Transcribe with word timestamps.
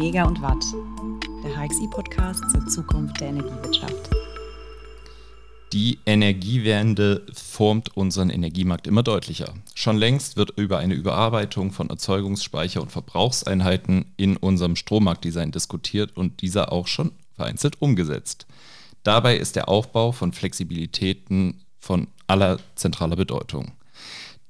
Mega 0.00 0.24
und 0.24 0.40
Watt, 0.40 0.64
der 1.44 1.60
HXI-Podcast 1.60 2.50
zur 2.50 2.66
Zukunft 2.68 3.20
der 3.20 3.28
Energiewirtschaft. 3.28 4.08
Die 5.74 5.98
Energiewende 6.06 7.26
formt 7.34 7.94
unseren 7.98 8.30
Energiemarkt 8.30 8.86
immer 8.86 9.02
deutlicher. 9.02 9.52
Schon 9.74 9.98
längst 9.98 10.38
wird 10.38 10.56
über 10.56 10.78
eine 10.78 10.94
Überarbeitung 10.94 11.70
von 11.70 11.90
Erzeugungsspeicher 11.90 12.80
und 12.80 12.90
Verbrauchseinheiten 12.90 14.06
in 14.16 14.38
unserem 14.38 14.74
Strommarktdesign 14.74 15.52
diskutiert 15.52 16.16
und 16.16 16.40
dieser 16.40 16.72
auch 16.72 16.86
schon 16.86 17.12
vereinzelt 17.36 17.82
umgesetzt. 17.82 18.46
Dabei 19.02 19.36
ist 19.36 19.54
der 19.54 19.68
Aufbau 19.68 20.12
von 20.12 20.32
Flexibilitäten 20.32 21.60
von 21.78 22.06
aller 22.26 22.58
zentraler 22.74 23.16
Bedeutung. 23.16 23.72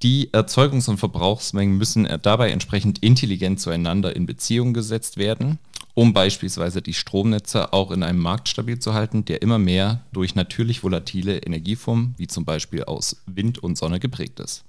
Die 0.03 0.31
Erzeugungs- 0.33 0.89
und 0.89 0.97
Verbrauchsmengen 0.97 1.77
müssen 1.77 2.09
dabei 2.23 2.51
entsprechend 2.51 3.01
intelligent 3.01 3.61
zueinander 3.61 4.17
in 4.17 4.25
Beziehung 4.25 4.73
gesetzt 4.73 5.19
werden, 5.19 5.59
um 5.93 6.15
beispielsweise 6.15 6.81
die 6.81 6.95
Stromnetze 6.95 7.75
auch 7.75 7.91
in 7.91 8.03
einem 8.03 8.19
Markt 8.21 8.49
stabil 8.49 8.79
zu 8.79 8.95
halten, 8.95 9.27
der 9.27 9.43
immer 9.43 9.59
mehr 9.59 10.01
durch 10.13 10.35
natürlich 10.35 10.83
volatile 10.83 11.39
Energieformen, 11.39 12.15
wie 12.17 12.29
zum 12.29 12.47
Beispiel 12.47 12.85
aus 12.85 13.21
Wind 13.27 13.59
und 13.59 13.77
Sonne, 13.77 14.01
geprägt 14.01 14.41
ist. 14.41 14.65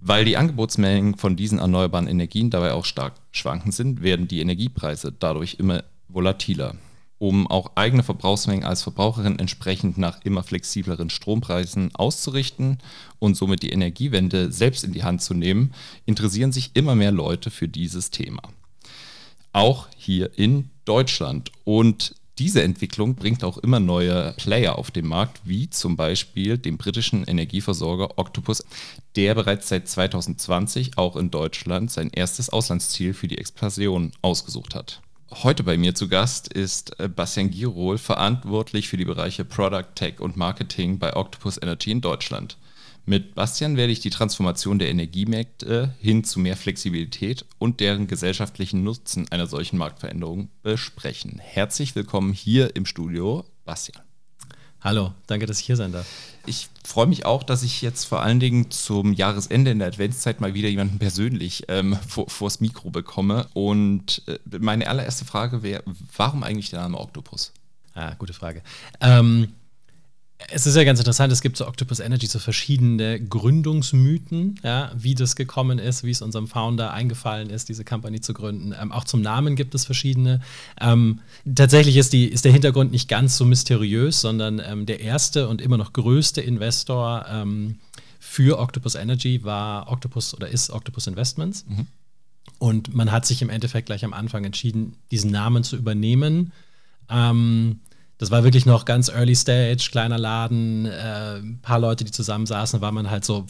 Weil 0.00 0.24
die 0.24 0.38
Angebotsmengen 0.38 1.16
von 1.18 1.36
diesen 1.36 1.58
erneuerbaren 1.58 2.08
Energien 2.08 2.48
dabei 2.48 2.72
auch 2.72 2.86
stark 2.86 3.14
schwankend 3.30 3.74
sind, 3.74 4.02
werden 4.02 4.26
die 4.26 4.40
Energiepreise 4.40 5.12
dadurch 5.16 5.56
immer 5.58 5.84
volatiler 6.08 6.76
um 7.22 7.46
auch 7.46 7.70
eigene 7.76 8.02
Verbrauchsmengen 8.02 8.64
als 8.64 8.82
Verbraucherin 8.82 9.38
entsprechend 9.38 9.96
nach 9.96 10.20
immer 10.24 10.42
flexibleren 10.42 11.08
Strompreisen 11.08 11.94
auszurichten 11.94 12.78
und 13.20 13.36
somit 13.36 13.62
die 13.62 13.70
Energiewende 13.70 14.50
selbst 14.50 14.82
in 14.82 14.90
die 14.90 15.04
Hand 15.04 15.22
zu 15.22 15.32
nehmen, 15.32 15.72
interessieren 16.04 16.50
sich 16.50 16.72
immer 16.74 16.96
mehr 16.96 17.12
Leute 17.12 17.52
für 17.52 17.68
dieses 17.68 18.10
Thema. 18.10 18.42
Auch 19.52 19.86
hier 19.96 20.36
in 20.36 20.70
Deutschland. 20.84 21.52
Und 21.62 22.16
diese 22.40 22.64
Entwicklung 22.64 23.14
bringt 23.14 23.44
auch 23.44 23.58
immer 23.58 23.78
neue 23.78 24.32
Player 24.32 24.76
auf 24.76 24.90
den 24.90 25.06
Markt, 25.06 25.42
wie 25.44 25.70
zum 25.70 25.94
Beispiel 25.94 26.58
den 26.58 26.76
britischen 26.76 27.22
Energieversorger 27.22 28.18
Octopus, 28.18 28.64
der 29.14 29.36
bereits 29.36 29.68
seit 29.68 29.86
2020 29.86 30.98
auch 30.98 31.14
in 31.14 31.30
Deutschland 31.30 31.92
sein 31.92 32.10
erstes 32.12 32.50
Auslandsziel 32.50 33.14
für 33.14 33.28
die 33.28 33.38
Expansion 33.38 34.10
ausgesucht 34.22 34.74
hat. 34.74 35.00
Heute 35.34 35.64
bei 35.64 35.78
mir 35.78 35.94
zu 35.94 36.08
Gast 36.08 36.52
ist 36.52 37.00
äh, 37.00 37.08
Bastian 37.08 37.50
Girol, 37.50 37.96
verantwortlich 37.96 38.88
für 38.88 38.98
die 38.98 39.06
Bereiche 39.06 39.46
Product, 39.46 39.94
Tech 39.94 40.20
und 40.20 40.36
Marketing 40.36 40.98
bei 40.98 41.16
Octopus 41.16 41.60
Energy 41.60 41.90
in 41.90 42.02
Deutschland. 42.02 42.58
Mit 43.06 43.34
Bastian 43.34 43.78
werde 43.78 43.92
ich 43.92 44.00
die 44.00 44.10
Transformation 44.10 44.78
der 44.78 44.90
Energiemärkte 44.90 45.94
hin 45.98 46.22
zu 46.22 46.38
mehr 46.38 46.56
Flexibilität 46.56 47.46
und 47.58 47.80
deren 47.80 48.08
gesellschaftlichen 48.08 48.84
Nutzen 48.84 49.26
einer 49.32 49.46
solchen 49.46 49.78
Marktveränderung 49.78 50.50
besprechen. 50.62 51.40
Herzlich 51.40 51.96
willkommen 51.96 52.34
hier 52.34 52.76
im 52.76 52.84
Studio, 52.84 53.44
Bastian. 53.64 54.11
Hallo, 54.84 55.12
danke, 55.28 55.46
dass 55.46 55.60
ich 55.60 55.66
hier 55.66 55.76
sein 55.76 55.92
darf. 55.92 56.06
Ich 56.44 56.68
freue 56.84 57.06
mich 57.06 57.24
auch, 57.24 57.44
dass 57.44 57.62
ich 57.62 57.82
jetzt 57.82 58.04
vor 58.04 58.20
allen 58.20 58.40
Dingen 58.40 58.72
zum 58.72 59.12
Jahresende 59.12 59.70
in 59.70 59.78
der 59.78 59.86
Adventszeit 59.86 60.40
mal 60.40 60.54
wieder 60.54 60.68
jemanden 60.68 60.98
persönlich 60.98 61.64
ähm, 61.68 61.96
vor, 62.08 62.28
vors 62.28 62.60
Mikro 62.60 62.90
bekomme. 62.90 63.46
Und 63.54 64.22
äh, 64.26 64.38
meine 64.58 64.88
allererste 64.88 65.24
Frage 65.24 65.62
wäre, 65.62 65.84
warum 66.16 66.42
eigentlich 66.42 66.70
der 66.70 66.80
Name 66.80 66.98
Octopus? 66.98 67.52
Ah, 67.94 68.14
gute 68.14 68.32
Frage. 68.32 68.62
Ähm, 69.00 69.52
es 70.48 70.66
ist 70.66 70.76
ja 70.76 70.84
ganz 70.84 70.98
interessant, 70.98 71.32
es 71.32 71.40
gibt 71.40 71.56
zu 71.56 71.66
Octopus 71.66 72.00
Energy 72.00 72.26
so 72.26 72.38
verschiedene 72.38 73.20
Gründungsmythen, 73.20 74.60
ja, 74.62 74.90
wie 74.96 75.14
das 75.14 75.36
gekommen 75.36 75.78
ist, 75.78 76.04
wie 76.04 76.10
es 76.10 76.22
unserem 76.22 76.48
Founder 76.48 76.92
eingefallen 76.92 77.50
ist, 77.50 77.68
diese 77.68 77.84
Company 77.84 78.20
zu 78.20 78.34
gründen. 78.34 78.74
Ähm, 78.80 78.92
auch 78.92 79.04
zum 79.04 79.20
Namen 79.20 79.56
gibt 79.56 79.74
es 79.74 79.84
verschiedene. 79.84 80.40
Ähm, 80.80 81.20
tatsächlich 81.54 81.96
ist, 81.96 82.12
die, 82.12 82.26
ist 82.26 82.44
der 82.44 82.52
Hintergrund 82.52 82.92
nicht 82.92 83.08
ganz 83.08 83.36
so 83.36 83.44
mysteriös, 83.44 84.20
sondern 84.20 84.60
ähm, 84.64 84.86
der 84.86 85.00
erste 85.00 85.48
und 85.48 85.60
immer 85.60 85.78
noch 85.78 85.92
größte 85.92 86.40
Investor 86.40 87.26
ähm, 87.30 87.78
für 88.18 88.58
Octopus 88.58 88.94
Energy 88.94 89.44
war 89.44 89.90
Octopus 89.90 90.34
oder 90.34 90.48
ist 90.48 90.70
Octopus 90.70 91.06
Investments. 91.06 91.64
Mhm. 91.68 91.86
Und 92.58 92.94
man 92.94 93.10
hat 93.10 93.26
sich 93.26 93.42
im 93.42 93.50
Endeffekt 93.50 93.86
gleich 93.86 94.04
am 94.04 94.12
Anfang 94.12 94.44
entschieden, 94.44 94.96
diesen 95.10 95.30
Namen 95.30 95.64
zu 95.64 95.76
übernehmen. 95.76 96.52
Ähm, 97.10 97.80
das 98.22 98.30
war 98.30 98.44
wirklich 98.44 98.66
noch 98.66 98.84
ganz 98.84 99.08
early 99.08 99.34
stage, 99.34 99.88
kleiner 99.90 100.16
Laden, 100.16 100.86
äh, 100.86 101.40
paar 101.60 101.80
Leute, 101.80 102.04
die 102.04 102.12
zusammensaßen, 102.12 102.80
war 102.80 102.92
man 102.92 103.10
halt 103.10 103.24
so, 103.24 103.46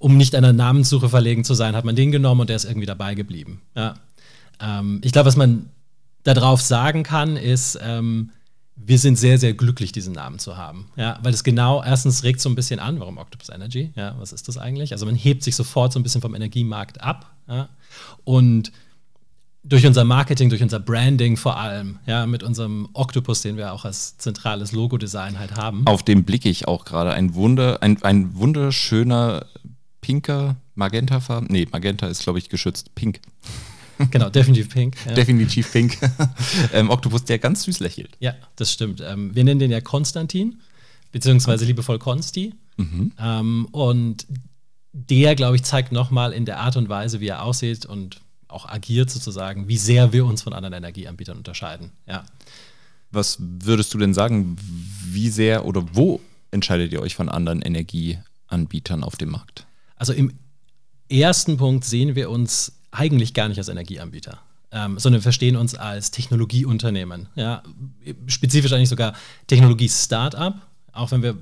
um 0.00 0.16
nicht 0.16 0.34
einer 0.34 0.52
Namenssuche 0.52 1.08
verlegen 1.08 1.44
zu 1.44 1.54
sein, 1.54 1.76
hat 1.76 1.84
man 1.84 1.94
den 1.94 2.10
genommen 2.10 2.40
und 2.40 2.48
der 2.48 2.56
ist 2.56 2.64
irgendwie 2.64 2.86
dabei 2.86 3.14
geblieben. 3.14 3.62
Ja. 3.76 3.94
Ähm, 4.58 5.00
ich 5.04 5.12
glaube, 5.12 5.28
was 5.28 5.36
man 5.36 5.70
darauf 6.24 6.60
sagen 6.60 7.04
kann, 7.04 7.36
ist, 7.36 7.78
ähm, 7.80 8.30
wir 8.74 8.98
sind 8.98 9.20
sehr, 9.20 9.38
sehr 9.38 9.54
glücklich, 9.54 9.92
diesen 9.92 10.14
Namen 10.14 10.40
zu 10.40 10.56
haben. 10.56 10.88
Ja, 10.96 11.20
weil 11.22 11.32
es 11.32 11.44
genau, 11.44 11.80
erstens 11.80 12.24
regt 12.24 12.40
so 12.40 12.48
ein 12.48 12.56
bisschen 12.56 12.80
an, 12.80 12.98
warum 12.98 13.18
Octopus 13.18 13.50
Energy? 13.50 13.92
Ja, 13.94 14.16
was 14.18 14.32
ist 14.32 14.48
das 14.48 14.58
eigentlich? 14.58 14.90
Also 14.90 15.06
man 15.06 15.14
hebt 15.14 15.44
sich 15.44 15.54
sofort 15.54 15.92
so 15.92 16.00
ein 16.00 16.02
bisschen 16.02 16.22
vom 16.22 16.34
Energiemarkt 16.34 17.00
ab. 17.00 17.36
Ja, 17.46 17.68
und 18.24 18.72
durch 19.64 19.86
unser 19.86 20.04
Marketing, 20.04 20.48
durch 20.48 20.62
unser 20.62 20.80
Branding 20.80 21.36
vor 21.36 21.56
allem, 21.56 21.98
ja, 22.06 22.26
mit 22.26 22.42
unserem 22.42 22.88
Octopus, 22.94 23.42
den 23.42 23.56
wir 23.56 23.72
auch 23.72 23.84
als 23.84 24.18
zentrales 24.18 24.72
Logo-Design 24.72 25.38
halt 25.38 25.56
haben. 25.56 25.86
Auf 25.86 26.02
den 26.02 26.24
blicke 26.24 26.48
ich 26.48 26.66
auch 26.66 26.84
gerade. 26.84 27.12
Ein, 27.12 27.34
Wunder, 27.34 27.82
ein, 27.82 28.02
ein 28.02 28.34
wunderschöner 28.34 29.46
pinker 30.00 30.56
Magentafarben. 30.74 31.48
Nee, 31.50 31.68
Magenta 31.70 32.08
ist, 32.08 32.22
glaube 32.22 32.38
ich, 32.38 32.48
geschützt. 32.48 32.94
Pink. 32.94 33.20
Genau, 34.10 34.30
definitiv 34.30 34.70
pink. 34.70 34.96
Ja. 35.06 35.12
Definitiv 35.12 35.70
pink. 35.70 35.96
ähm, 36.72 36.90
Octopus, 36.90 37.22
der 37.24 37.38
ganz 37.38 37.62
süß 37.62 37.78
lächelt. 37.78 38.16
Ja, 38.18 38.34
das 38.56 38.72
stimmt. 38.72 39.00
Ähm, 39.00 39.32
wir 39.32 39.44
nennen 39.44 39.60
den 39.60 39.70
ja 39.70 39.80
Konstantin, 39.80 40.60
beziehungsweise 41.12 41.66
liebevoll 41.66 42.00
Konsti. 42.00 42.52
Mhm. 42.78 43.12
Ähm, 43.20 43.68
und 43.70 44.26
der, 44.92 45.36
glaube 45.36 45.54
ich, 45.54 45.62
zeigt 45.62 45.92
nochmal 45.92 46.32
in 46.32 46.46
der 46.46 46.58
Art 46.58 46.76
und 46.76 46.88
Weise, 46.88 47.20
wie 47.20 47.28
er 47.28 47.44
aussieht 47.44 47.86
und 47.86 48.22
auch 48.52 48.68
agiert 48.68 49.10
sozusagen, 49.10 49.68
wie 49.68 49.76
sehr 49.76 50.12
wir 50.12 50.24
uns 50.24 50.42
von 50.42 50.52
anderen 50.52 50.74
Energieanbietern 50.74 51.36
unterscheiden. 51.36 51.90
Ja. 52.06 52.24
Was 53.10 53.36
würdest 53.40 53.92
du 53.92 53.98
denn 53.98 54.14
sagen, 54.14 54.56
wie 55.04 55.28
sehr 55.28 55.66
oder 55.66 55.84
wo 55.92 56.20
entscheidet 56.50 56.92
ihr 56.92 57.00
euch 57.00 57.14
von 57.14 57.28
anderen 57.28 57.62
Energieanbietern 57.62 59.04
auf 59.04 59.16
dem 59.16 59.30
Markt? 59.30 59.66
Also 59.96 60.12
im 60.12 60.32
ersten 61.08 61.56
Punkt 61.56 61.84
sehen 61.84 62.14
wir 62.14 62.30
uns 62.30 62.72
eigentlich 62.90 63.34
gar 63.34 63.48
nicht 63.48 63.58
als 63.58 63.68
Energieanbieter. 63.68 64.38
Ähm, 64.74 64.98
sondern 64.98 65.20
wir 65.20 65.22
verstehen 65.22 65.56
uns 65.56 65.74
als 65.74 66.10
Technologieunternehmen. 66.10 67.28
Ja? 67.34 67.62
Spezifisch 68.26 68.72
eigentlich 68.72 68.88
sogar 68.88 69.14
Technologie-Startup, 69.46 70.54
auch 70.92 71.10
wenn 71.10 71.22
wir 71.22 71.36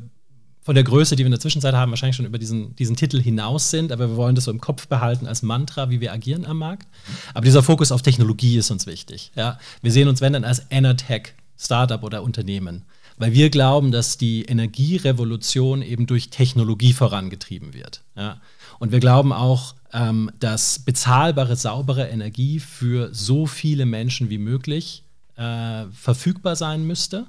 von 0.70 0.76
der 0.76 0.84
Größe, 0.84 1.16
die 1.16 1.24
wir 1.24 1.26
in 1.26 1.32
der 1.32 1.40
Zwischenzeit 1.40 1.74
haben, 1.74 1.90
wahrscheinlich 1.90 2.14
schon 2.14 2.26
über 2.26 2.38
diesen, 2.38 2.76
diesen 2.76 2.94
Titel 2.94 3.20
hinaus 3.20 3.70
sind, 3.70 3.90
aber 3.90 4.10
wir 4.10 4.14
wollen 4.14 4.36
das 4.36 4.44
so 4.44 4.52
im 4.52 4.60
Kopf 4.60 4.86
behalten 4.86 5.26
als 5.26 5.42
Mantra, 5.42 5.90
wie 5.90 6.00
wir 6.00 6.12
agieren 6.12 6.46
am 6.46 6.58
Markt. 6.58 6.86
Aber 7.34 7.44
dieser 7.44 7.64
Fokus 7.64 7.90
auf 7.90 8.02
Technologie 8.02 8.56
ist 8.56 8.70
uns 8.70 8.86
wichtig. 8.86 9.32
Ja? 9.34 9.58
Wir 9.82 9.90
sehen 9.90 10.06
uns, 10.06 10.20
wenn 10.20 10.32
dann, 10.32 10.44
als 10.44 10.62
Enertech, 10.70 11.34
Startup 11.58 12.00
oder 12.04 12.22
Unternehmen, 12.22 12.84
weil 13.18 13.32
wir 13.32 13.50
glauben, 13.50 13.90
dass 13.90 14.16
die 14.16 14.44
Energierevolution 14.44 15.82
eben 15.82 16.06
durch 16.06 16.30
Technologie 16.30 16.92
vorangetrieben 16.92 17.74
wird. 17.74 18.02
Ja? 18.14 18.40
Und 18.78 18.92
wir 18.92 19.00
glauben 19.00 19.32
auch, 19.32 19.74
ähm, 19.92 20.30
dass 20.38 20.78
bezahlbare, 20.78 21.56
saubere 21.56 22.06
Energie 22.06 22.60
für 22.60 23.12
so 23.12 23.46
viele 23.46 23.86
Menschen 23.86 24.30
wie 24.30 24.38
möglich 24.38 25.02
äh, 25.34 25.86
verfügbar 25.90 26.54
sein 26.54 26.86
müsste 26.86 27.26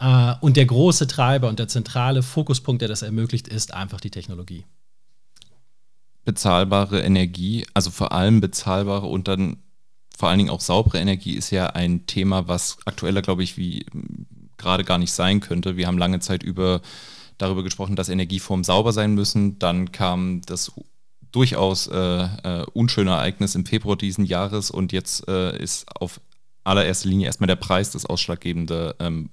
äh, 0.00 0.34
und 0.40 0.56
der 0.56 0.66
große 0.66 1.06
Treiber 1.06 1.48
und 1.48 1.58
der 1.58 1.68
zentrale 1.68 2.22
Fokuspunkt, 2.22 2.82
der 2.82 2.88
das 2.88 3.02
ermöglicht, 3.02 3.48
ist 3.48 3.74
einfach 3.74 4.00
die 4.00 4.10
Technologie. 4.10 4.64
Bezahlbare 6.24 7.00
Energie, 7.00 7.66
also 7.74 7.90
vor 7.90 8.12
allem 8.12 8.40
bezahlbare 8.40 9.06
und 9.06 9.28
dann 9.28 9.58
vor 10.16 10.28
allen 10.28 10.38
Dingen 10.38 10.50
auch 10.50 10.60
saubere 10.60 10.98
Energie 10.98 11.34
ist 11.34 11.50
ja 11.50 11.68
ein 11.68 12.06
Thema, 12.06 12.48
was 12.48 12.78
aktueller, 12.84 13.22
glaube 13.22 13.44
ich, 13.44 13.56
wie 13.56 13.86
gerade 14.56 14.82
gar 14.82 14.98
nicht 14.98 15.12
sein 15.12 15.40
könnte. 15.40 15.76
Wir 15.76 15.86
haben 15.86 15.96
lange 15.96 16.18
Zeit 16.18 16.42
über 16.42 16.80
darüber 17.38 17.62
gesprochen, 17.62 17.94
dass 17.94 18.08
Energieformen 18.08 18.64
sauber 18.64 18.92
sein 18.92 19.14
müssen. 19.14 19.58
Dann 19.60 19.92
kam 19.92 20.42
das 20.44 20.72
durchaus 21.30 21.86
äh, 21.86 21.96
äh, 21.96 22.66
unschöne 22.72 23.12
Ereignis 23.12 23.54
im 23.54 23.64
Februar 23.64 23.96
diesen 23.96 24.24
Jahres 24.24 24.70
und 24.70 24.92
jetzt 24.92 25.28
äh, 25.28 25.56
ist 25.56 25.86
auf 25.96 26.20
allererster 26.64 27.08
Linie 27.08 27.26
erstmal 27.26 27.46
der 27.46 27.56
Preis 27.56 27.90
das 27.90 28.06
ausschlaggebende 28.06 28.96
ähm, 28.98 29.30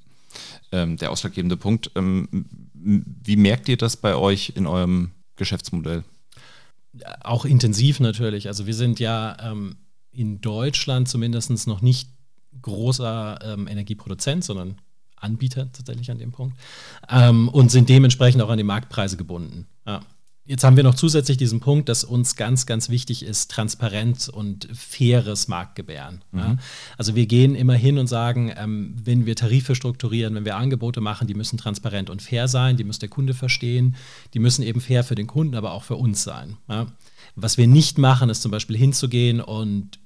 ähm, 0.72 0.98
der 0.98 1.12
ausschlaggebende 1.12 1.58
Punkt. 1.58 1.92
Ähm, 1.96 2.46
wie 2.74 3.36
merkt 3.36 3.70
ihr 3.70 3.78
das 3.78 3.98
bei 3.98 4.16
euch 4.16 4.54
in 4.56 4.68
eurem 4.68 5.12
Geschäftsmodell? 5.36 6.04
Auch 7.22 7.46
intensiv 7.46 8.00
natürlich. 8.00 8.48
Also 8.48 8.68
wir 8.68 8.74
sind 8.74 9.00
ja 9.00 9.38
ähm, 9.42 9.78
in 10.12 10.42
Deutschland 10.42 11.10
zumindest 11.10 11.68
noch 11.68 11.82
nicht 11.82 12.10
großer 12.62 13.40
ähm, 13.44 13.68
Energieproduzent, 13.68 14.44
sondern 14.44 14.80
Anbieter 15.16 15.72
tatsächlich 15.72 16.12
an 16.12 16.20
dem 16.20 16.32
Punkt 16.32 16.58
ähm, 17.10 17.50
und 17.50 17.72
sind 17.72 17.90
dementsprechend 17.90 18.42
auch 18.42 18.50
an 18.50 18.58
die 18.58 18.64
Marktpreise 18.64 19.18
gebunden. 19.18 19.68
Ja. 19.86 20.02
Jetzt 20.48 20.64
haben 20.64 20.76
wir 20.78 20.84
noch 20.84 20.94
zusätzlich 20.94 21.38
diesen 21.38 21.60
Punkt, 21.60 21.90
dass 21.90 22.04
uns 22.04 22.36
ganz, 22.36 22.68
ganz 22.68 22.90
wichtig 22.90 23.24
ist, 23.24 23.50
Transparenz 23.50 24.28
und 24.28 24.68
faires 24.74 25.48
Marktgebären. 25.48 26.24
Mhm. 26.32 26.40
Ja. 26.40 26.58
Also 26.98 27.16
wir 27.16 27.26
gehen 27.26 27.56
immer 27.56 27.74
hin 27.74 27.98
und 27.98 28.06
sagen, 28.06 28.54
ähm, 28.56 28.96
wenn 29.04 29.26
wir 29.26 29.36
Tarife 29.36 29.74
strukturieren, 29.74 30.36
wenn 30.36 30.46
wir 30.46 30.56
Angebote 30.56 31.02
machen, 31.02 31.26
die 31.26 31.34
müssen 31.34 31.58
transparent 31.58 32.12
und 32.12 32.22
fair 32.22 32.48
sein, 32.48 32.78
die 32.78 32.84
muss 32.84 33.00
der 33.00 33.10
Kunde 33.10 33.34
verstehen, 33.34 33.96
die 34.36 34.40
müssen 34.40 34.62
eben 34.62 34.82
fair 34.82 35.04
für 35.04 35.16
den 35.16 35.26
Kunden, 35.26 35.56
aber 35.56 35.72
auch 35.72 35.84
für 35.84 35.96
uns 35.96 36.24
sein. 36.24 36.58
Ja. 36.70 36.86
Was 37.36 37.58
wir 37.58 37.66
nicht 37.66 37.98
machen, 37.98 38.30
ist 38.30 38.44
zum 38.44 38.52
Beispiel 38.52 38.78
hinzugehen 38.78 39.42
und 39.42 40.00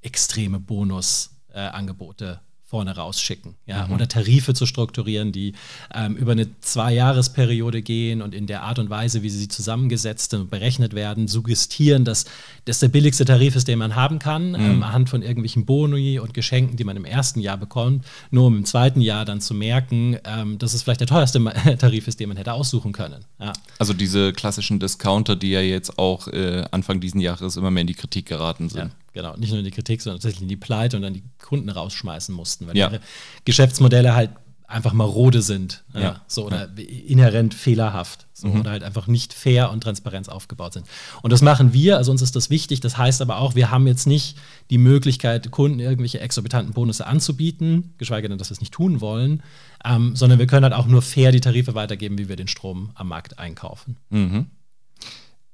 extreme 0.00 0.60
Bonusangebote 0.60 2.40
äh, 2.40 2.53
vorne 2.66 2.96
rausschicken. 2.96 3.54
Ja? 3.66 3.86
Mhm. 3.86 3.94
Oder 3.94 4.08
Tarife 4.08 4.54
zu 4.54 4.66
strukturieren, 4.66 5.32
die 5.32 5.52
ähm, 5.94 6.16
über 6.16 6.32
eine 6.32 6.48
Zwei-Jahres-Periode 6.60 7.82
gehen 7.82 8.22
und 8.22 8.34
in 8.34 8.46
der 8.46 8.62
Art 8.62 8.78
und 8.78 8.90
Weise, 8.90 9.22
wie 9.22 9.30
sie 9.30 9.48
zusammengesetzt 9.48 10.32
und 10.34 10.50
berechnet 10.50 10.94
werden, 10.94 11.28
suggestieren, 11.28 12.04
dass 12.04 12.24
das 12.64 12.80
der 12.80 12.88
billigste 12.88 13.26
Tarif 13.26 13.54
ist, 13.54 13.68
den 13.68 13.78
man 13.78 13.94
haben 13.94 14.18
kann, 14.18 14.50
mhm. 14.50 14.54
ähm, 14.54 14.82
anhand 14.82 15.10
von 15.10 15.22
irgendwelchen 15.22 15.66
Boni 15.66 16.18
und 16.18 16.32
Geschenken, 16.32 16.76
die 16.76 16.84
man 16.84 16.96
im 16.96 17.04
ersten 17.04 17.40
Jahr 17.40 17.58
bekommt, 17.58 18.04
nur 18.30 18.46
um 18.46 18.56
im 18.56 18.64
zweiten 18.64 19.02
Jahr 19.02 19.24
dann 19.24 19.40
zu 19.40 19.52
merken, 19.54 20.16
ähm, 20.24 20.58
dass 20.58 20.72
es 20.72 20.82
vielleicht 20.82 21.00
der 21.00 21.06
teuerste 21.06 21.44
Tarif 21.78 22.08
ist, 22.08 22.18
den 22.18 22.28
man 22.28 22.38
hätte 22.38 22.54
aussuchen 22.54 22.92
können. 22.92 23.24
Ja. 23.38 23.52
Also 23.78 23.92
diese 23.92 24.32
klassischen 24.32 24.80
Discounter, 24.80 25.36
die 25.36 25.50
ja 25.50 25.60
jetzt 25.60 25.98
auch 25.98 26.28
äh, 26.28 26.64
Anfang 26.70 27.00
diesen 27.00 27.20
Jahres 27.20 27.56
immer 27.56 27.70
mehr 27.70 27.82
in 27.82 27.86
die 27.86 27.94
Kritik 27.94 28.26
geraten 28.26 28.70
sind. 28.70 28.88
Ja. 28.88 29.03
Genau, 29.14 29.36
nicht 29.36 29.50
nur 29.50 29.60
in 29.60 29.64
die 29.64 29.70
Kritik, 29.70 30.02
sondern 30.02 30.18
tatsächlich 30.18 30.42
in 30.42 30.48
die 30.48 30.56
Pleite 30.56 30.96
und 30.96 31.02
dann 31.02 31.14
die 31.14 31.22
Kunden 31.38 31.70
rausschmeißen 31.70 32.34
mussten, 32.34 32.66
weil 32.66 32.76
ja. 32.76 32.88
ihre 32.88 33.00
Geschäftsmodelle 33.44 34.14
halt 34.14 34.30
einfach 34.66 34.92
marode 34.92 35.40
sind. 35.40 35.84
Ja. 35.94 36.00
ja 36.00 36.20
so 36.26 36.46
oder 36.46 36.68
ja. 36.76 36.84
inhärent 36.84 37.54
fehlerhaft. 37.54 38.26
So, 38.32 38.48
mhm. 38.48 38.60
Oder 38.60 38.70
halt 38.72 38.82
einfach 38.82 39.06
nicht 39.06 39.32
fair 39.32 39.70
und 39.70 39.82
Transparenz 39.82 40.28
aufgebaut 40.28 40.72
sind. 40.72 40.86
Und 41.22 41.32
das 41.32 41.42
machen 41.42 41.72
wir, 41.72 41.96
also 41.96 42.10
uns 42.10 42.22
ist 42.22 42.34
das 42.34 42.50
wichtig. 42.50 42.80
Das 42.80 42.98
heißt 42.98 43.22
aber 43.22 43.38
auch, 43.38 43.54
wir 43.54 43.70
haben 43.70 43.86
jetzt 43.86 44.06
nicht 44.06 44.36
die 44.70 44.78
Möglichkeit, 44.78 45.50
Kunden 45.52 45.78
irgendwelche 45.78 46.18
exorbitanten 46.18 46.74
Bonusse 46.74 47.06
anzubieten, 47.06 47.94
geschweige 47.98 48.28
denn, 48.28 48.38
dass 48.38 48.50
wir 48.50 48.54
es 48.54 48.60
nicht 48.60 48.74
tun 48.74 49.00
wollen, 49.00 49.44
ähm, 49.84 50.16
sondern 50.16 50.40
wir 50.40 50.48
können 50.48 50.64
halt 50.64 50.74
auch 50.74 50.86
nur 50.86 51.02
fair 51.02 51.30
die 51.30 51.40
Tarife 51.40 51.76
weitergeben, 51.76 52.18
wie 52.18 52.28
wir 52.28 52.36
den 52.36 52.48
Strom 52.48 52.90
am 52.94 53.08
Markt 53.08 53.38
einkaufen. 53.38 53.96
Mhm. 54.10 54.46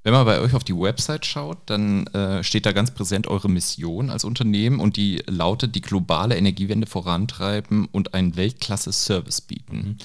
Wenn 0.02 0.14
man 0.14 0.24
bei 0.24 0.40
euch 0.40 0.54
auf 0.54 0.64
die 0.64 0.76
Website 0.76 1.26
schaut, 1.26 1.58
dann 1.66 2.06
äh, 2.08 2.42
steht 2.42 2.64
da 2.64 2.72
ganz 2.72 2.90
präsent 2.90 3.26
eure 3.26 3.50
Mission 3.50 4.08
als 4.08 4.24
Unternehmen 4.24 4.80
und 4.80 4.96
die 4.96 5.22
lautet, 5.26 5.74
die 5.74 5.82
globale 5.82 6.36
Energiewende 6.36 6.86
vorantreiben 6.86 7.86
und 7.86 8.14
einen 8.14 8.34
Weltklasse-Service 8.36 9.42
bieten. 9.42 9.76
Mhm. 9.76 9.98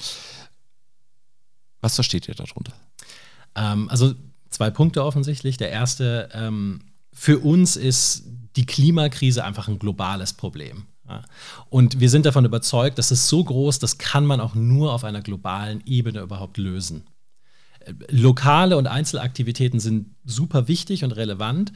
Was 1.80 1.94
versteht 1.94 2.28
ihr 2.28 2.34
darunter? 2.34 2.74
Ähm, 3.54 3.88
also 3.88 4.14
zwei 4.50 4.70
Punkte 4.70 5.02
offensichtlich. 5.02 5.56
Der 5.56 5.70
erste, 5.70 6.28
ähm, 6.34 6.82
für 7.12 7.38
uns 7.38 7.76
ist 7.76 8.24
die 8.56 8.66
Klimakrise 8.66 9.44
einfach 9.44 9.68
ein 9.68 9.78
globales 9.78 10.32
Problem. 10.34 10.86
Und 11.70 12.00
wir 12.00 12.10
sind 12.10 12.26
davon 12.26 12.44
überzeugt, 12.44 12.98
dass 12.98 13.12
es 13.12 13.28
so 13.28 13.44
groß, 13.44 13.78
das 13.78 13.96
kann 13.96 14.26
man 14.26 14.40
auch 14.40 14.56
nur 14.56 14.92
auf 14.92 15.04
einer 15.04 15.22
globalen 15.22 15.80
Ebene 15.86 16.20
überhaupt 16.20 16.58
lösen 16.58 17.06
lokale 18.10 18.76
und 18.76 18.86
Einzelaktivitäten 18.86 19.80
sind 19.80 20.14
super 20.24 20.68
wichtig 20.68 21.04
und 21.04 21.12
relevant, 21.12 21.72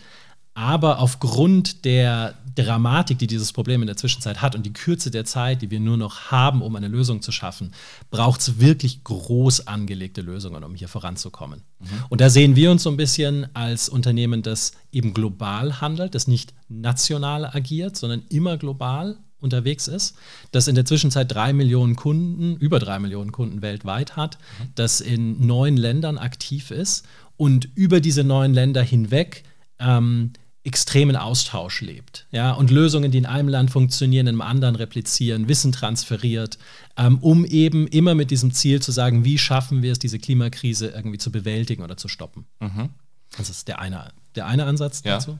aber 0.54 0.98
aufgrund 0.98 1.84
der 1.84 2.34
Dramatik, 2.56 3.18
die 3.18 3.28
dieses 3.28 3.52
Problem 3.52 3.82
in 3.82 3.86
der 3.86 3.96
Zwischenzeit 3.96 4.42
hat 4.42 4.54
und 4.54 4.66
die 4.66 4.72
Kürze 4.72 5.10
der 5.10 5.24
Zeit, 5.24 5.62
die 5.62 5.70
wir 5.70 5.78
nur 5.78 5.96
noch 5.96 6.32
haben, 6.32 6.60
um 6.60 6.74
eine 6.74 6.88
Lösung 6.88 7.22
zu 7.22 7.30
schaffen, 7.30 7.72
braucht 8.10 8.40
es 8.40 8.58
wirklich 8.58 9.04
groß 9.04 9.68
angelegte 9.68 10.20
Lösungen, 10.20 10.64
um 10.64 10.74
hier 10.74 10.88
voranzukommen. 10.88 11.62
Mhm. 11.78 11.86
Und 12.08 12.20
da 12.20 12.28
sehen 12.28 12.56
wir 12.56 12.70
uns 12.72 12.82
so 12.82 12.90
ein 12.90 12.96
bisschen 12.96 13.46
als 13.54 13.88
Unternehmen, 13.88 14.42
das 14.42 14.72
eben 14.90 15.14
global 15.14 15.80
handelt, 15.80 16.14
das 16.14 16.26
nicht 16.26 16.52
national 16.68 17.46
agiert, 17.46 17.96
sondern 17.96 18.22
immer 18.28 18.56
global 18.56 19.18
unterwegs 19.40 19.88
ist, 19.88 20.16
das 20.52 20.68
in 20.68 20.74
der 20.74 20.84
Zwischenzeit 20.84 21.32
drei 21.32 21.52
Millionen 21.52 21.96
Kunden, 21.96 22.56
über 22.56 22.78
drei 22.78 22.98
Millionen 22.98 23.32
Kunden 23.32 23.62
weltweit 23.62 24.16
hat, 24.16 24.38
mhm. 24.58 24.68
das 24.74 25.00
in 25.00 25.46
neun 25.46 25.76
Ländern 25.76 26.18
aktiv 26.18 26.70
ist 26.70 27.06
und 27.36 27.68
über 27.74 28.00
diese 28.00 28.24
neun 28.24 28.52
Länder 28.52 28.82
hinweg 28.82 29.44
ähm, 29.78 30.32
extremen 30.62 31.16
Austausch 31.16 31.80
lebt. 31.80 32.26
Ja, 32.32 32.52
und 32.52 32.70
Lösungen, 32.70 33.10
die 33.10 33.18
in 33.18 33.26
einem 33.26 33.48
Land 33.48 33.70
funktionieren, 33.70 34.26
in 34.26 34.34
einem 34.34 34.42
anderen 34.42 34.76
replizieren, 34.76 35.48
Wissen 35.48 35.72
transferiert, 35.72 36.58
ähm, 36.96 37.18
um 37.18 37.46
eben 37.46 37.86
immer 37.86 38.14
mit 38.14 38.30
diesem 38.30 38.52
Ziel 38.52 38.82
zu 38.82 38.92
sagen, 38.92 39.24
wie 39.24 39.38
schaffen 39.38 39.82
wir 39.82 39.92
es, 39.92 39.98
diese 39.98 40.18
Klimakrise 40.18 40.88
irgendwie 40.88 41.18
zu 41.18 41.32
bewältigen 41.32 41.82
oder 41.82 41.96
zu 41.96 42.08
stoppen. 42.08 42.44
Mhm. 42.60 42.90
Das 43.38 43.48
ist 43.48 43.68
der 43.68 43.78
eine, 43.78 44.12
der 44.34 44.46
eine 44.46 44.66
Ansatz 44.66 45.02
ja. 45.04 45.14
dazu. 45.14 45.38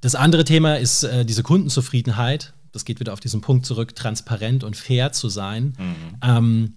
Das 0.00 0.14
andere 0.14 0.44
Thema 0.44 0.78
ist 0.78 1.02
äh, 1.02 1.24
diese 1.24 1.42
Kundenzufriedenheit 1.42 2.54
das 2.72 2.84
geht 2.84 3.00
wieder 3.00 3.12
auf 3.12 3.20
diesen 3.20 3.40
Punkt 3.40 3.66
zurück, 3.66 3.94
transparent 3.94 4.64
und 4.64 4.76
fair 4.76 5.12
zu 5.12 5.28
sein. 5.28 5.74
Mhm. 5.78 6.16
Ähm, 6.22 6.74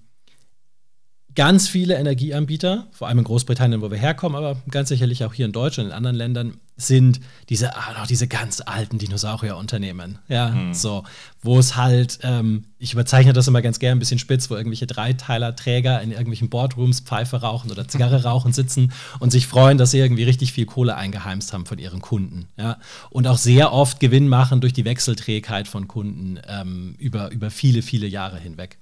ganz 1.36 1.68
viele 1.68 1.96
Energieanbieter, 1.96 2.88
vor 2.92 3.08
allem 3.08 3.20
in 3.20 3.24
Großbritannien, 3.24 3.82
wo 3.82 3.92
wir 3.92 3.98
herkommen, 3.98 4.36
aber 4.36 4.62
ganz 4.70 4.90
sicherlich 4.90 5.24
auch 5.24 5.34
hier 5.34 5.46
in 5.46 5.52
Deutschland 5.52 5.88
und 5.88 5.92
in 5.92 5.98
anderen 5.98 6.16
Ländern, 6.16 6.58
sind 6.76 7.20
diese, 7.50 7.76
ah, 7.76 8.06
diese 8.10 8.28
ganz 8.28 8.62
alten 8.66 8.98
Dinosaurierunternehmen. 8.98 10.20
Ja, 10.28 10.50
mhm. 10.50 10.74
so, 10.74 11.04
wo 11.42 11.60
es 11.60 11.76
halt, 11.76 12.20
ähm, 12.24 12.66
ich 12.80 12.94
überzeichne 12.94 13.34
das 13.34 13.48
immer 13.48 13.62
ganz 13.62 13.80
gerne 13.80 13.96
ein 13.96 14.00
bisschen 14.00 14.20
spitz, 14.20 14.50
wo 14.50 14.56
irgendwelche 14.56 14.88
Dreiteiler-Träger 14.88 16.02
in 16.02 16.12
irgendwelchen 16.12 16.50
Boardrooms 16.50 17.02
Pfeife 17.02 17.42
rauchen 17.42 17.72
oder 17.72 17.88
Zigarre 17.88 18.24
rauchen 18.24 18.54
sitzen 18.54 18.92
und 19.20 19.32
sich 19.32 19.48
freuen, 19.48 19.78
dass 19.78 19.92
sie 19.92 20.00
irgendwie 20.00 20.24
richtig 20.24 20.52
viel 20.52 20.66
Kohle 20.66 20.96
eingeheimst 20.96 21.54
haben 21.54 21.66
von 21.66 21.78
ihren 21.78 22.02
Kunden. 22.02 22.48
Ja, 22.58 22.78
und 23.12 23.28
auch 23.28 23.38
sehr 23.38 23.72
oft 23.72 24.00
Gewinn 24.00 24.28
machen 24.28 24.62
durch 24.62 24.74
die 24.74 24.86
Wechselträgheit 24.86 25.68
von 25.68 25.88
Kunden 25.88 26.40
ähm, 26.48 26.96
über, 26.98 27.32
über 27.32 27.52
viele, 27.52 27.82
viele 27.82 28.08
Jahre 28.08 28.40
hinweg. 28.40 28.78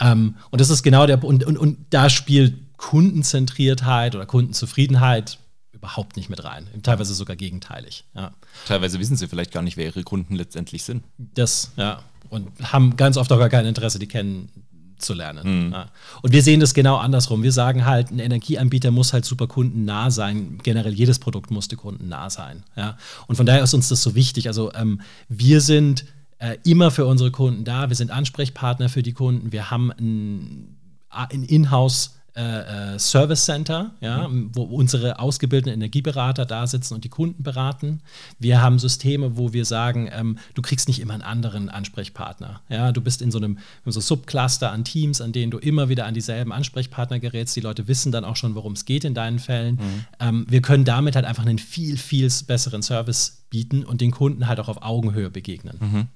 Ähm, 0.00 0.36
und 0.50 0.60
das 0.60 0.70
ist 0.70 0.82
genau 0.82 1.06
der 1.06 1.22
und, 1.24 1.44
und, 1.44 1.56
und 1.56 1.78
da 1.90 2.10
spielt 2.10 2.54
Kundenzentriertheit 2.76 4.16
oder 4.16 4.26
Kundenzufriedenheit 4.26 5.38
überhaupt 5.82 6.16
nicht 6.16 6.30
mit 6.30 6.44
rein. 6.44 6.68
Teilweise 6.84 7.12
sogar 7.12 7.34
gegenteilig. 7.34 8.04
Ja. 8.14 8.30
Teilweise 8.68 9.00
wissen 9.00 9.16
sie 9.16 9.26
vielleicht 9.26 9.50
gar 9.50 9.62
nicht, 9.62 9.76
wer 9.76 9.86
ihre 9.86 10.04
Kunden 10.04 10.36
letztendlich 10.36 10.84
sind. 10.84 11.02
Das, 11.18 11.72
ja. 11.76 12.04
Und 12.30 12.48
haben 12.62 12.96
ganz 12.96 13.16
oft 13.16 13.32
auch 13.32 13.38
gar 13.38 13.48
kein 13.48 13.66
Interesse, 13.66 13.98
die 13.98 14.06
kennenzulernen. 14.06 15.66
Mhm. 15.66 15.72
Ja. 15.72 15.90
Und 16.22 16.32
wir 16.32 16.44
sehen 16.44 16.60
das 16.60 16.72
genau 16.72 16.98
andersrum. 16.98 17.42
Wir 17.42 17.50
sagen 17.50 17.84
halt, 17.84 18.12
ein 18.12 18.20
Energieanbieter 18.20 18.92
muss 18.92 19.12
halt 19.12 19.24
super 19.24 19.48
kundennah 19.48 20.12
sein. 20.12 20.60
Generell 20.62 20.94
jedes 20.94 21.18
Produkt 21.18 21.50
muss 21.50 21.66
die 21.66 21.74
Kunden 21.74 22.08
nah 22.08 22.30
sein. 22.30 22.62
Ja. 22.76 22.96
Und 23.26 23.34
von 23.34 23.44
daher 23.44 23.64
ist 23.64 23.74
uns 23.74 23.88
das 23.88 24.04
so 24.04 24.14
wichtig. 24.14 24.46
Also 24.46 24.72
ähm, 24.74 25.00
wir 25.28 25.60
sind 25.60 26.04
äh, 26.38 26.58
immer 26.62 26.92
für 26.92 27.06
unsere 27.06 27.32
Kunden 27.32 27.64
da. 27.64 27.88
Wir 27.88 27.96
sind 27.96 28.12
Ansprechpartner 28.12 28.88
für 28.88 29.02
die 29.02 29.14
Kunden. 29.14 29.50
Wir 29.50 29.72
haben 29.72 29.90
ein, 29.90 30.76
ein 31.10 31.42
Inhouse 31.42 32.21
äh, 32.34 32.94
äh, 32.94 32.98
Service 32.98 33.44
Center, 33.44 33.92
ja, 34.00 34.28
mhm. 34.28 34.50
wo 34.54 34.62
unsere 34.62 35.18
ausgebildeten 35.18 35.72
Energieberater 35.72 36.46
da 36.46 36.66
sitzen 36.66 36.94
und 36.94 37.04
die 37.04 37.08
Kunden 37.08 37.42
beraten. 37.42 38.00
Wir 38.38 38.60
haben 38.62 38.78
Systeme, 38.78 39.36
wo 39.36 39.52
wir 39.52 39.64
sagen, 39.64 40.08
ähm, 40.12 40.38
du 40.54 40.62
kriegst 40.62 40.88
nicht 40.88 41.00
immer 41.00 41.14
einen 41.14 41.22
anderen 41.22 41.68
Ansprechpartner. 41.68 42.60
Ja, 42.68 42.92
du 42.92 43.00
bist 43.00 43.22
in 43.22 43.30
so 43.30 43.38
einem 43.38 43.58
in 43.84 43.92
so 43.92 44.00
Subcluster 44.00 44.72
an 44.72 44.84
Teams, 44.84 45.20
an 45.20 45.32
denen 45.32 45.50
du 45.50 45.58
immer 45.58 45.88
wieder 45.88 46.06
an 46.06 46.14
dieselben 46.14 46.52
Ansprechpartner 46.52 47.18
gerätst. 47.18 47.54
Die 47.56 47.60
Leute 47.60 47.88
wissen 47.88 48.12
dann 48.12 48.24
auch 48.24 48.36
schon, 48.36 48.54
worum 48.54 48.72
es 48.72 48.84
geht 48.84 49.04
in 49.04 49.14
deinen 49.14 49.38
Fällen. 49.38 49.76
Mhm. 49.76 50.04
Ähm, 50.20 50.46
wir 50.48 50.62
können 50.62 50.84
damit 50.84 51.16
halt 51.16 51.26
einfach 51.26 51.44
einen 51.44 51.58
viel, 51.58 51.96
viel 51.96 52.30
besseren 52.46 52.82
Service 52.82 53.44
bieten 53.50 53.84
und 53.84 54.00
den 54.00 54.10
Kunden 54.10 54.48
halt 54.48 54.58
auch 54.60 54.68
auf 54.68 54.82
Augenhöhe 54.82 55.30
begegnen. 55.30 55.76
Mhm 55.80 56.08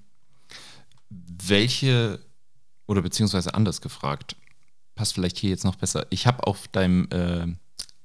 welche, 1.10 2.20
oder 2.86 3.02
beziehungsweise 3.02 3.54
anders 3.54 3.80
gefragt, 3.80 4.36
passt 4.96 5.14
vielleicht 5.14 5.38
hier 5.38 5.50
jetzt 5.50 5.64
noch 5.64 5.76
besser. 5.76 6.06
Ich 6.10 6.26
habe 6.26 6.46
auf 6.46 6.66
deinem, 6.68 7.08
äh, 7.10 7.46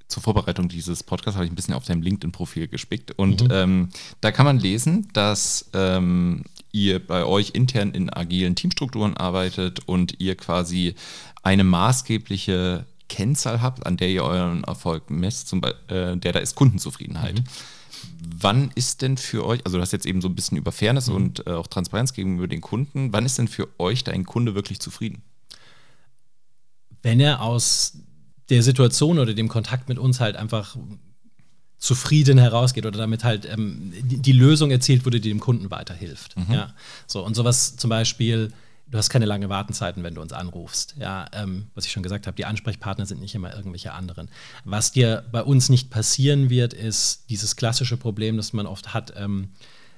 zur 0.06 0.22
Vorbereitung 0.22 0.68
dieses 0.68 1.02
Podcasts, 1.02 1.36
habe 1.36 1.46
ich 1.46 1.52
ein 1.52 1.56
bisschen 1.56 1.74
auf 1.74 1.84
deinem 1.84 2.02
LinkedIn-Profil 2.02 2.68
gespickt 2.68 3.12
und 3.18 3.44
mhm. 3.44 3.48
ähm, 3.50 3.88
da 4.20 4.30
kann 4.30 4.46
man 4.46 4.58
lesen, 4.58 5.08
dass 5.12 5.70
ähm, 5.72 6.44
ihr 6.70 7.04
bei 7.04 7.24
euch 7.24 7.50
intern 7.54 7.92
in 7.92 8.10
agilen 8.10 8.54
Teamstrukturen 8.54 9.16
arbeitet 9.16 9.80
und 9.88 10.20
ihr 10.20 10.36
quasi 10.36 10.94
eine 11.42 11.64
maßgebliche 11.64 12.86
Kennzahl 13.08 13.60
habt, 13.60 13.84
an 13.84 13.96
der 13.96 14.08
ihr 14.10 14.22
euren 14.22 14.64
Erfolg 14.64 15.10
messt, 15.10 15.48
zum 15.48 15.60
Beispiel, 15.60 15.96
äh, 15.96 16.16
der 16.16 16.32
da 16.32 16.38
ist 16.38 16.54
Kundenzufriedenheit. 16.54 17.40
Mhm 17.40 17.44
wann 18.36 18.70
ist 18.74 19.02
denn 19.02 19.16
für 19.16 19.44
euch, 19.44 19.64
also 19.64 19.78
du 19.78 19.82
hast 19.82 19.92
jetzt 19.92 20.06
eben 20.06 20.20
so 20.20 20.28
ein 20.28 20.34
bisschen 20.34 20.58
über 20.58 20.72
Fairness 20.72 21.08
mhm. 21.08 21.14
und 21.14 21.46
äh, 21.46 21.50
auch 21.50 21.66
Transparenz 21.66 22.12
gegenüber 22.12 22.48
den 22.48 22.60
Kunden, 22.60 23.12
wann 23.12 23.24
ist 23.24 23.38
denn 23.38 23.48
für 23.48 23.68
euch 23.78 24.04
dein 24.04 24.24
Kunde 24.24 24.54
wirklich 24.54 24.80
zufrieden? 24.80 25.22
Wenn 27.02 27.20
er 27.20 27.42
aus 27.42 27.98
der 28.48 28.62
Situation 28.62 29.18
oder 29.18 29.34
dem 29.34 29.48
Kontakt 29.48 29.88
mit 29.88 29.98
uns 29.98 30.20
halt 30.20 30.36
einfach 30.36 30.76
zufrieden 31.78 32.38
herausgeht 32.38 32.86
oder 32.86 32.98
damit 32.98 33.24
halt 33.24 33.46
ähm, 33.50 33.92
die, 34.02 34.18
die, 34.18 34.32
Lösung 34.32 34.70
erzielt 34.70 35.04
wurde, 35.04 35.20
die 35.20 35.28
dem 35.28 35.40
Kunden 35.40 35.70
weiterhilft. 35.70 36.36
Mhm. 36.36 36.54
Ja, 36.54 36.74
so 37.06 37.24
und 37.24 37.34
sowas 37.34 37.76
zum 37.76 37.90
Beispiel 37.90 38.52
Du 38.92 38.98
hast 38.98 39.08
keine 39.08 39.24
lange 39.24 39.48
Wartenzeiten, 39.48 40.04
wenn 40.04 40.14
du 40.14 40.20
uns 40.20 40.34
anrufst. 40.34 40.96
Ja, 40.98 41.24
ähm, 41.32 41.68
was 41.74 41.86
ich 41.86 41.92
schon 41.92 42.02
gesagt 42.02 42.26
habe, 42.26 42.36
die 42.36 42.44
Ansprechpartner 42.44 43.06
sind 43.06 43.22
nicht 43.22 43.34
immer 43.34 43.56
irgendwelche 43.56 43.94
anderen. 43.94 44.28
Was 44.66 44.92
dir 44.92 45.24
bei 45.32 45.42
uns 45.42 45.70
nicht 45.70 45.88
passieren 45.88 46.50
wird, 46.50 46.74
ist 46.74 47.30
dieses 47.30 47.56
klassische 47.56 47.96
Problem, 47.96 48.36
das 48.36 48.52
man 48.52 48.66
oft 48.66 48.92
hat. 48.92 49.14
Ähm, 49.16 49.48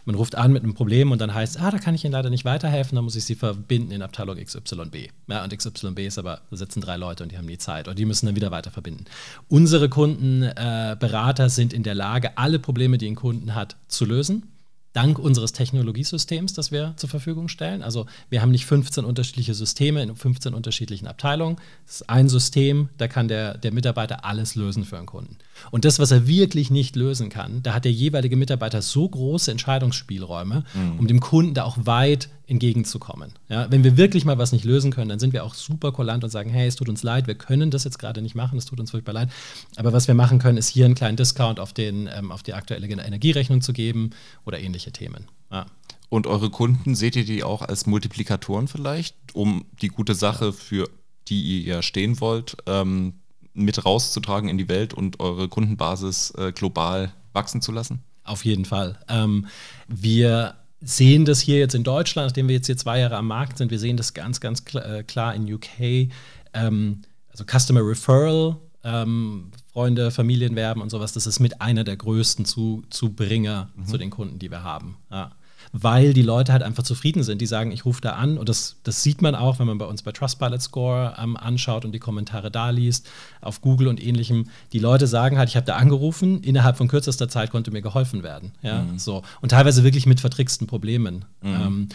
man 0.05 0.15
ruft 0.15 0.35
an 0.35 0.53
mit 0.53 0.63
einem 0.63 0.75
Problem 0.75 1.13
und 1.13 1.21
dann 1.21 1.35
heißt, 1.35 1.61
ah, 1.61 1.71
da 1.71 1.79
kann 1.79 1.95
ich 1.95 2.05
Ihnen 2.05 2.13
leider 2.13 2.31
nicht 2.31 2.45
weiterhelfen, 2.45 2.97
dann 2.97 3.05
muss 3.05 3.17
ich 3.17 3.25
Sie 3.25 3.35
verbinden 3.35 3.93
in 3.93 4.03
Abteilung 4.03 4.37
XYB. 4.37 5.11
Ja, 5.29 5.45
und 5.45 5.57
XYB 5.57 6.01
ist 6.01 6.19
aber, 6.19 6.43
da 6.51 6.57
sitzen 6.57 6.81
drei 6.81 6.97
Leute 6.97 7.23
und 7.23 7.33
die 7.33 7.39
haben 7.39 7.47
die 7.47 7.59
Zeit 7.59 7.89
oder 7.89 7.95
die 7.95 8.05
müssen 8.05 8.27
dann 8.27 8.37
wieder 8.37 8.51
weiter 8.51 8.71
verbinden. 8.71 9.05
Unsere 9.49 9.89
Kundenberater 9.89 11.45
äh, 11.45 11.51
sind 11.51 11.73
in 11.73 11.83
der 11.83 11.95
Lage, 11.95 12.37
alle 12.39 12.59
Probleme, 12.59 12.99
die 12.99 13.09
ein 13.09 13.15
Kunden 13.15 13.55
hat, 13.55 13.77
zu 13.89 14.05
lösen 14.05 14.55
dank 14.95 15.19
unseres 15.19 15.53
Technologiesystems, 15.53 16.55
das 16.55 16.73
wir 16.73 16.95
zur 16.97 17.11
Verfügung 17.11 17.49
stellen. 17.49 17.83
Also 17.83 18.07
wir 18.31 18.41
haben 18.41 18.53
nicht 18.53 18.65
15 18.65 19.05
unterschiedliche 19.05 19.53
Systeme 19.53 20.03
in 20.03 20.15
15 20.15 20.55
unterschiedlichen 20.55 21.09
Abteilungen. 21.09 21.57
Es 21.85 21.97
ist 21.97 22.09
ein 22.09 22.29
System, 22.29 22.89
da 22.97 23.09
kann 23.09 23.29
der, 23.29 23.59
der 23.59 23.73
Mitarbeiter 23.73 24.25
alles 24.25 24.55
lösen 24.55 24.85
für 24.85 24.97
einen 24.97 25.07
Kunden. 25.07 25.37
Und 25.71 25.85
das, 25.85 25.99
was 25.99 26.11
er 26.11 26.27
wirklich 26.27 26.71
nicht 26.71 26.97
lösen 26.97 27.29
kann, 27.29 27.63
da 27.63 27.75
hat 27.75 27.85
der 27.85 27.93
jeweilige 27.93 28.37
Mitarbeiter 28.37 28.83
so 28.83 29.09
große 29.09 29.51
Entscheidungsspielräume, 29.51 30.65
mhm. 30.75 30.99
um 30.99 31.07
dem 31.07 31.21
Kunden 31.21 31.55
da 31.55 31.65
auch 31.65 31.79
weit 31.81 32.29
entgegenzukommen. 32.47 33.33
Ja, 33.49 33.71
wenn 33.71 33.85
wir 33.85 33.97
wirklich 33.97 34.25
mal 34.25 34.39
was 34.39 34.53
nicht 34.53 34.65
lösen 34.65 34.91
können, 34.91 35.09
dann 35.09 35.19
sind 35.19 35.33
wir 35.33 35.45
auch 35.45 35.55
super 35.55 35.93
kulant 35.93 36.25
und 36.25 36.31
sagen, 36.31 36.51
hey, 36.51 36.67
es 36.67 36.77
tut 36.77 36.89
uns 36.89 37.03
leid, 37.03 37.27
wir 37.27 37.35
können 37.35 37.71
das 37.71 37.85
jetzt 37.85 37.99
gerade 37.99 38.21
nicht 38.21 38.35
machen, 38.35 38.59
es 38.59 38.67
tut 38.67 38.81
uns 38.81 38.91
furchtbar 38.91 39.13
leid. 39.13 39.31
Aber 39.77 39.93
was 39.93 40.09
wir 40.09 40.15
machen 40.15 40.39
können, 40.39 40.59
ist 40.59 40.69
hier 40.69 40.85
einen 40.85 40.95
kleinen 40.95 41.17
Discount 41.17 41.59
auf, 41.59 41.73
den, 41.73 42.09
ähm, 42.15 42.31
auf 42.31 42.43
die 42.43 42.55
aktuelle 42.55 42.87
Energierechnung 42.87 43.63
zu 43.63 43.73
geben 43.73 44.11
oder 44.45 44.61
ähnliche 44.61 44.93
Themen. 44.93 45.29
Ja. 45.51 45.67
Und 46.11 46.27
eure 46.27 46.51
Kunden, 46.51 46.95
seht 46.95 47.17
ihr 47.17 47.25
die 47.25 47.43
auch 47.43 47.63
als 47.63 47.87
Multiplikatoren 47.87 48.69
vielleicht, 48.69 49.17
um 49.35 49.65
die 49.81 49.89
gute 49.89 50.15
Sache, 50.15 50.53
für 50.53 50.89
die 51.29 51.63
ihr 51.63 51.77
ja 51.77 51.83
stehen 51.83 52.21
wollt, 52.21 52.57
ähm, 52.67 53.15
mit 53.55 53.85
rauszutragen 53.85 54.49
in 54.49 54.59
die 54.59 54.69
Welt 54.69 54.93
und 54.95 55.21
eure 55.21 55.49
Kundenbasis 55.49 56.33
äh, 56.37 56.53
global 56.53 57.13
wachsen 57.33 57.61
zu 57.61 57.73
lassen? 57.73 58.03
Auf 58.25 58.45
jeden 58.45 58.65
Fall. 58.65 58.99
Ähm, 59.09 59.47
wir 59.89 60.55
sehen 60.81 61.25
das 61.25 61.41
hier 61.41 61.59
jetzt 61.59 61.75
in 61.75 61.85
Deutschland, 61.85 62.29
nachdem 62.29 62.49
wir 62.49 62.57
jetzt 62.57 62.67
hier 62.67 62.77
zwei 62.77 63.01
Jahre 63.01 63.17
am 63.17 63.27
Markt 63.27 63.59
sind, 63.59 63.71
wir 63.71 63.79
sehen 63.79 63.97
das 63.97 64.15
ganz, 64.15 64.41
ganz 64.41 64.65
klar, 64.65 64.87
äh, 64.87 65.03
klar 65.03 65.35
in 65.35 65.53
UK. 65.53 66.11
Ähm, 66.53 67.03
also 67.31 67.45
Customer 67.45 67.81
Referral, 67.81 68.57
ähm, 68.83 69.51
Freunde, 69.73 70.11
Familienwerben 70.11 70.83
und 70.83 70.91
sowas, 70.91 71.13
das 71.13 71.27
ist 71.27 71.41
mit 71.41 71.61
einer 71.61 71.85
der 71.85 71.97
größten 71.97 72.45
zu, 72.45 72.85
Zubringer 72.91 73.71
mhm. 73.77 73.87
zu 73.87 73.99
den 73.99 74.11
Kunden, 74.11 74.39
die 74.39 74.51
wir 74.51 74.63
haben. 74.63 74.99
Ja 75.11 75.33
weil 75.77 76.13
die 76.13 76.23
Leute 76.23 76.53
halt 76.53 76.63
einfach 76.63 76.85
zufrieden 76.85 77.25
sind. 77.25 77.41
Die 77.41 77.47
sagen, 77.47 77.73
ich 77.73 77.85
rufe 77.85 78.01
da 78.01 78.13
an 78.13 78.39
und 78.39 78.49
das, 78.49 78.77
das 78.85 79.03
sieht 79.03 79.23
man 79.23 79.35
auch, 79.35 79.59
wenn 79.59 79.67
man 79.67 79.77
bei 79.77 79.87
uns 79.87 80.05
bei 80.05 80.13
Trustpilot 80.13 80.63
Score 80.63 81.17
ähm, 81.21 81.37
anschaut 81.37 81.85
und 81.85 81.91
die 81.91 81.99
Kommentare 81.99 82.49
da 82.53 82.71
liest, 82.71 83.11
auf 83.41 83.61
Google 83.61 83.89
und 83.89 84.01
ähnlichem. 84.01 84.47
Die 84.73 84.79
Leute 84.79 85.09
sagen 85.09 85.37
halt, 85.37 85.49
ich 85.49 85.57
habe 85.57 85.67
da 85.67 85.75
angerufen, 85.75 86.41
innerhalb 86.45 86.77
von 86.77 86.87
kürzester 86.87 87.29
Zeit 87.29 87.51
konnte 87.51 87.73
mir 87.73 87.83
geholfen 87.83 88.23
werden. 88.23 88.53
Ja, 88.63 88.83
mhm. 88.83 89.01
so. 89.01 89.23
Und 89.41 89.49
teilweise 89.49 89.83
wirklich 89.83 90.07
mit 90.07 90.21
vertricksten 90.21 90.69
Problemen. 90.69 91.25
Mhm. 91.43 91.55
Ähm, 91.55 91.89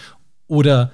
oder 0.48 0.92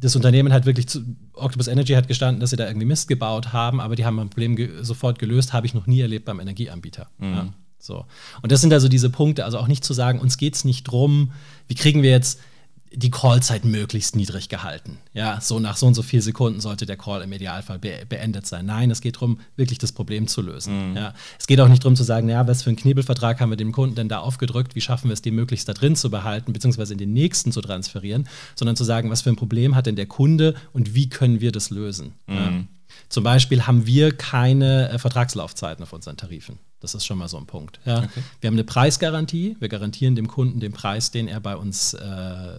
das 0.00 0.16
Unternehmen 0.16 0.52
hat 0.54 0.64
wirklich 0.64 0.88
zu, 0.88 1.04
Octopus 1.34 1.68
Energy 1.68 1.92
hat 1.92 2.08
gestanden, 2.08 2.40
dass 2.40 2.50
sie 2.50 2.56
da 2.56 2.66
irgendwie 2.66 2.86
Mist 2.86 3.06
gebaut 3.06 3.52
haben, 3.52 3.82
aber 3.82 3.96
die 3.96 4.06
haben 4.06 4.18
ein 4.18 4.30
Problem 4.30 4.56
ge 4.56 4.70
sofort 4.82 5.18
gelöst, 5.18 5.52
habe 5.52 5.66
ich 5.66 5.74
noch 5.74 5.86
nie 5.86 6.00
erlebt 6.00 6.24
beim 6.24 6.40
Energieanbieter. 6.40 7.06
Mhm. 7.18 7.34
Ja. 7.34 7.48
So. 7.84 8.06
Und 8.40 8.50
das 8.50 8.62
sind 8.62 8.72
also 8.72 8.88
diese 8.88 9.10
Punkte, 9.10 9.44
also 9.44 9.58
auch 9.58 9.68
nicht 9.68 9.84
zu 9.84 9.92
sagen, 9.92 10.18
uns 10.18 10.38
geht 10.38 10.54
es 10.54 10.64
nicht 10.64 10.84
drum, 10.84 11.32
wie 11.68 11.74
kriegen 11.74 12.02
wir 12.02 12.10
jetzt 12.10 12.38
die 12.96 13.10
Callzeit 13.10 13.64
möglichst 13.64 14.16
niedrig 14.16 14.48
gehalten. 14.48 14.98
Ja, 15.12 15.40
so 15.40 15.58
nach 15.58 15.76
so 15.76 15.86
und 15.86 15.94
so 15.94 16.02
vielen 16.02 16.22
Sekunden 16.22 16.60
sollte 16.60 16.86
der 16.86 16.96
Call 16.96 17.22
im 17.22 17.32
Idealfall 17.32 17.78
be 17.78 18.06
beendet 18.08 18.46
sein. 18.46 18.66
Nein, 18.66 18.90
es 18.90 19.00
geht 19.00 19.16
darum, 19.16 19.40
wirklich 19.56 19.78
das 19.78 19.92
Problem 19.92 20.28
zu 20.28 20.40
lösen. 20.42 20.90
Mhm. 20.90 20.96
Ja, 20.96 21.14
es 21.38 21.46
geht 21.46 21.60
auch 21.60 21.68
nicht 21.68 21.82
darum 21.84 21.96
zu 21.96 22.04
sagen, 22.04 22.28
ja, 22.28 22.46
was 22.46 22.62
für 22.62 22.70
einen 22.70 22.76
Knebelvertrag 22.76 23.40
haben 23.40 23.50
wir 23.50 23.56
dem 23.56 23.72
Kunden 23.72 23.96
denn 23.96 24.08
da 24.08 24.20
aufgedrückt, 24.20 24.76
wie 24.76 24.80
schaffen 24.80 25.08
wir 25.08 25.14
es, 25.14 25.22
den 25.22 25.34
möglichst 25.34 25.68
da 25.68 25.72
drin 25.72 25.96
zu 25.96 26.08
behalten, 26.08 26.52
beziehungsweise 26.52 26.92
in 26.92 26.98
den 26.98 27.12
nächsten 27.12 27.52
zu 27.52 27.60
transferieren, 27.60 28.28
sondern 28.54 28.76
zu 28.76 28.84
sagen, 28.84 29.10
was 29.10 29.22
für 29.22 29.30
ein 29.30 29.36
Problem 29.36 29.74
hat 29.74 29.86
denn 29.86 29.96
der 29.96 30.06
Kunde 30.06 30.54
und 30.72 30.94
wie 30.94 31.08
können 31.08 31.40
wir 31.40 31.52
das 31.52 31.70
lösen. 31.70 32.12
Mhm. 32.26 32.34
Ja. 32.34 32.52
Zum 33.08 33.24
Beispiel 33.24 33.66
haben 33.66 33.86
wir 33.86 34.16
keine 34.16 34.90
äh, 34.90 34.98
Vertragslaufzeiten 34.98 35.82
auf 35.82 35.92
unseren 35.92 36.16
Tarifen. 36.16 36.58
Das 36.80 36.94
ist 36.94 37.06
schon 37.06 37.18
mal 37.18 37.28
so 37.28 37.38
ein 37.38 37.46
Punkt. 37.46 37.80
Ja. 37.84 37.98
Okay. 37.98 38.22
Wir 38.40 38.48
haben 38.48 38.54
eine 38.54 38.64
Preisgarantie. 38.64 39.56
Wir 39.58 39.68
garantieren 39.68 40.14
dem 40.14 40.28
Kunden 40.28 40.60
den 40.60 40.72
Preis, 40.72 41.10
den 41.10 41.28
er 41.28 41.40
bei 41.40 41.56
uns 41.56 41.94
äh, 41.94 42.58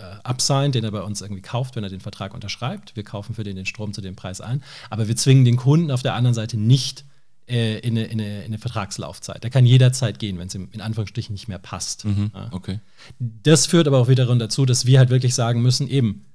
äh, 0.00 0.70
den 0.70 0.84
er 0.84 0.90
bei 0.90 1.02
uns 1.02 1.20
irgendwie 1.20 1.42
kauft, 1.42 1.76
wenn 1.76 1.84
er 1.84 1.90
den 1.90 2.00
Vertrag 2.00 2.34
unterschreibt. 2.34 2.96
Wir 2.96 3.04
kaufen 3.04 3.34
für 3.34 3.44
den 3.44 3.56
den 3.56 3.66
Strom 3.66 3.92
zu 3.92 4.00
dem 4.00 4.16
Preis 4.16 4.40
ein. 4.40 4.62
Aber 4.88 5.08
wir 5.08 5.16
zwingen 5.16 5.44
den 5.44 5.56
Kunden 5.56 5.90
auf 5.90 6.02
der 6.02 6.14
anderen 6.14 6.34
Seite 6.34 6.56
nicht 6.56 7.04
äh, 7.48 7.78
in, 7.80 7.98
eine, 7.98 8.06
in, 8.06 8.20
eine, 8.20 8.38
in, 8.38 8.44
eine, 8.46 8.58
Vertragslaufzeit. 8.58 9.42
Der 9.42 9.50
kann 9.50 9.66
jederzeit 9.66 10.18
gehen, 10.18 10.38
wenn 10.38 10.46
es 10.46 10.54
ihm 10.54 10.68
in 10.72 10.80
Anführungsstrichen 10.80 11.32
nicht 11.32 11.48
mehr 11.48 11.58
passt. 11.58 12.04
Mhm, 12.04 12.30
ja. 12.32 12.48
Okay. 12.52 12.78
Das 13.18 13.66
führt 13.66 13.88
aber 13.88 13.98
auch 13.98 14.08
wiederum 14.08 14.38
dazu, 14.38 14.64
dass 14.64 14.86
wir 14.86 14.98
halt 14.98 15.10
wirklich 15.10 15.34
sagen 15.34 15.60
müssen, 15.60 15.88
eben, 15.88 16.26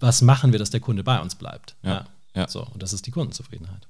was 0.00 0.22
machen 0.22 0.52
wir, 0.52 0.58
dass 0.58 0.70
der 0.70 0.80
Kunde 0.80 1.04
bei 1.04 1.20
uns 1.20 1.36
bleibt? 1.36 1.76
Ja. 1.82 2.06
Ja. 2.34 2.48
So, 2.48 2.64
und 2.64 2.82
das 2.82 2.92
ist 2.92 3.06
die 3.06 3.10
Kundenzufriedenheit. 3.10 3.88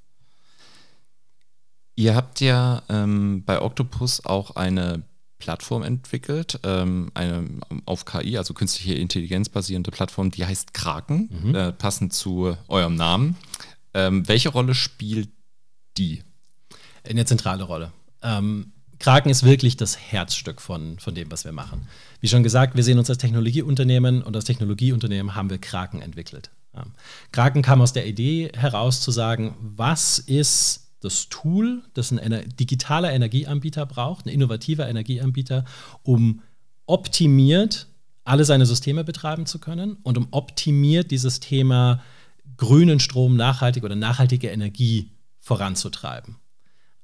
Ihr 1.97 2.15
habt 2.15 2.41
ja 2.41 2.83
ähm, 2.89 3.45
bei 3.45 3.61
Octopus 3.61 4.25
auch 4.25 4.57
eine 4.57 5.03
Plattform 5.39 5.83
entwickelt, 5.83 6.61
ähm, 6.63 7.11
eine 7.15 7.47
auf 7.87 8.05
KI, 8.05 8.39
also 8.39 8.55
künstliche 8.55 8.95
Intelligenz 8.95 9.49
basierende 9.49 9.91
Plattform, 9.91 10.31
die 10.31 10.47
heißt 10.47 10.73
Kraken, 10.73 11.29
mhm. 11.31 11.55
äh, 11.55 11.73
passend 11.73 12.13
zu 12.13 12.57
eurem 12.69 12.95
Namen. 12.95 13.37
Ähm, 13.93 14.29
welche 14.29 14.51
Rolle 14.51 14.75
spielt 14.75 15.31
die? 15.99 16.23
Eine 17.09 17.25
zentrale 17.25 17.65
Rolle. 17.65 17.93
Ähm, 18.23 18.73
Kraken 18.99 19.31
ist 19.31 19.45
wirklich 19.45 19.77
das 19.79 19.99
Herzstück 19.99 20.61
von, 20.61 20.99
von 20.99 21.15
dem, 21.15 21.31
was 21.31 21.45
wir 21.45 21.53
machen. 21.53 21.89
Wie 22.21 22.29
schon 22.29 22.43
gesagt, 22.43 22.77
wir 22.77 22.85
sehen 22.85 22.99
uns 22.99 23.09
als 23.09 23.19
Technologieunternehmen 23.19 24.23
und 24.23 24.37
als 24.37 24.45
Technologieunternehmen 24.45 25.35
haben 25.35 25.49
wir 25.49 25.59
Kraken 25.59 26.03
entwickelt. 26.03 26.51
Kraken 27.33 27.63
kam 27.63 27.83
aus 27.83 27.93
der 27.93 28.07
Idee 28.07 28.51
heraus 28.55 29.01
zu 29.01 29.11
sagen, 29.11 29.57
was 29.61 30.19
ist 30.19 30.93
das 31.01 31.29
Tool, 31.29 31.83
das 31.95 32.13
ein 32.13 32.55
digitaler 32.59 33.13
Energieanbieter 33.13 33.87
braucht, 33.87 34.27
ein 34.27 34.31
innovativer 34.31 34.89
Energieanbieter, 34.89 35.65
um 36.03 36.43
optimiert 36.87 37.87
alle 38.25 38.45
seine 38.45 38.67
Systeme 38.67 39.03
betreiben 39.03 39.47
zu 39.47 39.59
können 39.59 39.97
und 40.03 40.19
um 40.19 40.29
optimiert 40.31 41.11
dieses 41.11 41.41
Thema 41.41 42.03
grünen 42.57 43.01
Strom, 43.01 43.37
nachhaltig 43.37 43.83
oder 43.83 43.97
nachhaltige 43.97 44.49
Energie 44.49 45.11
voranzutreiben. 45.39 46.37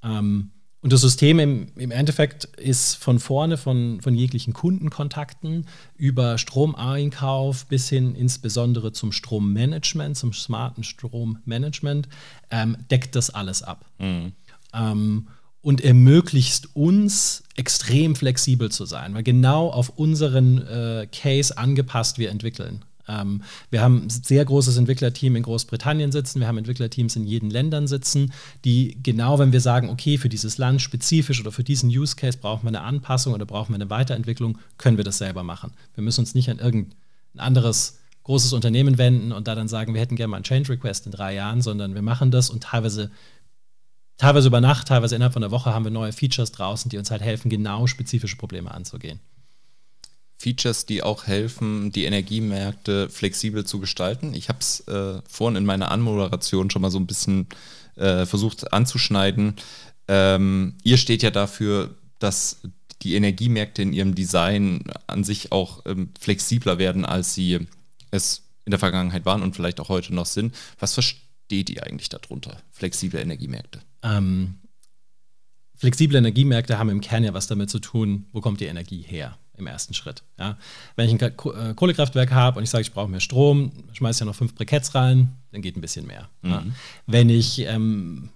Ähm, 0.02 0.52
und 0.86 0.92
das 0.92 1.00
System 1.00 1.40
im, 1.40 1.66
im, 1.74 1.90
Endeffekt 1.90 2.44
ist 2.44 2.94
von 2.94 3.18
vorne 3.18 3.56
von, 3.56 4.00
von 4.00 4.14
jeglichen 4.14 4.52
Kundenkontakten 4.52 5.66
über 5.96 6.38
Stromeinkauf 6.38 7.66
bis 7.66 7.88
hin 7.88 8.14
insbesondere 8.14 8.92
zum 8.92 9.10
Strommanagement, 9.10 10.16
zum 10.16 10.32
smarten 10.32 10.84
Strommanagement, 10.84 12.08
ähm, 12.52 12.76
deckt 12.88 13.16
das 13.16 13.30
alles 13.30 13.64
ab. 13.64 13.84
Mhm. 13.98 14.30
Ähm, 14.72 15.26
und 15.60 15.80
ermöglicht 15.80 16.68
uns 16.76 17.42
extrem 17.56 18.14
flexibel 18.14 18.70
zu 18.70 18.84
sein, 18.84 19.12
weil 19.12 19.24
genau 19.24 19.70
auf 19.70 19.88
unseren 19.88 20.64
äh, 20.68 21.08
Case 21.10 21.58
angepasst 21.58 22.18
wir 22.18 22.30
entwickeln. 22.30 22.84
Ähm, 23.08 23.42
wir 23.70 23.82
haben 23.82 24.04
ein 24.04 24.10
sehr 24.10 24.44
großes 24.44 24.76
Entwicklerteam 24.76 25.36
in 25.36 25.42
Großbritannien 25.42 26.12
sitzen, 26.12 26.40
wir 26.40 26.48
haben 26.48 26.58
Entwicklerteams 26.58 27.16
in 27.16 27.25
jeden 27.25 27.50
Ländern 27.50 27.86
sitzen, 27.86 28.32
die 28.64 28.98
genau, 29.02 29.38
wenn 29.38 29.52
wir 29.52 29.60
sagen, 29.60 29.88
okay, 29.88 30.18
für 30.18 30.28
dieses 30.28 30.58
Land 30.58 30.82
spezifisch 30.82 31.40
oder 31.40 31.52
für 31.52 31.64
diesen 31.64 31.88
Use 31.88 32.16
Case 32.16 32.38
brauchen 32.38 32.64
wir 32.64 32.68
eine 32.68 32.82
Anpassung 32.82 33.34
oder 33.34 33.46
brauchen 33.46 33.70
wir 33.70 33.76
eine 33.76 33.90
Weiterentwicklung, 33.90 34.58
können 34.78 34.96
wir 34.96 35.04
das 35.04 35.18
selber 35.18 35.42
machen. 35.42 35.72
Wir 35.94 36.02
müssen 36.02 36.20
uns 36.20 36.34
nicht 36.34 36.50
an 36.50 36.58
irgendein 36.58 36.96
anderes 37.36 37.98
großes 38.25 38.52
Unternehmen 38.52 38.98
wenden 38.98 39.30
und 39.30 39.46
da 39.46 39.54
dann 39.54 39.68
sagen, 39.68 39.94
wir 39.94 40.00
hätten 40.00 40.16
gerne 40.16 40.30
mal 40.30 40.38
einen 40.38 40.44
Change 40.44 40.72
Request 40.72 41.06
in 41.06 41.12
drei 41.12 41.34
Jahren, 41.34 41.62
sondern 41.62 41.94
wir 41.94 42.02
machen 42.02 42.32
das 42.32 42.50
und 42.50 42.64
teilweise 42.64 43.10
teilweise 44.18 44.48
über 44.48 44.60
Nacht, 44.60 44.88
teilweise 44.88 45.14
innerhalb 45.14 45.34
von 45.34 45.44
einer 45.44 45.52
Woche 45.52 45.72
haben 45.72 45.84
wir 45.84 45.90
neue 45.90 46.12
Features 46.12 46.52
draußen, 46.52 46.88
die 46.88 46.98
uns 46.98 47.10
halt 47.10 47.22
helfen, 47.22 47.50
genau 47.50 47.86
spezifische 47.86 48.36
Probleme 48.36 48.70
anzugehen. 48.70 49.20
Features, 50.38 50.86
die 50.86 51.02
auch 51.02 51.26
helfen, 51.26 51.92
die 51.92 52.04
Energiemärkte 52.04 53.08
flexibel 53.08 53.64
zu 53.64 53.80
gestalten. 53.80 54.34
Ich 54.34 54.48
habe 54.48 54.58
es 54.60 54.80
äh, 54.88 55.20
vorhin 55.28 55.56
in 55.56 55.64
meiner 55.64 55.90
Anmoderation 55.90 56.70
schon 56.70 56.82
mal 56.82 56.90
so 56.90 56.98
ein 56.98 57.06
bisschen 57.06 57.46
äh, 57.96 58.26
versucht 58.26 58.72
anzuschneiden. 58.72 59.54
Ähm, 60.08 60.74
ihr 60.82 60.98
steht 60.98 61.22
ja 61.22 61.30
dafür, 61.30 61.94
dass 62.18 62.60
die 63.02 63.14
Energiemärkte 63.14 63.82
in 63.82 63.92
ihrem 63.92 64.14
Design 64.14 64.84
an 65.06 65.24
sich 65.24 65.52
auch 65.52 65.82
ähm, 65.86 66.10
flexibler 66.18 66.78
werden, 66.78 67.04
als 67.04 67.34
sie 67.34 67.66
es 68.10 68.42
in 68.64 68.70
der 68.70 68.78
Vergangenheit 68.78 69.24
waren 69.24 69.42
und 69.42 69.54
vielleicht 69.54 69.80
auch 69.80 69.88
heute 69.88 70.14
noch 70.14 70.26
sind. 70.26 70.54
Was 70.78 70.94
versteht 70.94 71.70
ihr 71.70 71.84
eigentlich 71.84 72.08
darunter, 72.08 72.60
flexible 72.72 73.20
Energiemärkte? 73.20 73.80
Ähm, 74.02 74.58
flexible 75.76 76.16
Energiemärkte 76.16 76.78
haben 76.78 76.90
im 76.90 77.00
Kern 77.00 77.24
ja 77.24 77.34
was 77.34 77.46
damit 77.46 77.70
zu 77.70 77.78
tun, 77.78 78.26
wo 78.32 78.40
kommt 78.40 78.60
die 78.60 78.66
Energie 78.66 79.02
her. 79.02 79.38
Im 79.58 79.66
ersten 79.66 79.94
Schritt. 79.94 80.22
Ja. 80.38 80.56
Wenn 80.96 81.08
ich 81.08 81.20
ein 81.20 81.20
äh, 81.20 81.75
Kohlekraftwerk 81.75 82.32
habe 82.32 82.58
und 82.58 82.64
ich 82.64 82.70
sage, 82.70 82.82
ich 82.82 82.92
brauche 82.92 83.08
mehr 83.08 83.20
Strom, 83.20 83.72
schmeiße 83.92 84.20
ja 84.20 84.26
noch 84.26 84.34
fünf 84.34 84.54
Briketts 84.54 84.94
rein, 84.94 85.32
dann 85.52 85.62
geht 85.62 85.76
ein 85.76 85.80
bisschen 85.80 86.06
mehr. 86.06 86.28
Mhm. 86.42 86.50
Ja. 86.50 86.62
Wenn 87.06 87.28
ich, 87.28 87.60
ähm, 87.60 88.30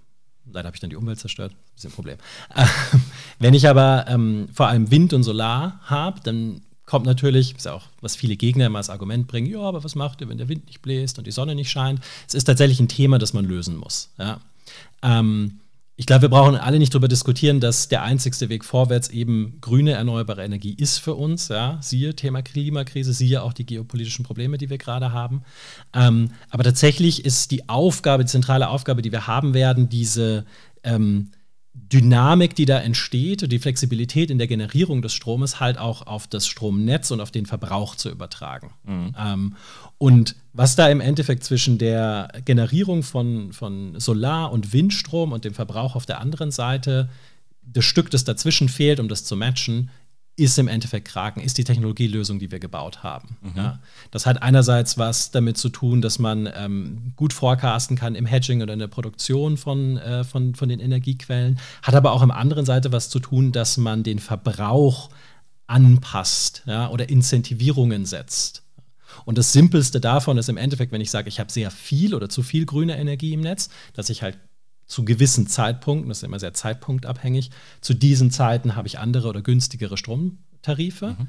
leider 0.51 0.67
habe 0.67 0.75
ich 0.75 0.81
dann 0.81 0.89
die 0.89 0.95
Umwelt 0.95 1.19
zerstört, 1.19 1.51
ein 1.51 1.75
bisschen 1.75 1.91
ein 1.91 1.95
Problem. 1.95 2.17
wenn 3.39 3.53
ich 3.53 3.67
aber 3.67 4.05
ähm, 4.07 4.49
vor 4.53 4.67
allem 4.67 4.91
Wind 4.91 5.13
und 5.13 5.23
Solar 5.23 5.79
habe, 5.83 6.19
dann 6.23 6.61
kommt 6.85 7.05
natürlich, 7.05 7.55
ist 7.55 7.65
ja 7.65 7.73
auch, 7.73 7.85
was 8.01 8.17
viele 8.17 8.35
Gegner 8.35 8.65
immer 8.65 8.79
als 8.79 8.89
Argument 8.89 9.25
bringen, 9.27 9.47
ja, 9.47 9.61
aber 9.61 9.83
was 9.83 9.95
macht 9.95 10.19
ihr, 10.19 10.27
wenn 10.27 10.37
der 10.37 10.49
Wind 10.49 10.65
nicht 10.65 10.81
bläst 10.81 11.17
und 11.17 11.25
die 11.25 11.31
Sonne 11.31 11.55
nicht 11.55 11.71
scheint? 11.71 12.01
Es 12.27 12.33
ist 12.33 12.43
tatsächlich 12.43 12.81
ein 12.81 12.89
Thema, 12.89 13.17
das 13.17 13.31
man 13.31 13.45
lösen 13.45 13.77
muss. 13.77 14.09
Ja. 14.17 14.41
Ähm, 15.01 15.60
ich 16.01 16.07
glaube, 16.07 16.23
wir 16.23 16.29
brauchen 16.29 16.55
alle 16.55 16.79
nicht 16.79 16.95
darüber 16.95 17.07
diskutieren, 17.07 17.59
dass 17.59 17.87
der 17.87 18.01
einzigste 18.01 18.49
Weg 18.49 18.65
vorwärts 18.65 19.09
eben 19.09 19.59
grüne 19.61 19.91
erneuerbare 19.91 20.43
Energie 20.43 20.73
ist 20.73 20.97
für 20.97 21.13
uns. 21.13 21.49
Ja? 21.49 21.77
Siehe 21.79 22.15
Thema 22.15 22.41
Klimakrise, 22.41 23.13
siehe 23.13 23.43
auch 23.43 23.53
die 23.53 23.67
geopolitischen 23.67 24.25
Probleme, 24.25 24.57
die 24.57 24.71
wir 24.71 24.79
gerade 24.79 25.11
haben. 25.11 25.43
Ähm, 25.93 26.31
aber 26.49 26.63
tatsächlich 26.63 27.23
ist 27.23 27.51
die 27.51 27.69
Aufgabe, 27.69 28.23
die 28.23 28.31
zentrale 28.31 28.69
Aufgabe, 28.69 29.03
die 29.03 29.11
wir 29.11 29.27
haben 29.27 29.53
werden, 29.53 29.89
diese 29.89 30.43
ähm, 30.83 31.29
Dynamik, 31.73 32.55
die 32.55 32.65
da 32.65 32.79
entsteht 32.79 33.43
und 33.43 33.51
die 33.51 33.59
Flexibilität 33.59 34.29
in 34.29 34.37
der 34.37 34.47
Generierung 34.47 35.01
des 35.01 35.13
Stromes 35.13 35.59
halt 35.59 35.77
auch 35.77 36.05
auf 36.05 36.27
das 36.27 36.45
Stromnetz 36.47 37.11
und 37.11 37.21
auf 37.21 37.31
den 37.31 37.45
Verbrauch 37.45 37.95
zu 37.95 38.09
übertragen. 38.09 38.73
Mhm. 38.83 39.15
Ähm, 39.17 39.55
und 39.97 40.35
was 40.51 40.75
da 40.75 40.89
im 40.89 40.99
Endeffekt 40.99 41.43
zwischen 41.45 41.77
der 41.77 42.29
Generierung 42.43 43.03
von, 43.03 43.53
von 43.53 43.99
Solar- 43.99 44.51
und 44.51 44.73
Windstrom 44.73 45.31
und 45.31 45.45
dem 45.45 45.53
Verbrauch 45.53 45.95
auf 45.95 46.05
der 46.05 46.19
anderen 46.19 46.51
Seite, 46.51 47.09
das 47.63 47.85
Stück, 47.85 48.11
das 48.11 48.25
dazwischen 48.25 48.67
fehlt, 48.67 48.99
um 48.99 49.07
das 49.07 49.23
zu 49.23 49.37
matchen, 49.37 49.89
ist 50.41 50.57
im 50.57 50.67
Endeffekt 50.67 51.07
Kraken, 51.07 51.41
ist 51.41 51.57
die 51.57 51.63
Technologielösung, 51.63 52.39
die 52.39 52.51
wir 52.51 52.59
gebaut 52.59 53.03
haben. 53.03 53.37
Mhm. 53.41 53.51
Ja. 53.55 53.79
Das 54.09 54.25
hat 54.25 54.41
einerseits 54.41 54.97
was 54.97 55.31
damit 55.31 55.57
zu 55.57 55.69
tun, 55.69 56.01
dass 56.01 56.17
man 56.17 56.49
ähm, 56.55 57.13
gut 57.15 57.31
forecasten 57.31 57.95
kann 57.95 58.15
im 58.15 58.25
Hedging 58.25 58.61
oder 58.61 58.73
in 58.73 58.79
der 58.79 58.87
Produktion 58.87 59.57
von, 59.57 59.97
äh, 59.97 60.23
von, 60.23 60.55
von 60.55 60.67
den 60.67 60.79
Energiequellen, 60.79 61.59
hat 61.83 61.93
aber 61.93 62.11
auch 62.11 62.23
im 62.23 62.31
anderen 62.31 62.65
Seite 62.65 62.91
was 62.91 63.09
zu 63.09 63.19
tun, 63.19 63.51
dass 63.51 63.77
man 63.77 64.03
den 64.03 64.19
Verbrauch 64.19 65.09
anpasst 65.67 66.63
ja, 66.65 66.89
oder 66.89 67.09
Incentivierungen 67.09 68.05
setzt. 68.05 68.63
Und 69.25 69.37
das 69.37 69.53
Simpelste 69.53 69.99
davon 69.99 70.37
ist 70.37 70.49
im 70.49 70.57
Endeffekt, 70.57 70.91
wenn 70.91 71.01
ich 71.01 71.11
sage, 71.11 71.29
ich 71.29 71.39
habe 71.39 71.51
sehr 71.51 71.69
viel 71.69 72.15
oder 72.15 72.29
zu 72.29 72.43
viel 72.43 72.65
grüne 72.65 72.97
Energie 72.97 73.33
im 73.33 73.41
Netz, 73.41 73.69
dass 73.93 74.09
ich 74.09 74.23
halt 74.23 74.37
zu 74.91 75.05
gewissen 75.05 75.47
Zeitpunkten, 75.47 76.09
das 76.09 76.17
ist 76.17 76.23
immer 76.23 76.39
sehr 76.39 76.53
zeitpunktabhängig, 76.53 77.49
zu 77.79 77.93
diesen 77.93 78.29
Zeiten 78.29 78.75
habe 78.75 78.89
ich 78.89 78.99
andere 78.99 79.29
oder 79.29 79.41
günstigere 79.41 79.95
Stromtarife, 79.95 81.15
mhm. 81.17 81.27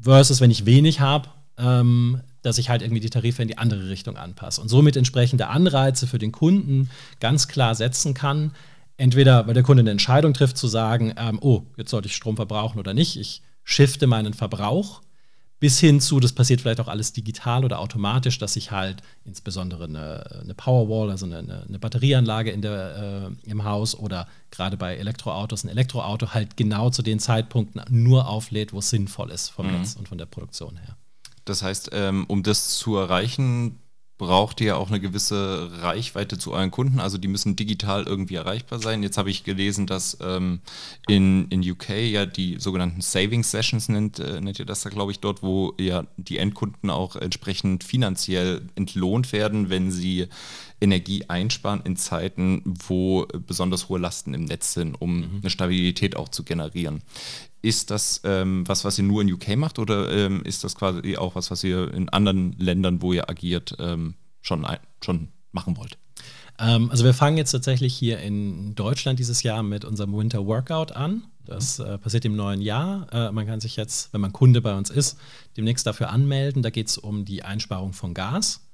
versus 0.00 0.40
wenn 0.40 0.50
ich 0.50 0.64
wenig 0.64 1.00
habe, 1.00 1.28
ähm, 1.58 2.22
dass 2.40 2.56
ich 2.56 2.70
halt 2.70 2.80
irgendwie 2.80 3.00
die 3.00 3.10
Tarife 3.10 3.42
in 3.42 3.48
die 3.48 3.58
andere 3.58 3.90
Richtung 3.90 4.16
anpasse 4.16 4.62
und 4.62 4.68
somit 4.68 4.96
entsprechende 4.96 5.48
Anreize 5.48 6.06
für 6.06 6.18
den 6.18 6.32
Kunden 6.32 6.88
ganz 7.20 7.48
klar 7.48 7.74
setzen 7.74 8.14
kann. 8.14 8.52
Entweder, 8.96 9.46
weil 9.46 9.54
der 9.54 9.62
Kunde 9.62 9.82
eine 9.82 9.90
Entscheidung 9.90 10.32
trifft, 10.32 10.56
zu 10.56 10.66
sagen, 10.66 11.12
ähm, 11.18 11.38
oh, 11.42 11.66
jetzt 11.76 11.90
sollte 11.90 12.08
ich 12.08 12.16
Strom 12.16 12.36
verbrauchen 12.36 12.78
oder 12.78 12.94
nicht, 12.94 13.18
ich 13.18 13.42
shifte 13.62 14.06
meinen 14.06 14.32
Verbrauch 14.32 15.02
bis 15.62 15.78
hin 15.78 16.00
zu, 16.00 16.18
das 16.18 16.32
passiert 16.32 16.60
vielleicht 16.60 16.80
auch 16.80 16.88
alles 16.88 17.12
digital 17.12 17.64
oder 17.64 17.78
automatisch, 17.78 18.36
dass 18.36 18.56
ich 18.56 18.72
halt 18.72 19.00
insbesondere 19.24 19.84
eine, 19.84 20.40
eine 20.42 20.54
Powerwall, 20.54 21.08
also 21.08 21.24
eine, 21.24 21.38
eine 21.68 21.78
Batterieanlage 21.78 22.50
in 22.50 22.62
der, 22.62 23.30
äh, 23.46 23.48
im 23.48 23.62
Haus 23.62 23.96
oder 23.96 24.26
gerade 24.50 24.76
bei 24.76 24.96
Elektroautos 24.96 25.62
ein 25.62 25.68
Elektroauto 25.68 26.34
halt 26.34 26.56
genau 26.56 26.90
zu 26.90 27.02
den 27.02 27.20
Zeitpunkten 27.20 27.80
nur 27.90 28.26
auflädt, 28.26 28.72
wo 28.72 28.80
es 28.80 28.90
sinnvoll 28.90 29.30
ist 29.30 29.50
vom 29.50 29.68
mhm. 29.68 29.78
Netz 29.78 29.94
und 29.94 30.08
von 30.08 30.18
der 30.18 30.26
Produktion 30.26 30.78
her. 30.78 30.96
Das 31.44 31.62
heißt, 31.62 31.90
ähm, 31.92 32.24
um 32.26 32.42
das 32.42 32.76
zu 32.78 32.96
erreichen, 32.96 33.78
braucht 34.22 34.60
ihr 34.60 34.76
auch 34.76 34.88
eine 34.88 35.00
gewisse 35.00 35.68
Reichweite 35.82 36.38
zu 36.38 36.52
euren 36.52 36.70
Kunden. 36.70 37.00
Also 37.00 37.18
die 37.18 37.26
müssen 37.26 37.56
digital 37.56 38.04
irgendwie 38.04 38.36
erreichbar 38.36 38.78
sein. 38.78 39.02
Jetzt 39.02 39.18
habe 39.18 39.30
ich 39.30 39.42
gelesen, 39.42 39.88
dass 39.88 40.16
ähm, 40.20 40.60
in, 41.08 41.48
in 41.48 41.68
UK 41.68 41.88
ja 41.88 42.24
die 42.24 42.54
sogenannten 42.60 43.00
Saving 43.00 43.42
Sessions 43.42 43.88
nennt, 43.88 44.20
äh, 44.20 44.40
nennt 44.40 44.60
ihr 44.60 44.64
das 44.64 44.82
da, 44.82 44.90
glaube 44.90 45.10
ich, 45.10 45.18
dort, 45.18 45.42
wo 45.42 45.74
ja 45.76 46.04
die 46.16 46.38
Endkunden 46.38 46.88
auch 46.88 47.16
entsprechend 47.16 47.82
finanziell 47.82 48.62
entlohnt 48.76 49.32
werden, 49.32 49.70
wenn 49.70 49.90
sie 49.90 50.28
Energie 50.82 51.24
einsparen 51.28 51.80
in 51.84 51.96
Zeiten, 51.96 52.62
wo 52.64 53.26
besonders 53.46 53.88
hohe 53.88 54.00
Lasten 54.00 54.34
im 54.34 54.44
Netz 54.44 54.74
sind, 54.74 55.00
um 55.00 55.18
mhm. 55.18 55.38
eine 55.40 55.50
Stabilität 55.50 56.16
auch 56.16 56.28
zu 56.28 56.42
generieren. 56.42 57.02
Ist 57.62 57.90
das 57.90 58.20
ähm, 58.24 58.66
was, 58.66 58.84
was 58.84 58.98
ihr 58.98 59.04
nur 59.04 59.22
in 59.22 59.32
UK 59.32 59.56
macht 59.56 59.78
oder 59.78 60.10
ähm, 60.10 60.42
ist 60.44 60.64
das 60.64 60.74
quasi 60.74 61.16
auch 61.16 61.36
was, 61.36 61.50
was 61.50 61.62
ihr 61.62 61.94
in 61.94 62.08
anderen 62.08 62.52
Ländern, 62.58 63.00
wo 63.00 63.12
ihr 63.12 63.30
agiert, 63.30 63.76
ähm, 63.78 64.14
schon, 64.40 64.66
schon 65.02 65.28
machen 65.52 65.76
wollt? 65.76 65.96
Ähm, 66.58 66.90
also 66.90 67.04
wir 67.04 67.14
fangen 67.14 67.36
jetzt 67.36 67.52
tatsächlich 67.52 67.94
hier 67.94 68.18
in 68.18 68.74
Deutschland 68.74 69.18
dieses 69.18 69.42
Jahr 69.44 69.62
mit 69.62 69.84
unserem 69.84 70.12
Winter 70.16 70.44
Workout 70.46 70.92
an. 70.92 71.22
Das 71.44 71.78
äh, 71.78 71.98
passiert 71.98 72.24
im 72.24 72.36
neuen 72.36 72.60
Jahr. 72.60 73.06
Äh, 73.12 73.32
man 73.32 73.46
kann 73.46 73.60
sich 73.60 73.76
jetzt, 73.76 74.12
wenn 74.12 74.20
man 74.20 74.32
Kunde 74.32 74.60
bei 74.60 74.76
uns 74.76 74.90
ist, 74.90 75.18
demnächst 75.56 75.86
dafür 75.86 76.10
anmelden. 76.10 76.62
Da 76.62 76.70
geht 76.70 76.88
es 76.88 76.98
um 76.98 77.24
die 77.24 77.42
Einsparung 77.42 77.92
von 77.92 78.14
Gas. 78.14 78.68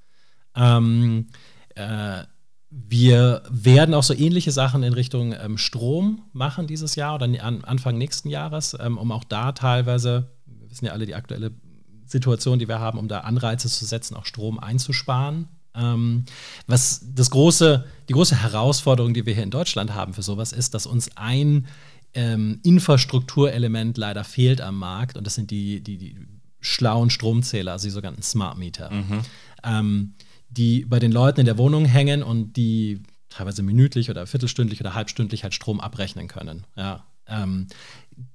Ähm, 0.55 1.29
äh, 1.78 2.24
wir 2.70 3.42
werden 3.48 3.94
auch 3.94 4.02
so 4.02 4.12
ähnliche 4.12 4.52
Sachen 4.52 4.82
in 4.82 4.92
Richtung 4.92 5.32
ähm, 5.32 5.56
Strom 5.56 6.22
machen 6.32 6.66
dieses 6.66 6.96
Jahr 6.96 7.14
oder 7.14 7.24
an, 7.24 7.64
Anfang 7.64 7.96
nächsten 7.96 8.28
Jahres, 8.28 8.76
ähm, 8.78 8.98
um 8.98 9.10
auch 9.10 9.24
da 9.24 9.52
teilweise, 9.52 10.30
wir 10.44 10.70
wissen 10.70 10.84
ja 10.84 10.92
alle 10.92 11.06
die 11.06 11.14
aktuelle 11.14 11.52
Situation, 12.04 12.58
die 12.58 12.68
wir 12.68 12.78
haben, 12.78 12.98
um 12.98 13.08
da 13.08 13.20
Anreize 13.20 13.68
zu 13.68 13.84
setzen, 13.84 14.16
auch 14.16 14.26
Strom 14.26 14.58
einzusparen. 14.58 15.48
Ähm, 15.74 16.24
was 16.66 17.06
das 17.14 17.30
große, 17.30 17.86
die 18.08 18.12
große 18.12 18.36
Herausforderung, 18.36 19.14
die 19.14 19.24
wir 19.24 19.34
hier 19.34 19.44
in 19.44 19.50
Deutschland 19.50 19.94
haben 19.94 20.12
für 20.12 20.22
sowas, 20.22 20.52
ist, 20.52 20.74
dass 20.74 20.86
uns 20.86 21.16
ein 21.16 21.66
ähm, 22.12 22.60
Infrastrukturelement 22.64 23.96
leider 23.96 24.24
fehlt 24.24 24.60
am 24.60 24.78
Markt 24.78 25.16
und 25.16 25.26
das 25.26 25.34
sind 25.34 25.50
die, 25.50 25.82
die, 25.82 25.96
die 25.96 26.16
schlauen 26.60 27.08
Stromzähler, 27.08 27.72
also 27.72 27.86
die 27.86 27.92
sogenannten 27.92 28.22
Smart 28.22 28.58
Meter. 28.58 28.90
Mhm. 28.90 29.20
Die 30.50 30.84
bei 30.84 30.98
den 30.98 31.12
Leuten 31.12 31.40
in 31.40 31.46
der 31.46 31.58
Wohnung 31.58 31.84
hängen 31.84 32.22
und 32.22 32.54
die 32.54 33.02
teilweise 33.28 33.62
minütlich 33.62 34.11
oder 34.11 34.26
viertelstündlich 34.26 34.80
oder 34.80 34.94
halbstündlich 34.94 35.42
halt 35.42 35.54
Strom 35.54 35.80
abrechnen 35.80 36.28
können. 36.28 36.66
Ja. 36.76 37.04
Ähm, 37.26 37.66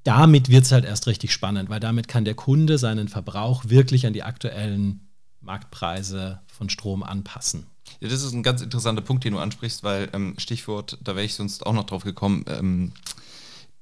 damit 0.04 0.50
wird 0.50 0.66
es 0.66 0.72
halt 0.72 0.86
erst 0.86 1.08
richtig 1.08 1.34
spannend, 1.34 1.70
weil 1.70 1.80
damit 1.80 2.08
kann 2.08 2.26
der 2.26 2.36
Kunde 2.36 2.78
seinen 2.78 3.08
Verbrauch 3.08 3.66
wirklich 3.68 4.06
an 4.06 4.14
die 4.14 4.24
aktuellen 4.24 5.10
Marktpreise 5.42 6.42
von 6.48 6.70
Strom 6.70 7.04
anpassen. 7.04 7.66
Ja, 8.00 8.08
das 8.08 8.24
ist 8.24 8.34
ein 8.34 8.44
ganz 8.44 8.62
interessanter 8.62 9.02
Punkt, 9.02 9.24
den 9.24 9.34
du 9.34 9.40
ansprichst, 9.40 9.84
weil 9.84 10.10
ähm, 10.14 10.36
Stichwort, 10.38 10.98
da 11.02 11.16
wäre 11.16 11.26
ich 11.26 11.34
sonst 11.34 11.66
auch 11.66 11.74
noch 11.74 11.86
drauf 11.86 12.04
gekommen, 12.04 12.46
ähm, 12.48 12.94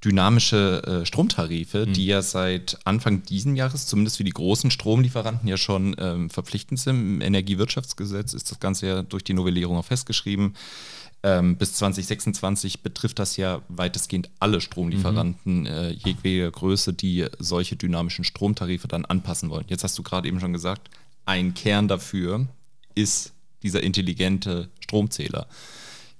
dynamische 0.03 1.01
äh, 1.01 1.05
Stromtarife, 1.05 1.85
mhm. 1.85 1.93
die 1.93 2.07
ja 2.07 2.21
seit 2.21 2.79
Anfang 2.85 3.23
diesen 3.23 3.55
Jahres, 3.55 3.85
zumindest 3.85 4.17
für 4.17 4.23
die 4.23 4.31
großen 4.31 4.71
Stromlieferanten, 4.71 5.47
ja 5.47 5.57
schon 5.57 5.95
ähm, 5.99 6.29
verpflichtend 6.29 6.79
sind. 6.79 6.99
Im 6.99 7.21
Energiewirtschaftsgesetz 7.21 8.33
ist 8.33 8.49
das 8.49 8.59
Ganze 8.59 8.87
ja 8.87 9.01
durch 9.03 9.23
die 9.23 9.33
Novellierung 9.33 9.77
auch 9.77 9.85
festgeschrieben. 9.85 10.55
Ähm, 11.23 11.55
bis 11.55 11.73
2026 11.73 12.81
betrifft 12.81 13.19
das 13.19 13.37
ja 13.37 13.61
weitestgehend 13.67 14.31
alle 14.39 14.59
Stromlieferanten 14.59 15.61
mhm. 15.61 15.65
äh, 15.67 15.89
jedweder 15.91 16.49
Größe, 16.49 16.93
die 16.93 17.27
solche 17.37 17.75
dynamischen 17.75 18.25
Stromtarife 18.25 18.87
dann 18.87 19.05
anpassen 19.05 19.51
wollen. 19.51 19.65
Jetzt 19.67 19.83
hast 19.83 19.97
du 19.99 20.03
gerade 20.03 20.27
eben 20.27 20.39
schon 20.39 20.53
gesagt, 20.53 20.89
ein 21.25 21.53
Kern 21.53 21.87
dafür 21.87 22.47
ist 22.95 23.33
dieser 23.61 23.83
intelligente 23.83 24.69
Stromzähler. 24.79 25.45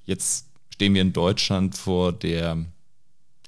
Jetzt 0.05 0.45
stehen 0.69 0.93
wir 0.93 1.01
in 1.01 1.13
Deutschland 1.13 1.75
vor 1.75 2.13
der 2.13 2.63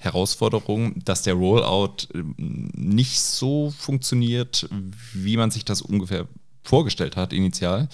Herausforderung, 0.04 1.04
dass 1.04 1.22
der 1.22 1.36
Rollout 1.36 2.08
ähm, 2.14 2.72
nicht 2.76 3.20
so 3.22 3.72
funktioniert, 3.72 4.68
wie 5.14 5.38
man 5.38 5.52
sich 5.52 5.66
das 5.66 5.82
ungefähr 5.82 6.28
vorgestellt 6.64 7.16
hat 7.16 7.34
initial. 7.34 7.90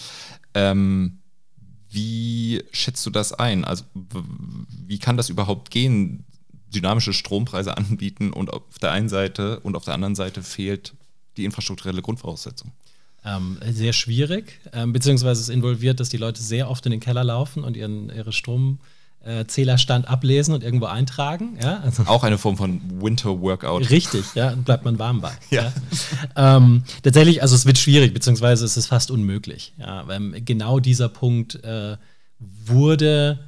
Ähm, 0.54 1.20
wie 1.90 2.64
schätzt 2.72 3.06
du 3.06 3.10
das 3.10 3.34
ein? 3.34 3.66
Also 3.66 3.84
wie 4.86 5.00
kann 5.00 5.18
das 5.18 5.30
überhaupt 5.30 5.72
gehen, 5.72 6.26
dynamische 6.74 7.14
Strompreise 7.14 7.76
anbieten 7.78 8.32
und 8.32 8.54
auf 8.54 8.78
der 8.82 8.92
einen 8.92 9.10
Seite 9.10 9.60
und 9.62 9.76
auf 9.76 9.86
der 9.86 9.96
anderen 9.96 10.16
Seite 10.16 10.44
fehlt 10.44 10.94
die 11.38 11.46
infrastrukturelle 11.46 12.02
Grundvoraussetzung? 12.02 12.72
Ähm, 13.26 13.58
sehr 13.72 13.94
schwierig, 13.94 14.60
ähm, 14.72 14.94
beziehungsweise 14.94 15.42
es 15.42 15.50
involviert, 15.50 16.00
dass 16.00 16.10
die 16.10 16.18
Leute 16.18 16.42
sehr 16.42 16.70
oft 16.70 16.86
in 16.86 16.92
den 16.92 17.02
Keller 17.02 17.24
laufen 17.24 17.64
und 17.64 17.76
ihren, 17.76 18.10
ihre 18.10 18.32
Strom 18.32 18.80
äh, 19.24 19.46
Zählerstand 19.46 20.08
ablesen 20.08 20.54
und 20.54 20.64
irgendwo 20.64 20.86
eintragen. 20.86 21.58
Ja? 21.62 21.82
Also, 21.82 22.04
Auch 22.04 22.24
eine 22.24 22.38
Form 22.38 22.58
von 22.58 22.82
Winter 23.02 23.42
Workout. 23.42 23.90
Richtig, 23.90 24.24
ja, 24.36 24.56
bleibt 24.56 24.86
man 24.86 24.98
warm 25.00 25.22
bei. 25.22 25.32
ja. 25.50 25.74
ja. 26.36 26.58
Ähm, 26.58 26.84
tatsächlich, 27.04 27.42
also 27.42 27.56
es 27.56 27.66
wird 27.66 27.78
schwierig, 27.78 28.14
beziehungsweise 28.14 28.66
es 28.66 28.78
ist 28.78 28.88
fast 28.88 29.12
unmöglich. 29.12 29.74
Ja? 29.78 30.08
Weil 30.08 30.42
genau 30.42 30.80
dieser 30.80 31.10
Punkt 31.10 31.64
äh, 31.64 31.98
wurde 32.40 33.40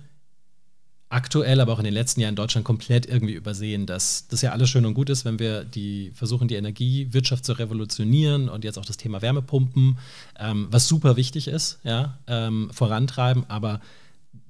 aktuell, 1.12 1.60
aber 1.60 1.74
auch 1.74 1.80
in 1.80 1.86
den 1.86 1.94
letzten 1.94 2.22
Jahren 2.22 2.32
in 2.32 2.38
Deutschland 2.38 2.66
komplett 2.66 3.06
irgendwie 3.06 3.34
übersehen, 3.34 3.86
dass 3.86 4.28
das 4.28 4.42
ja 4.42 4.52
alles 4.52 4.70
schön 4.70 4.86
und 4.86 4.94
gut 4.94 5.10
ist, 5.10 5.26
wenn 5.26 5.40
wir 5.40 5.66
die 5.66 6.12
versuchen, 6.16 6.48
die 6.48 6.56
Energiewirtschaft 6.56 7.46
zu 7.46 7.54
revolutionieren 7.54 8.50
und 8.50 8.64
jetzt 8.64 8.78
auch 8.78 8.86
das 8.86 8.98
Thema 8.98 9.22
Wärmepumpen, 9.22 9.98
ähm, 10.40 10.68
was 10.72 10.88
super 10.88 11.18
wichtig 11.18 11.48
ist, 11.48 11.80
ja, 11.84 12.18
ähm, 12.28 12.70
vorantreiben. 12.74 13.44
Aber 13.50 13.82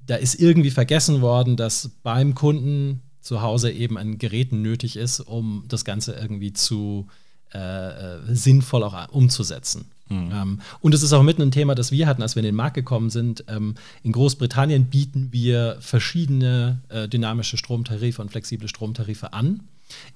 da 0.06 0.16
ist 0.16 0.34
irgendwie 0.34 0.70
vergessen 0.70 1.20
worden, 1.20 1.56
dass 1.56 1.90
beim 2.02 2.34
Kunden 2.34 3.02
zu 3.20 3.42
Hause 3.42 3.70
eben 3.70 3.98
an 3.98 4.18
Geräten 4.18 4.62
nötig 4.62 4.96
ist, 4.96 5.20
um 5.20 5.64
das 5.68 5.84
Ganze 5.84 6.14
irgendwie 6.14 6.52
zu 6.52 7.06
äh, 7.54 7.58
äh 7.58 8.34
sinnvoll 8.34 8.82
auch 8.82 9.08
umzusetzen. 9.10 9.86
Mhm. 10.08 10.30
Ähm, 10.32 10.60
und 10.80 10.94
es 10.94 11.02
ist 11.02 11.12
auch 11.12 11.22
mitten 11.22 11.42
ein 11.42 11.50
Thema, 11.50 11.74
das 11.74 11.92
wir 11.92 12.06
hatten, 12.06 12.22
als 12.22 12.34
wir 12.34 12.40
in 12.40 12.46
den 12.46 12.54
Markt 12.54 12.74
gekommen 12.74 13.10
sind. 13.10 13.44
Ähm, 13.48 13.74
in 14.02 14.12
Großbritannien 14.12 14.86
bieten 14.86 15.28
wir 15.32 15.76
verschiedene 15.80 16.80
äh, 16.88 17.08
dynamische 17.08 17.56
Stromtarife 17.56 18.20
und 18.20 18.30
flexible 18.30 18.68
Stromtarife 18.68 19.32
an. 19.32 19.60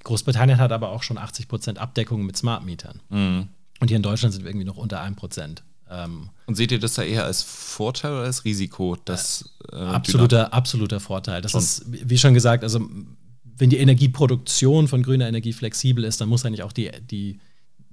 Großbritannien 0.03 0.59
hat 0.59 0.71
aber 0.71 0.89
auch 0.89 1.03
schon 1.03 1.17
80 1.17 1.47
Prozent 1.47 1.79
Abdeckung 1.79 2.25
mit 2.25 2.37
Smart 2.37 2.65
Mietern. 2.65 2.99
Mhm. 3.09 3.47
Und 3.79 3.87
hier 3.87 3.97
in 3.97 4.03
Deutschland 4.03 4.33
sind 4.33 4.43
wir 4.43 4.49
irgendwie 4.49 4.65
noch 4.65 4.77
unter 4.77 5.01
1 5.01 5.15
Prozent. 5.15 5.63
Ähm, 5.89 6.29
und 6.45 6.55
seht 6.55 6.71
ihr 6.71 6.79
das 6.79 6.95
da 6.95 7.03
eher 7.03 7.25
als 7.25 7.43
Vorteil 7.43 8.13
oder 8.13 8.23
als 8.23 8.45
Risiko? 8.45 8.97
Dass, 9.05 9.53
äh, 9.71 9.75
absoluter, 9.75 10.53
absoluter 10.53 10.99
Vorteil. 10.99 11.41
Das 11.41 11.51
schon. 11.51 11.61
ist, 11.61 11.85
wie 11.87 12.17
schon 12.17 12.33
gesagt, 12.33 12.63
also 12.63 12.87
wenn 13.57 13.69
die 13.69 13.77
Energieproduktion 13.77 14.87
von 14.87 15.03
grüner 15.03 15.27
Energie 15.27 15.53
flexibel 15.53 16.03
ist, 16.03 16.21
dann 16.21 16.29
muss 16.29 16.45
eigentlich 16.45 16.63
auch 16.63 16.71
die, 16.71 16.91
die 17.09 17.39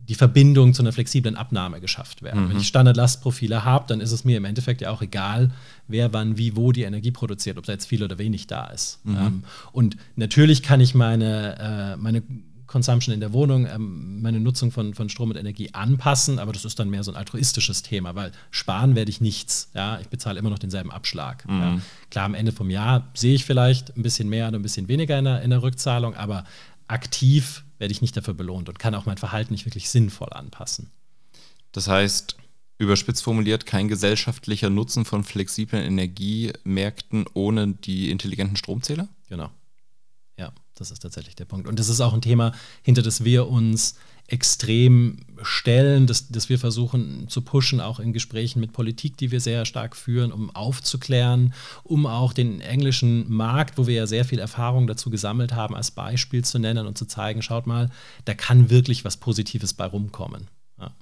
die 0.09 0.14
Verbindung 0.14 0.74
zu 0.74 0.83
einer 0.83 0.92
flexiblen 0.92 1.37
Abnahme 1.37 1.80
geschafft 1.80 2.22
werden. 2.22 2.44
Mhm. 2.44 2.50
Wenn 2.50 2.57
ich 2.59 2.68
Standardlastprofile 2.68 3.64
habe, 3.64 3.87
dann 3.88 4.00
ist 4.00 4.12
es 4.12 4.24
mir 4.24 4.37
im 4.37 4.44
Endeffekt 4.44 4.83
ja 4.83 4.90
auch 4.90 5.00
egal, 5.00 5.50
wer 5.88 6.12
wann, 6.12 6.37
wie, 6.37 6.57
wo 6.57 6.72
die 6.72 6.83
Energie 6.83 7.11
produziert, 7.11 7.57
ob 7.57 7.64
da 7.64 7.72
jetzt 7.72 7.87
viel 7.87 8.02
oder 8.02 8.18
wenig 8.18 8.46
da 8.46 8.66
ist. 8.66 9.00
Mhm. 9.04 9.16
Ähm, 9.16 9.44
und 9.72 9.96
natürlich 10.16 10.62
kann 10.62 10.80
ich 10.80 10.94
meine, 10.94 11.94
äh, 11.94 11.96
meine 11.96 12.22
Consumption 12.66 13.14
in 13.14 13.20
der 13.20 13.33
Wohnung, 13.33 13.66
ähm, 13.66 14.22
meine 14.22 14.40
Nutzung 14.40 14.70
von, 14.70 14.94
von 14.94 15.09
Strom 15.09 15.31
und 15.31 15.37
Energie 15.37 15.72
anpassen, 15.72 16.38
aber 16.38 16.53
das 16.53 16.64
ist 16.64 16.79
dann 16.79 16.90
mehr 16.90 17.05
so 17.05 17.12
ein 17.12 17.16
altruistisches 17.16 17.83
Thema, 17.83 18.14
weil 18.14 18.33
sparen 18.50 18.94
werde 18.94 19.11
ich 19.11 19.20
nichts. 19.20 19.70
Ja? 19.74 20.00
Ich 20.00 20.09
bezahle 20.09 20.38
immer 20.38 20.50
noch 20.50 20.59
denselben 20.59 20.90
Abschlag. 20.90 21.48
Mhm. 21.48 21.61
Ja? 21.61 21.81
Klar, 22.11 22.24
am 22.27 22.35
Ende 22.35 22.53
vom 22.53 22.70
Jahr 22.70 23.09
sehe 23.14 23.35
ich 23.35 23.44
vielleicht 23.44 23.96
ein 23.96 24.03
bisschen 24.03 24.29
mehr 24.29 24.48
oder 24.48 24.59
ein 24.59 24.62
bisschen 24.62 24.88
weniger 24.88 25.18
in 25.18 25.24
der, 25.24 25.42
in 25.42 25.50
der 25.50 25.62
Rückzahlung, 25.62 26.14
aber 26.14 26.44
aktiv 26.88 27.64
werde 27.79 27.92
ich 27.92 28.03
nicht 28.03 28.16
dafür 28.16 28.35
belohnt 28.35 28.68
und 28.68 28.79
kann 28.79 28.94
auch 28.94 29.07
mein 29.07 29.18
Verhalten 29.18 29.53
nicht 29.53 29.66
wirklich 29.66 29.90
sinnvoll 29.90 30.33
anpassen. 30.33 30.90
Das 31.72 31.88
heißt, 31.88 32.37
überspitzt 32.79 33.22
formuliert, 33.22 33.66
kein 33.66 33.88
gesellschaftlicher 33.88 34.70
Nutzen 34.70 35.05
von 35.05 35.24
flexiblen 35.24 35.83
Energiemärkten 35.83 37.27
ohne 37.35 37.74
die 37.74 38.11
intelligenten 38.11 38.57
Stromzähler? 38.57 39.09
Genau. 39.29 39.50
Das 40.75 40.91
ist 40.91 41.01
tatsächlich 41.01 41.37
der 41.37 41.45
Punkt. 41.45 41.69
Und 41.69 41.79
das 41.79 41.89
ist 41.89 42.01
auch 42.01 42.15
ein 42.15 42.21
Thema, 42.21 42.53
hinter 42.83 43.03
das 43.03 43.25
wir 43.25 43.49
uns 43.49 43.95
extrem 44.27 45.19
stellen, 45.43 46.07
dass, 46.07 46.29
dass 46.29 46.49
wir 46.49 46.59
versuchen 46.59 47.29
zu 47.29 47.43
pushen, 47.43 47.81
auch 47.81 48.01
in 48.01 48.15
Gesprächen 48.15 48.59
mit 48.59 48.73
Politik, 48.73 49.19
die 49.19 49.31
wir 49.31 49.41
sehr 49.41 49.67
stark 49.67 49.95
führen, 49.95 50.33
um 50.33 50.55
aufzuklären, 50.55 51.53
um 51.83 52.07
auch 52.07 52.33
den 52.33 52.63
englischen 52.63 53.31
Markt, 53.31 53.77
wo 53.77 53.87
wir 53.87 53.95
ja 53.95 54.07
sehr 54.07 54.25
viel 54.25 54.39
Erfahrung 54.39 54.87
dazu 54.87 55.11
gesammelt 55.11 55.53
haben, 55.53 55.75
als 55.75 55.91
Beispiel 55.91 56.43
zu 56.43 56.59
nennen 56.59 56.87
und 56.87 56.97
zu 56.97 57.05
zeigen, 57.05 57.43
schaut 57.43 57.67
mal, 57.67 57.91
da 58.25 58.35
kann 58.35 58.71
wirklich 58.71 59.05
was 59.05 59.19
Positives 59.19 59.75
bei 59.75 59.85
rumkommen. 59.85 60.49
Ja. 60.81 60.95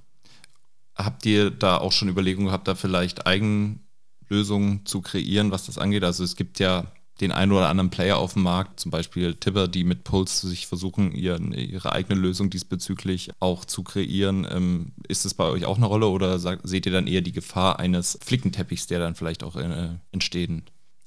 Habt 0.95 1.25
ihr 1.25 1.49
da 1.49 1.77
auch 1.77 1.93
schon 1.93 2.09
Überlegungen 2.09 2.47
gehabt, 2.47 2.67
da 2.67 2.75
vielleicht 2.75 3.25
Eigenlösungen 3.25 4.85
zu 4.85 4.99
kreieren, 4.99 5.51
was 5.51 5.67
das 5.67 5.77
angeht? 5.77 6.03
Also 6.03 6.25
es 6.25 6.35
gibt 6.35 6.59
ja 6.59 6.91
den 7.21 7.31
einen 7.31 7.51
oder 7.51 7.69
anderen 7.69 7.89
Player 7.89 8.17
auf 8.17 8.33
dem 8.33 8.43
Markt, 8.43 8.79
zum 8.79 8.91
Beispiel 8.91 9.35
Tipper, 9.35 9.67
die 9.67 9.83
mit 9.83 10.03
Pulse 10.03 10.47
sich 10.47 10.67
versuchen, 10.67 11.11
ihren, 11.11 11.53
ihre 11.53 11.91
eigene 11.91 12.19
Lösung 12.19 12.49
diesbezüglich 12.49 13.31
auch 13.39 13.65
zu 13.65 13.83
kreieren. 13.83 14.47
Ähm, 14.49 14.93
ist 15.07 15.25
das 15.25 15.33
bei 15.33 15.45
euch 15.45 15.65
auch 15.65 15.77
eine 15.77 15.85
Rolle 15.85 16.07
oder 16.07 16.39
sagt, 16.39 16.67
seht 16.67 16.85
ihr 16.85 16.91
dann 16.91 17.07
eher 17.07 17.21
die 17.21 17.31
Gefahr 17.31 17.79
eines 17.79 18.17
Flickenteppichs, 18.23 18.87
der 18.87 18.99
dann 18.99 19.15
vielleicht 19.15 19.43
auch 19.43 19.55
äh, 19.55 19.89
entstehen? 20.11 20.63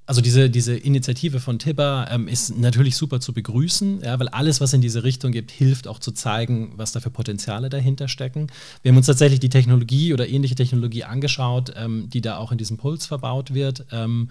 Also 0.08 0.20
diese, 0.20 0.48
diese 0.48 0.76
Initiative 0.76 1.40
von 1.40 1.58
Tipper 1.58 2.06
ähm, 2.12 2.28
ist 2.28 2.56
natürlich 2.56 2.94
super 2.96 3.18
zu 3.18 3.32
begrüßen, 3.32 4.02
ja, 4.02 4.18
weil 4.20 4.28
alles, 4.28 4.60
was 4.60 4.72
in 4.72 4.80
diese 4.80 5.02
Richtung 5.02 5.32
gibt, 5.32 5.50
hilft 5.50 5.88
auch 5.88 5.98
zu 5.98 6.12
zeigen, 6.12 6.74
was 6.76 6.92
da 6.92 7.00
für 7.00 7.10
Potenziale 7.10 7.68
dahinter 7.68 8.06
stecken. 8.06 8.46
Wir 8.82 8.92
haben 8.92 8.96
uns 8.96 9.06
tatsächlich 9.06 9.40
die 9.40 9.48
Technologie 9.48 10.14
oder 10.14 10.28
ähnliche 10.28 10.54
Technologie 10.54 11.02
angeschaut, 11.02 11.72
ähm, 11.74 12.08
die 12.08 12.20
da 12.20 12.36
auch 12.36 12.52
in 12.52 12.58
diesem 12.58 12.76
Puls 12.76 13.04
verbaut 13.04 13.52
wird. 13.52 13.84
Ähm, 13.90 14.30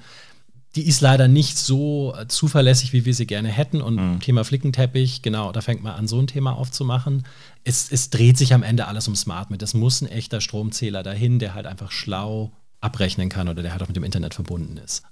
die 0.75 0.88
ist 0.88 1.01
leider 1.01 1.27
nicht 1.27 1.57
so 1.57 2.13
äh, 2.15 2.27
zuverlässig, 2.27 2.91
wie 2.91 3.05
wir 3.05 3.13
sie 3.13 3.25
gerne 3.25 3.49
hätten. 3.49 3.81
Und 3.81 3.95
mhm. 3.95 4.19
Thema 4.19 4.43
Flickenteppich, 4.43 5.21
genau, 5.21 5.51
da 5.51 5.61
fängt 5.61 5.83
man 5.83 5.93
an, 5.93 6.07
so 6.07 6.19
ein 6.19 6.27
Thema 6.27 6.53
aufzumachen. 6.53 7.25
Es, 7.63 7.91
es 7.91 8.09
dreht 8.09 8.38
sich 8.38 8.53
am 8.53 8.63
Ende 8.63 8.88
alles 8.88 9.07
um 9.07 9.15
Smart 9.15 9.49
mit. 9.51 9.61
Es 9.61 9.73
muss 9.73 10.01
ein 10.01 10.07
echter 10.07 10.41
Stromzähler 10.41 11.01
dahin, 11.01 11.39
der 11.39 11.53
halt 11.53 11.65
einfach 11.65 11.91
schlau 11.91 12.51
abrechnen 12.86 13.30
kann 13.30 13.50
oder 13.50 13.62
der 13.62 13.71
halt 13.71 13.84
auch 13.84 13.88
mit 13.88 13.98
dem 13.98 14.04
Internet 14.04 14.34
verbunden 14.34 14.78
ist. 14.78 15.04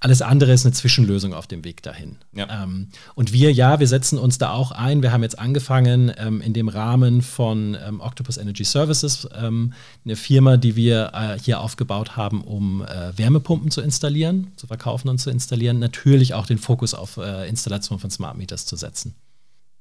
Alles 0.00 0.22
andere 0.22 0.52
ist 0.52 0.64
eine 0.64 0.72
Zwischenlösung 0.72 1.34
auf 1.34 1.46
dem 1.46 1.64
Weg 1.64 1.82
dahin. 1.82 2.16
Ja. 2.32 2.64
Ähm, 2.64 2.88
und 3.14 3.32
wir, 3.32 3.52
ja, 3.52 3.80
wir 3.80 3.88
setzen 3.88 4.18
uns 4.18 4.38
da 4.38 4.52
auch 4.52 4.70
ein. 4.70 5.02
Wir 5.02 5.10
haben 5.12 5.22
jetzt 5.22 5.38
angefangen 5.38 6.12
ähm, 6.18 6.40
in 6.40 6.52
dem 6.52 6.68
Rahmen 6.68 7.22
von 7.22 7.76
ähm, 7.86 8.00
Octopus 8.00 8.36
Energy 8.36 8.64
Services, 8.64 9.28
ähm, 9.34 9.72
eine 10.04 10.16
Firma, 10.16 10.58
die 10.58 10.76
wir 10.76 11.12
äh, 11.14 11.38
hier 11.38 11.60
aufgebaut 11.60 12.16
haben, 12.16 12.42
um 12.42 12.82
äh, 12.82 13.16
Wärmepumpen 13.16 13.70
zu 13.70 13.80
installieren, 13.80 14.52
zu 14.56 14.66
verkaufen 14.66 15.08
und 15.08 15.18
zu 15.18 15.30
installieren. 15.30 15.78
Natürlich 15.78 16.34
auch 16.34 16.46
den 16.46 16.58
Fokus 16.58 16.94
auf 16.94 17.16
äh, 17.16 17.48
Installation 17.48 17.98
von 17.98 18.10
Smart 18.10 18.36
Meters 18.36 18.66
zu 18.66 18.76
setzen. 18.76 19.14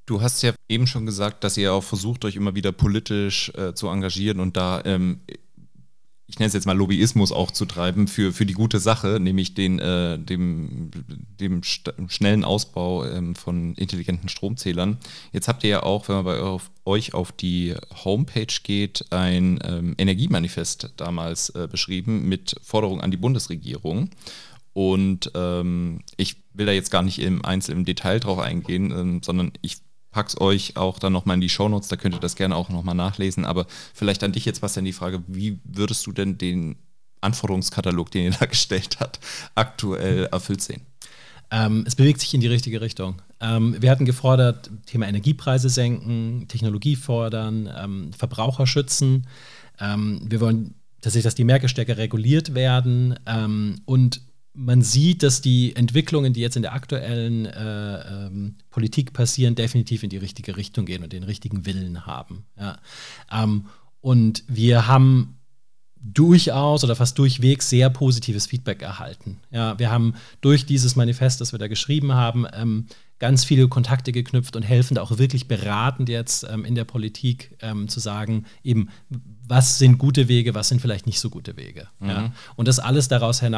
Du 0.06 0.22
hast 0.22 0.44
ja 0.44 0.54
eben 0.70 0.86
schon 0.86 1.06
gesagt, 1.06 1.44
dass 1.44 1.58
ihr 1.58 1.74
auch 1.74 1.84
versucht, 1.84 2.26
euch 2.26 2.36
immer 2.36 2.54
wieder 2.54 2.72
politisch 2.72 3.52
äh, 3.56 3.74
zu 3.74 3.88
engagieren 3.88 4.40
und 4.40 4.56
da 4.56 4.82
ähm, 4.86 5.20
ich 6.28 6.40
nenne 6.40 6.48
es 6.48 6.54
jetzt 6.54 6.66
mal 6.66 6.76
Lobbyismus 6.76 7.32
auch 7.32 7.52
zu 7.52 7.66
treiben 7.66 8.08
für, 8.08 8.34
für 8.34 8.46
die 8.46 8.54
gute 8.54 8.80
Sache, 8.80 9.20
nämlich 9.20 9.54
den, 9.54 9.80
äh, 9.80 10.18
dem, 10.18 10.90
dem 11.40 11.62
schnellen 11.64 12.44
Ausbau 12.44 13.06
ähm, 13.06 13.36
von 13.36 13.76
intelligenten 13.76 14.30
Stromzählern. 14.30 14.98
Jetzt 15.34 15.48
habt 15.48 15.64
ihr 15.64 15.70
ja 15.70 15.84
auch, 15.84 16.08
wenn 16.08 16.16
man 16.16 16.26
bei 16.26 16.40
auf, 16.40 16.72
euch 16.84 17.14
auf 17.14 17.32
die 17.32 17.76
Homepage 18.04 18.54
geht, 18.64 19.06
ein 19.12 19.60
ähm, 19.64 19.94
Energiemanifest 19.98 20.94
damals 20.98 21.50
äh, 21.50 21.68
beschrieben 21.72 22.28
mit 22.28 22.56
Forderungen 22.64 23.02
an 23.02 23.12
die 23.12 23.18
Bundesregierung. 23.18 24.10
Und 24.74 25.32
ähm, 25.36 26.02
ich 26.18 26.38
will 26.54 26.66
da 26.66 26.72
jetzt 26.72 26.92
gar 26.92 27.04
nicht 27.04 27.20
im 27.20 27.46
Einzelnen 27.46 27.86
Detail 27.86 28.20
drauf 28.20 28.40
eingehen, 28.40 28.92
ähm, 28.92 29.22
sondern 29.24 29.54
ich 29.62 29.78
pack's 30.16 30.40
euch 30.40 30.78
auch 30.78 30.98
dann 30.98 31.12
nochmal 31.12 31.34
in 31.34 31.42
die 31.42 31.50
Shownotes, 31.50 31.90
da 31.90 31.98
könnt 31.98 32.16
ihr 32.16 32.22
das 32.22 32.38
gerne 32.38 32.56
auch 32.56 32.70
nochmal 32.70 32.96
nachlesen. 32.96 33.44
Aber 33.44 33.68
vielleicht 33.94 34.24
an 34.24 34.32
dich 34.32 34.46
jetzt, 34.46 34.64
denn 34.78 34.86
die 34.86 34.94
Frage, 34.94 35.22
wie 35.28 35.60
würdest 35.66 36.08
du 36.08 36.14
denn 36.14 36.38
den 36.38 36.78
Anforderungskatalog, 37.20 38.12
den 38.12 38.24
ihr 38.24 38.32
da 38.32 38.46
gestellt 38.56 38.98
habt, 39.02 39.20
aktuell 39.56 40.30
erfüllt 40.32 40.62
sehen? 40.62 40.84
Ähm, 41.52 41.84
es 41.86 41.96
bewegt 41.96 42.22
sich 42.22 42.34
in 42.34 42.40
die 42.40 42.48
richtige 42.48 42.80
Richtung. 42.80 43.22
Ähm, 43.42 43.76
wir 43.78 43.92
hatten 43.92 44.06
gefordert, 44.06 44.72
Thema 44.86 45.06
Energiepreise 45.06 45.68
senken, 45.68 46.48
Technologie 46.48 46.96
fordern, 46.96 47.70
ähm, 47.78 48.14
Verbraucher 48.14 48.68
schützen. 48.68 49.28
Ähm, 49.82 50.22
wir 50.24 50.40
wollen 50.40 50.76
tatsächlich, 51.02 51.26
dass 51.26 51.36
die 51.36 51.44
Märkte 51.44 51.68
stärker 51.68 51.98
reguliert 51.98 52.56
werden 52.56 53.20
ähm, 53.26 53.82
und 53.84 54.22
man 54.56 54.82
sieht, 54.82 55.22
dass 55.22 55.42
die 55.42 55.76
Entwicklungen, 55.76 56.34
die 56.34 56.42
jetzt 56.42 56.56
in 56.56 56.62
der 56.62 56.74
aktuellen 56.74 57.46
äh, 57.46 58.28
ähm, 58.28 58.56
Politik 58.70 59.14
passieren, 59.14 59.56
definitiv 59.56 60.04
in 60.04 60.10
die 60.10 60.18
richtige 60.18 60.58
Richtung 60.58 60.86
gehen 60.86 61.04
und 61.04 61.14
den 61.14 61.24
richtigen 61.24 61.66
Willen 61.66 62.06
haben. 62.06 62.46
Ja. 62.58 62.80
Ähm, 63.32 63.66
und 64.02 64.44
wir 64.48 64.88
haben 64.88 65.38
durchaus 66.06 66.84
oder 66.84 66.96
fast 66.96 67.18
durchweg 67.18 67.64
sehr 67.64 67.90
positives 67.90 68.46
Feedback 68.46 68.82
erhalten. 68.82 69.40
Ja, 69.50 69.78
wir 69.80 69.90
haben 69.90 70.14
durch 70.42 70.66
dieses 70.66 70.96
Manifest, 70.96 71.42
das 71.42 71.52
wir 71.52 71.60
da 71.60 71.68
geschrieben 71.68 72.14
haben, 72.14 72.46
ähm, 72.54 72.86
ganz 73.20 73.46
viele 73.46 73.68
Kontakte 73.68 74.12
geknüpft 74.12 74.56
und 74.56 74.64
helfen 74.64 74.96
da 74.96 75.02
auch 75.02 75.18
wirklich 75.18 75.48
beratend 75.48 76.10
jetzt 76.10 76.46
ähm, 76.50 76.66
in 76.66 76.76
der 76.76 76.84
Politik 76.84 77.56
ähm, 77.62 77.88
zu 77.88 78.00
sagen, 78.00 78.46
eben, 78.64 78.90
was 79.48 79.78
sind 79.78 79.98
gute 79.98 80.28
Wege, 80.28 80.54
was 80.54 80.68
sind 80.68 80.82
vielleicht 80.82 81.06
nicht 81.06 81.20
so 81.20 81.30
gute 81.30 81.56
Wege. 81.56 81.88
Mhm. 82.00 82.10
Ja? 82.10 82.34
Und 82.56 82.68
das 82.68 82.80
alles 82.80 83.08
daraus 83.08 83.42
äh, 83.42 83.52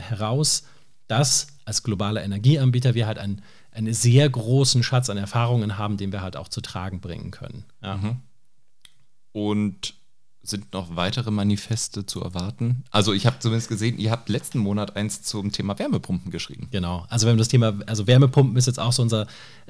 heraus, 0.00 0.64
dass 1.06 1.46
als 1.64 1.82
globaler 1.82 2.24
Energieanbieter 2.24 2.94
wir 2.94 3.06
halt 3.06 3.18
einen, 3.18 3.42
einen 3.70 3.94
sehr 3.94 4.28
großen 4.28 4.82
Schatz 4.82 5.08
an 5.10 5.16
Erfahrungen 5.16 5.78
haben, 5.78 5.96
den 5.96 6.12
wir 6.12 6.22
halt 6.22 6.36
auch 6.36 6.48
zu 6.48 6.60
tragen 6.60 7.00
bringen 7.00 7.30
können. 7.30 7.64
Ja? 7.82 7.96
Mhm. 7.96 8.16
Und 9.32 9.94
sind 10.48 10.72
noch 10.72 10.96
weitere 10.96 11.30
Manifeste 11.30 12.06
zu 12.06 12.20
erwarten? 12.20 12.84
Also 12.90 13.12
ich 13.12 13.26
habe 13.26 13.38
zumindest 13.38 13.68
gesehen, 13.68 13.98
ihr 13.98 14.10
habt 14.10 14.28
letzten 14.28 14.58
Monat 14.58 14.96
eins 14.96 15.22
zum 15.22 15.52
Thema 15.52 15.78
Wärmepumpen 15.78 16.30
geschrieben. 16.30 16.68
Genau, 16.70 17.06
also 17.08 17.28
haben 17.28 17.38
das 17.38 17.48
Thema, 17.48 17.74
also 17.86 18.06
Wärmepumpen 18.06 18.56
ist 18.56 18.66
jetzt 18.66 18.80
auch 18.80 18.92
so 18.92 19.02
unser 19.02 19.22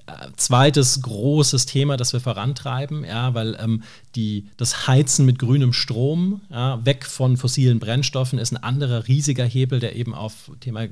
äh, 0.06 0.12
zweites 0.36 1.00
großes 1.02 1.66
Thema, 1.66 1.96
das 1.96 2.12
wir 2.12 2.20
vorantreiben, 2.20 3.04
ja, 3.04 3.34
weil 3.34 3.56
ähm, 3.60 3.82
die, 4.14 4.48
das 4.56 4.86
Heizen 4.86 5.26
mit 5.26 5.38
grünem 5.38 5.72
Strom, 5.72 6.42
ja, 6.50 6.84
weg 6.84 7.06
von 7.06 7.36
fossilen 7.36 7.78
Brennstoffen, 7.78 8.38
ist 8.38 8.52
ein 8.52 8.62
anderer 8.62 9.08
riesiger 9.08 9.44
Hebel, 9.44 9.80
der 9.80 9.96
eben 9.96 10.14
auf 10.14 10.50
Thema 10.60 10.86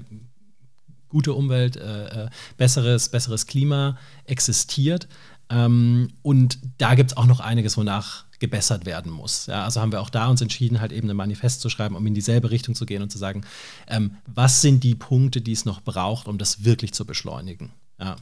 gute 1.12 1.34
Umwelt, 1.34 1.76
äh, 1.76 2.24
äh, 2.24 2.28
besseres, 2.56 3.10
besseres 3.10 3.46
Klima 3.46 3.98
existiert. 4.24 5.08
Ähm, 5.50 6.08
und 6.22 6.58
da 6.78 6.94
gibt 6.94 7.12
es 7.12 7.16
auch 7.16 7.26
noch 7.26 7.40
einiges, 7.40 7.76
wonach 7.76 8.24
gebessert 8.42 8.86
werden 8.86 9.12
muss. 9.12 9.46
Ja, 9.46 9.64
also 9.64 9.80
haben 9.80 9.92
wir 9.92 10.00
auch 10.00 10.10
da 10.10 10.26
uns 10.26 10.42
entschieden, 10.42 10.80
halt 10.80 10.90
eben 10.90 11.08
ein 11.08 11.16
Manifest 11.16 11.60
zu 11.60 11.70
schreiben, 11.70 11.94
um 11.94 12.04
in 12.06 12.12
dieselbe 12.12 12.50
Richtung 12.50 12.74
zu 12.74 12.86
gehen 12.86 13.00
und 13.00 13.08
zu 13.08 13.16
sagen, 13.16 13.42
ähm, 13.86 14.16
was 14.26 14.60
sind 14.60 14.82
die 14.82 14.96
Punkte, 14.96 15.40
die 15.40 15.52
es 15.52 15.64
noch 15.64 15.80
braucht, 15.80 16.26
um 16.26 16.38
das 16.38 16.64
wirklich 16.64 16.92
zu 16.92 17.06
beschleunigen. 17.06 17.70
Ja. 18.00 18.16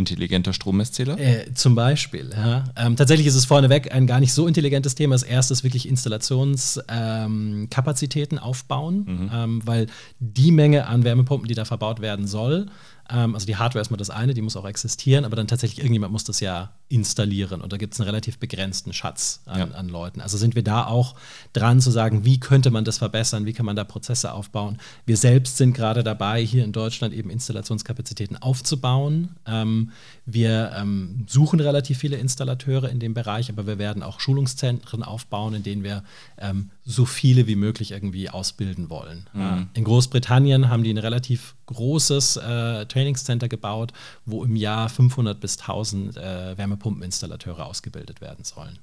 Intelligenter 0.00 0.52
Strommesszähler? 0.52 1.16
Äh, 1.18 1.54
zum 1.54 1.76
Beispiel. 1.76 2.30
Ja. 2.34 2.64
Ähm, 2.76 2.96
tatsächlich 2.96 3.28
ist 3.28 3.36
es 3.36 3.44
vorneweg 3.44 3.94
ein 3.94 4.08
gar 4.08 4.18
nicht 4.18 4.32
so 4.32 4.48
intelligentes 4.48 4.96
Thema. 4.96 5.14
Das 5.14 5.22
erste 5.22 5.52
ist 5.52 5.62
wirklich 5.62 5.88
Installationskapazitäten 5.88 8.38
ähm, 8.38 8.44
aufbauen, 8.44 9.04
mhm. 9.06 9.30
ähm, 9.32 9.62
weil 9.64 9.86
die 10.18 10.50
Menge 10.50 10.86
an 10.86 11.04
Wärmepumpen, 11.04 11.46
die 11.46 11.54
da 11.54 11.64
verbaut 11.64 12.00
werden 12.00 12.26
soll, 12.26 12.66
ähm, 13.12 13.34
also 13.34 13.46
die 13.46 13.56
Hardware 13.56 13.80
ist 13.80 13.90
mal 13.90 13.96
das 13.96 14.10
eine, 14.10 14.34
die 14.34 14.42
muss 14.42 14.56
auch 14.56 14.64
existieren, 14.64 15.24
aber 15.24 15.36
dann 15.36 15.46
tatsächlich 15.46 15.80
irgendjemand 15.80 16.12
muss 16.12 16.24
das 16.24 16.40
ja 16.40 16.70
installieren. 16.88 17.60
Und 17.60 17.72
da 17.72 17.76
gibt 17.76 17.94
es 17.94 18.00
einen 18.00 18.08
relativ 18.08 18.38
begrenzten 18.38 18.92
Schatz 18.92 19.42
an, 19.46 19.58
ja. 19.58 19.76
an, 19.76 19.88
Leuten. 19.88 20.20
Also 20.20 20.38
sind 20.38 20.54
wir 20.54 20.62
da 20.62 20.86
auch 20.86 21.14
dran 21.52 21.80
zu 21.80 21.90
sagen, 21.90 22.24
wie 22.24 22.38
könnte 22.38 22.70
man 22.70 22.84
das 22.84 22.98
verbessern, 22.98 23.46
wie 23.46 23.52
kann 23.52 23.66
man 23.66 23.76
da 23.76 23.84
Prozesse 23.84 24.32
aufbauen. 24.32 24.78
Wir 25.06 25.16
selbst 25.16 25.56
sind 25.56 25.74
gerade 25.74 26.04
dabei, 26.04 26.44
hier 26.44 26.64
in 26.64 26.72
Deutschland 26.72 27.14
eben 27.14 27.30
Installationskapazitäten 27.30 28.36
aufzubauen. 28.36 29.36
Ähm, 29.46 29.89
wir 30.26 30.72
ähm, 30.76 31.26
suchen 31.28 31.60
relativ 31.60 31.98
viele 31.98 32.16
Installateure 32.16 32.88
in 32.88 33.00
dem 33.00 33.14
Bereich, 33.14 33.50
aber 33.50 33.66
wir 33.66 33.78
werden 33.78 34.02
auch 34.02 34.20
Schulungszentren 34.20 35.02
aufbauen, 35.02 35.54
in 35.54 35.62
denen 35.62 35.82
wir 35.82 36.02
ähm, 36.38 36.70
so 36.84 37.04
viele 37.04 37.46
wie 37.46 37.56
möglich 37.56 37.92
irgendwie 37.92 38.30
ausbilden 38.30 38.90
wollen. 38.90 39.28
Mhm. 39.32 39.68
In 39.74 39.84
Großbritannien 39.84 40.68
haben 40.68 40.82
die 40.82 40.92
ein 40.92 40.98
relativ 40.98 41.54
großes 41.66 42.36
äh, 42.36 42.86
Trainingscenter 42.86 43.48
gebaut, 43.48 43.92
wo 44.26 44.44
im 44.44 44.56
Jahr 44.56 44.88
500 44.88 45.40
bis 45.40 45.58
1000 45.58 46.16
äh, 46.16 46.58
Wärmepumpeninstallateure 46.58 47.66
ausgebildet 47.66 48.20
werden 48.20 48.44
sollen. 48.44 48.78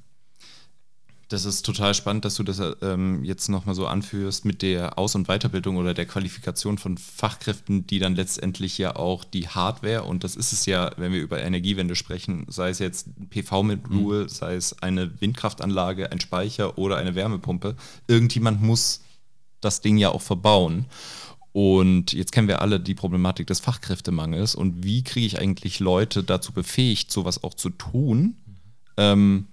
Das 1.30 1.44
ist 1.44 1.66
total 1.66 1.94
spannend, 1.94 2.24
dass 2.24 2.36
du 2.36 2.44
das 2.44 2.62
ähm, 2.82 3.26
jetzt 3.26 3.50
nochmal 3.50 3.76
so 3.76 3.86
anführst 3.86 4.46
mit 4.46 4.62
der 4.62 4.98
Aus- 4.98 5.14
und 5.14 5.28
Weiterbildung 5.28 5.76
oder 5.76 5.94
der 5.94 6.06
Qualifikation 6.06 6.78
von 6.78 6.98
Fachkräften, 6.98 7.86
die 7.86 8.00
dann 8.00 8.16
letztendlich 8.16 8.78
ja 8.78 8.96
auch 8.96 9.26
die 9.26 9.50
Hardware, 9.50 10.04
und 10.04 10.24
das 10.24 10.38
ist 10.38 10.54
es 10.54 10.66
ja, 10.66 10.92
wenn 10.96 11.12
wir 11.12 11.22
über 11.22 11.42
Energiewende 11.42 11.96
sprechen, 11.96 12.46
sei 12.48 12.70
es 12.70 12.80
jetzt 12.80 13.08
ein 13.08 13.28
PV-Modul, 13.28 14.24
mhm. 14.24 14.30
sei 14.30 14.56
es 14.56 14.82
eine 14.82 15.20
Windkraftanlage, 15.20 16.14
ein 16.14 16.22
Speicher 16.22 16.78
oder 16.78 16.96
eine 16.96 17.16
Wärmepumpe, 17.16 17.76
irgendjemand 18.08 18.62
muss 18.62 19.02
das 19.60 19.82
Ding 19.82 19.98
ja 19.98 20.12
auch 20.12 20.22
verbauen. 20.22 20.86
Und 21.52 22.14
jetzt 22.14 22.32
kennen 22.32 22.48
wir 22.48 22.62
alle 22.62 22.80
die 22.80 22.96
Problematik 22.96 23.48
des 23.48 23.60
Fachkräftemangels 23.60 24.56
und 24.56 24.86
wie 24.86 25.04
kriege 25.04 25.26
ich 25.26 25.40
eigentlich 25.40 25.82
Leute 25.82 26.24
dazu 26.24 26.54
befähigt, 26.54 27.12
sowas 27.12 27.44
auch 27.44 27.56
zu 27.56 27.70
tun? 27.72 28.38
Mhm. 28.46 28.56
Ähm, 28.96 29.48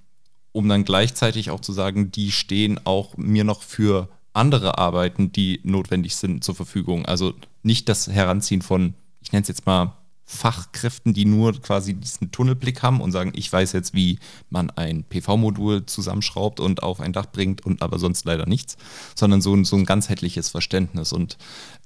um 0.55 0.69
dann 0.69 0.85
gleichzeitig 0.85 1.51
auch 1.51 1.61
zu 1.61 1.73
sagen, 1.73 2.13
die 2.13 2.31
stehen 2.31 2.81
auch 2.85 3.17
mir 3.17 3.43
noch 3.43 3.63
für 3.63 4.09
andere 4.33 4.79
Arbeiten, 4.79 5.33
die 5.33 5.61
notwendig 5.65 6.15
sind, 6.15 6.45
zur 6.45 6.55
Verfügung. 6.55 7.05
Also 7.07 7.35
nicht 7.65 7.89
das 7.89 8.07
Heranziehen 8.07 8.63
von, 8.63 8.95
ich 9.21 9.33
nenne 9.33 9.43
es 9.43 9.49
jetzt 9.49 9.67
mal 9.67 9.97
Fachkräften, 10.27 11.13
die 11.13 11.25
nur 11.25 11.61
quasi 11.61 11.95
diesen 11.95 12.31
Tunnelblick 12.31 12.83
haben 12.83 13.01
und 13.01 13.11
sagen, 13.11 13.33
ich 13.35 13.53
weiß 13.53 13.73
jetzt, 13.73 13.95
wie 13.95 14.21
man 14.49 14.71
ein 14.71 15.03
PV-Modul 15.03 15.87
zusammenschraubt 15.87 16.61
und 16.61 16.85
auf 16.85 17.01
ein 17.01 17.13
Dach 17.13 17.27
bringt 17.27 17.67
und 17.67 17.83
aber 17.83 17.99
sonst 17.99 18.25
leider 18.25 18.47
nichts, 18.47 18.77
sondern 19.17 19.43
so 19.43 19.55
ein, 19.55 19.65
so 19.65 19.75
ein 19.75 19.85
ganzheitliches 19.85 20.49
Verständnis. 20.51 21.13
Und 21.13 21.37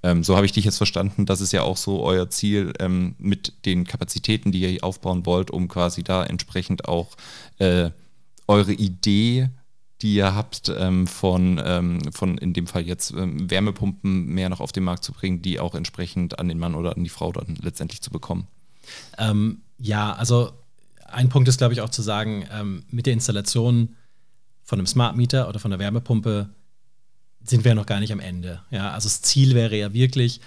ähm, 0.02 0.22
so 0.22 0.36
habe 0.36 0.44
ich 0.44 0.52
dich 0.52 0.66
jetzt 0.66 0.76
verstanden, 0.76 1.24
das 1.24 1.40
ist 1.40 1.52
ja 1.52 1.62
auch 1.62 1.78
so 1.78 2.02
euer 2.02 2.28
Ziel 2.28 2.74
ähm, 2.80 3.14
mit 3.18 3.64
den 3.64 3.84
Kapazitäten, 3.84 4.52
die 4.52 4.60
ihr 4.60 4.84
aufbauen 4.84 5.24
wollt, 5.24 5.50
um 5.50 5.68
quasi 5.68 6.04
da 6.04 6.22
entsprechend 6.22 6.86
auch 6.86 7.16
äh, 7.58 7.90
eure 8.48 8.72
Idee, 8.72 9.50
die 10.02 10.14
ihr 10.14 10.34
habt, 10.34 10.72
ähm, 10.76 11.06
von, 11.06 11.60
ähm, 11.64 12.00
von 12.12 12.38
in 12.38 12.52
dem 12.52 12.66
Fall 12.66 12.86
jetzt 12.86 13.12
ähm, 13.12 13.50
Wärmepumpen 13.50 14.26
mehr 14.26 14.48
noch 14.48 14.60
auf 14.60 14.72
den 14.72 14.84
Markt 14.84 15.04
zu 15.04 15.12
bringen, 15.12 15.42
die 15.42 15.60
auch 15.60 15.74
entsprechend 15.74 16.38
an 16.38 16.48
den 16.48 16.58
Mann 16.58 16.74
oder 16.74 16.96
an 16.96 17.04
die 17.04 17.10
Frau 17.10 17.32
dann 17.32 17.56
letztendlich 17.60 18.00
zu 18.00 18.10
bekommen? 18.10 18.46
Ähm, 19.18 19.62
ja, 19.78 20.12
also 20.14 20.52
ein 21.06 21.28
Punkt 21.28 21.48
ist, 21.48 21.58
glaube 21.58 21.74
ich, 21.74 21.80
auch 21.80 21.90
zu 21.90 22.02
sagen, 22.02 22.46
ähm, 22.52 22.84
mit 22.90 23.06
der 23.06 23.12
Installation 23.12 23.96
von 24.62 24.78
einem 24.78 24.86
Smart 24.86 25.16
Meter 25.16 25.48
oder 25.48 25.58
von 25.58 25.72
einer 25.72 25.80
Wärmepumpe 25.80 26.50
sind 27.42 27.64
wir 27.64 27.74
noch 27.74 27.86
gar 27.86 28.00
nicht 28.00 28.12
am 28.12 28.20
Ende. 28.20 28.62
Ja, 28.70 28.90
also 28.92 29.06
das 29.06 29.22
Ziel 29.22 29.54
wäre 29.54 29.76
ja 29.76 29.92
wirklich, 29.92 30.40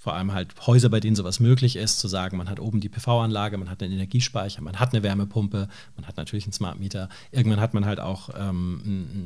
vor 0.00 0.14
allem 0.14 0.32
halt 0.32 0.66
Häuser, 0.66 0.88
bei 0.88 0.98
denen 0.98 1.14
sowas 1.14 1.40
möglich 1.40 1.76
ist, 1.76 1.98
zu 1.98 2.08
sagen, 2.08 2.38
man 2.38 2.48
hat 2.48 2.58
oben 2.58 2.80
die 2.80 2.88
PV-Anlage, 2.88 3.58
man 3.58 3.68
hat 3.68 3.82
einen 3.82 3.92
Energiespeicher, 3.92 4.62
man 4.62 4.80
hat 4.80 4.94
eine 4.94 5.02
Wärmepumpe, 5.02 5.68
man 5.94 6.06
hat 6.06 6.16
natürlich 6.16 6.46
einen 6.46 6.54
Smart 6.54 6.80
Meter. 6.80 7.10
Irgendwann 7.32 7.60
hat 7.60 7.74
man 7.74 7.84
halt 7.84 8.00
auch 8.00 8.30
ähm, 8.34 8.80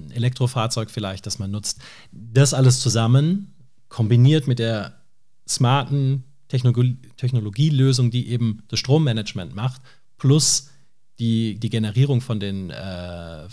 ein 0.08 0.10
Elektrofahrzeug 0.10 0.90
vielleicht, 0.90 1.26
das 1.26 1.38
man 1.38 1.52
nutzt. 1.52 1.80
Das 2.10 2.54
alles 2.54 2.80
zusammen, 2.80 3.54
kombiniert 3.88 4.48
mit 4.48 4.58
der 4.58 5.00
smarten 5.48 6.24
Technologie 6.48 6.98
Technologielösung, 7.18 8.10
die 8.10 8.28
eben 8.28 8.64
das 8.66 8.80
Strommanagement 8.80 9.54
macht, 9.54 9.80
plus 10.18 10.70
die, 11.18 11.56
die 11.56 11.70
Generierung 11.70 12.20
von 12.20 12.40
den 12.40 12.70
äh, 12.70 13.44
äh 13.44 13.48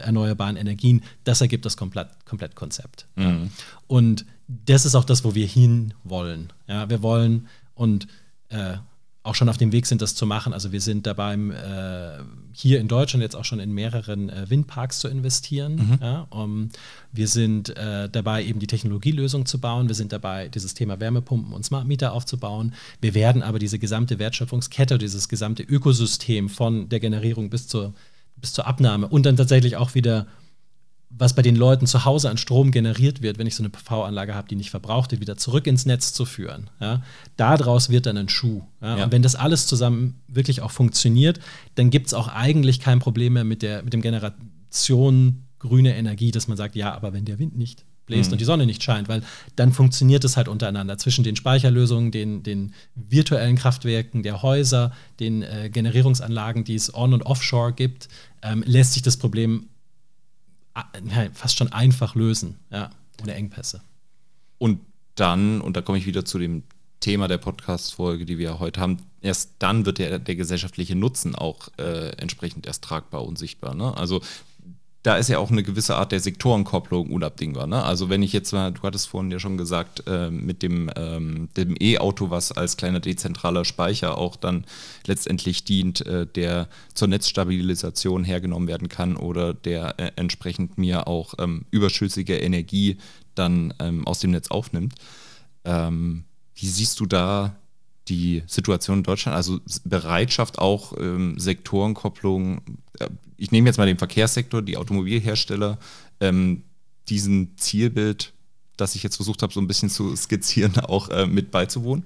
erneuerbaren 0.00 0.56
Energien, 0.56 1.02
das 1.24 1.40
ergibt 1.40 1.64
das 1.64 1.76
Komplett, 1.76 2.08
Komplettkonzept. 2.24 3.06
Mhm. 3.16 3.50
Und 3.86 4.26
das 4.46 4.84
ist 4.84 4.94
auch 4.94 5.04
das, 5.04 5.24
wo 5.24 5.34
wir 5.34 5.46
hin 5.46 5.94
wollen. 6.04 6.52
Ja, 6.68 6.88
wir 6.88 7.02
wollen 7.02 7.48
und 7.74 8.06
äh, 8.50 8.76
auch 9.24 9.34
schon 9.34 9.48
auf 9.48 9.56
dem 9.56 9.72
Weg 9.72 9.86
sind, 9.86 10.02
das 10.02 10.14
zu 10.14 10.26
machen. 10.26 10.52
Also 10.52 10.70
wir 10.70 10.82
sind 10.82 11.06
dabei, 11.06 11.34
äh, 11.34 12.22
hier 12.52 12.78
in 12.78 12.88
Deutschland 12.88 13.22
jetzt 13.22 13.34
auch 13.34 13.44
schon 13.44 13.58
in 13.58 13.72
mehreren 13.72 14.28
äh, 14.28 14.48
Windparks 14.50 14.98
zu 14.98 15.08
investieren. 15.08 15.76
Mhm. 15.76 15.98
Ja, 16.00 16.26
um, 16.28 16.68
wir 17.10 17.26
sind 17.26 17.74
äh, 17.76 18.10
dabei, 18.10 18.44
eben 18.44 18.60
die 18.60 18.66
Technologielösung 18.66 19.46
zu 19.46 19.58
bauen. 19.58 19.88
Wir 19.88 19.94
sind 19.94 20.12
dabei, 20.12 20.48
dieses 20.48 20.74
Thema 20.74 21.00
Wärmepumpen 21.00 21.54
und 21.54 21.64
Smart 21.64 21.88
Meter 21.88 22.12
aufzubauen. 22.12 22.74
Wir 23.00 23.14
werden 23.14 23.42
aber 23.42 23.58
diese 23.58 23.78
gesamte 23.78 24.18
Wertschöpfungskette, 24.18 24.98
dieses 24.98 25.30
gesamte 25.30 25.62
Ökosystem 25.62 26.50
von 26.50 26.90
der 26.90 27.00
Generierung 27.00 27.48
bis 27.48 27.66
zur, 27.66 27.94
bis 28.36 28.52
zur 28.52 28.66
Abnahme 28.66 29.08
und 29.08 29.24
dann 29.24 29.36
tatsächlich 29.36 29.76
auch 29.76 29.94
wieder 29.94 30.26
was 31.16 31.34
bei 31.34 31.42
den 31.42 31.54
Leuten 31.54 31.86
zu 31.86 32.04
Hause 32.04 32.28
an 32.28 32.38
Strom 32.38 32.70
generiert 32.72 33.22
wird, 33.22 33.38
wenn 33.38 33.46
ich 33.46 33.54
so 33.54 33.62
eine 33.62 33.70
PV-Anlage 33.70 34.34
habe, 34.34 34.48
die 34.48 34.56
nicht 34.56 34.70
verbraucht 34.70 35.12
wird, 35.12 35.20
wieder 35.20 35.36
zurück 35.36 35.66
ins 35.66 35.86
Netz 35.86 36.12
zu 36.12 36.24
führen. 36.24 36.70
Ja? 36.80 37.02
Daraus 37.36 37.88
wird 37.88 38.06
dann 38.06 38.16
ein 38.16 38.28
Schuh. 38.28 38.62
Ja? 38.82 38.98
Ja. 38.98 39.04
Und 39.04 39.12
wenn 39.12 39.22
das 39.22 39.36
alles 39.36 39.66
zusammen 39.66 40.20
wirklich 40.26 40.60
auch 40.60 40.72
funktioniert, 40.72 41.38
dann 41.76 41.90
gibt 41.90 42.08
es 42.08 42.14
auch 42.14 42.28
eigentlich 42.28 42.80
kein 42.80 42.98
Problem 42.98 43.34
mehr 43.34 43.44
mit, 43.44 43.62
der, 43.62 43.82
mit 43.82 43.92
dem 43.92 44.02
Generation 44.02 45.44
grüne 45.60 45.96
Energie, 45.96 46.30
dass 46.30 46.48
man 46.48 46.56
sagt, 46.56 46.74
ja, 46.74 46.94
aber 46.94 47.12
wenn 47.12 47.24
der 47.24 47.38
Wind 47.38 47.56
nicht 47.56 47.84
bläst 48.06 48.30
mhm. 48.30 48.34
und 48.34 48.40
die 48.40 48.44
Sonne 48.44 48.66
nicht 48.66 48.82
scheint, 48.82 49.08
weil 49.08 49.22
dann 49.56 49.72
funktioniert 49.72 50.24
es 50.24 50.36
halt 50.36 50.48
untereinander 50.48 50.98
zwischen 50.98 51.24
den 51.24 51.36
Speicherlösungen, 51.36 52.10
den, 52.10 52.42
den 52.42 52.74
virtuellen 52.94 53.56
Kraftwerken 53.56 54.22
der 54.22 54.42
Häuser, 54.42 54.92
den 55.20 55.42
äh, 55.42 55.70
Generierungsanlagen, 55.72 56.64
die 56.64 56.74
es 56.74 56.92
on- 56.92 57.14
und 57.14 57.22
offshore 57.22 57.72
gibt, 57.72 58.08
ähm, 58.42 58.62
lässt 58.66 58.92
sich 58.94 59.02
das 59.02 59.16
Problem 59.16 59.68
fast 61.32 61.58
schon 61.58 61.72
einfach 61.72 62.14
lösen, 62.14 62.58
ja, 62.70 62.90
ohne 63.22 63.34
Engpässe. 63.34 63.80
Und 64.58 64.80
dann, 65.14 65.60
und 65.60 65.76
da 65.76 65.82
komme 65.82 65.98
ich 65.98 66.06
wieder 66.06 66.24
zu 66.24 66.38
dem 66.38 66.64
Thema 67.00 67.28
der 67.28 67.38
Podcast-Folge, 67.38 68.24
die 68.24 68.38
wir 68.38 68.58
heute 68.58 68.80
haben, 68.80 68.98
erst 69.20 69.52
dann 69.58 69.84
wird 69.84 69.98
der, 69.98 70.18
der 70.18 70.36
gesellschaftliche 70.36 70.96
Nutzen 70.96 71.34
auch 71.34 71.68
äh, 71.76 72.10
entsprechend 72.16 72.66
erst 72.66 72.82
tragbar 72.82 73.24
und 73.24 73.38
sichtbar. 73.38 73.74
Ne? 73.74 73.96
Also 73.96 74.22
da 75.04 75.16
ist 75.16 75.28
ja 75.28 75.38
auch 75.38 75.50
eine 75.50 75.62
gewisse 75.62 75.96
Art 75.96 76.12
der 76.12 76.20
Sektorenkopplung 76.20 77.10
unabdingbar. 77.10 77.66
Ne? 77.66 77.84
Also 77.84 78.08
wenn 78.08 78.22
ich 78.22 78.32
jetzt 78.32 78.52
mal, 78.52 78.72
du 78.72 78.80
hattest 78.82 79.06
vorhin 79.06 79.30
ja 79.30 79.38
schon 79.38 79.58
gesagt, 79.58 80.02
äh, 80.06 80.30
mit 80.30 80.62
dem 80.62 80.90
ähm, 80.96 81.50
E-Auto, 81.78 82.30
was 82.30 82.52
als 82.52 82.78
kleiner 82.78 83.00
dezentraler 83.00 83.66
Speicher 83.66 84.16
auch 84.16 84.34
dann 84.34 84.64
letztendlich 85.06 85.64
dient, 85.64 86.06
äh, 86.06 86.26
der 86.26 86.68
zur 86.94 87.08
Netzstabilisation 87.08 88.24
hergenommen 88.24 88.66
werden 88.66 88.88
kann 88.88 89.16
oder 89.16 89.52
der 89.52 90.00
äh, 90.00 90.12
entsprechend 90.16 90.78
mir 90.78 91.06
auch 91.06 91.34
ähm, 91.38 91.66
überschüssige 91.70 92.38
Energie 92.38 92.96
dann 93.34 93.74
ähm, 93.80 94.06
aus 94.06 94.20
dem 94.20 94.30
Netz 94.30 94.50
aufnimmt. 94.50 94.94
Ähm, 95.66 96.24
wie 96.54 96.66
siehst 96.66 96.98
du 96.98 97.04
da 97.04 97.54
die 98.08 98.42
Situation 98.46 98.98
in 98.98 99.02
Deutschland, 99.02 99.36
also 99.36 99.60
Bereitschaft 99.84 100.58
auch 100.58 100.92
ähm, 100.98 101.38
Sektorenkopplung, 101.38 102.60
äh, 102.98 103.08
ich 103.36 103.50
nehme 103.50 103.68
jetzt 103.68 103.78
mal 103.78 103.86
den 103.86 103.98
Verkehrssektor, 103.98 104.62
die 104.62 104.76
Automobilhersteller, 104.76 105.78
ähm, 106.20 106.62
diesen 107.08 107.56
Zielbild, 107.56 108.32
das 108.76 108.94
ich 108.94 109.02
jetzt 109.02 109.16
versucht 109.16 109.42
habe, 109.42 109.52
so 109.52 109.60
ein 109.60 109.66
bisschen 109.66 109.90
zu 109.90 110.14
skizzieren, 110.16 110.78
auch 110.80 111.08
äh, 111.08 111.26
mit 111.26 111.50
beizuwohnen? 111.50 112.04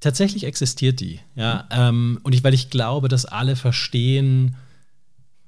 Tatsächlich 0.00 0.44
existiert 0.44 1.00
die, 1.00 1.20
ja. 1.34 1.66
Ähm, 1.70 2.20
und 2.22 2.34
ich, 2.34 2.44
weil 2.44 2.52
ich 2.52 2.68
glaube, 2.68 3.08
dass 3.08 3.24
alle 3.24 3.56
verstehen, 3.56 4.56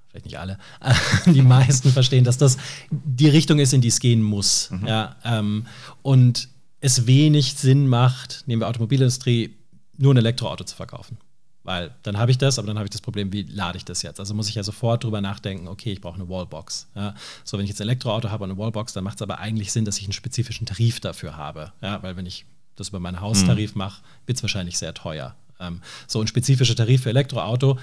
vielleicht 0.09 0.27
nicht 0.27 0.39
alle, 0.39 0.59
die 1.27 1.43
meisten 1.43 1.91
verstehen, 1.91 2.25
dass 2.25 2.39
das 2.39 2.57
die 2.91 3.29
Richtung 3.29 3.59
ist, 3.59 3.75
in 3.75 3.83
die 3.83 3.89
es 3.89 4.01
gehen 4.01 4.23
muss. 4.23 4.71
Mhm. 4.71 4.87
Ja, 4.87 5.17
ähm, 5.25 5.67
und 6.03 6.49
es 6.87 7.07
wenig 7.07 7.55
Sinn 7.55 7.88
macht, 7.88 8.44
nehmen 8.46 8.62
wir 8.62 8.68
Automobilindustrie, 8.68 9.55
nur 9.99 10.14
ein 10.14 10.18
Elektroauto 10.18 10.64
zu 10.64 10.77
verkaufen. 10.77 11.18
Weil 11.64 11.92
dann 12.05 12.16
habe 12.16 12.31
ich 12.31 12.38
das, 12.38 12.61
aber 12.61 12.68
dann 12.68 12.77
habe 12.77 12.87
ich 12.87 12.90
das 12.90 13.01
Problem, 13.01 13.33
wie 13.33 13.42
lade 13.42 13.77
ich 13.77 13.85
das 13.85 14.03
jetzt? 14.03 14.20
Also 14.20 14.35
muss 14.35 14.49
ich 14.49 14.55
ja 14.55 14.62
sofort 14.62 15.03
drüber 15.03 15.20
nachdenken, 15.20 15.66
okay, 15.66 15.92
ich 15.92 16.01
brauche 16.01 16.14
eine 16.14 16.29
Wallbox. 16.29 16.88
Ja? 16.94 17.14
So, 17.42 17.59
wenn 17.59 17.64
ich 17.64 17.70
jetzt 17.70 17.81
ein 17.81 17.88
Elektroauto 17.88 18.31
habe 18.31 18.44
und 18.44 18.51
eine 18.51 18.59
Wallbox, 18.59 18.92
dann 18.92 19.03
macht 19.03 19.16
es 19.16 19.22
aber 19.22 19.40
eigentlich 19.40 19.72
Sinn, 19.72 19.85
dass 19.85 19.99
ich 19.99 20.05
einen 20.05 20.12
spezifischen 20.12 20.64
Tarif 20.64 21.01
dafür 21.01 21.37
habe. 21.37 21.72
Ja? 21.83 22.01
Weil 22.05 22.16
wenn 22.16 22.25
ich 22.25 22.46
das 22.77 22.90
über 22.90 23.01
meinen 23.01 23.20
Haustarif 23.20 23.75
mhm. 23.75 23.79
mache, 23.79 24.03
wird 24.27 24.38
es 24.38 24.44
wahrscheinlich 24.44 24.79
sehr 24.79 24.94
teuer. 24.94 25.35
Ähm, 25.59 25.81
so 26.07 26.20
ein 26.20 26.29
spezifischer 26.29 26.77
Tarif 26.77 27.03
für 27.03 27.11
Elektroauto 27.11 27.79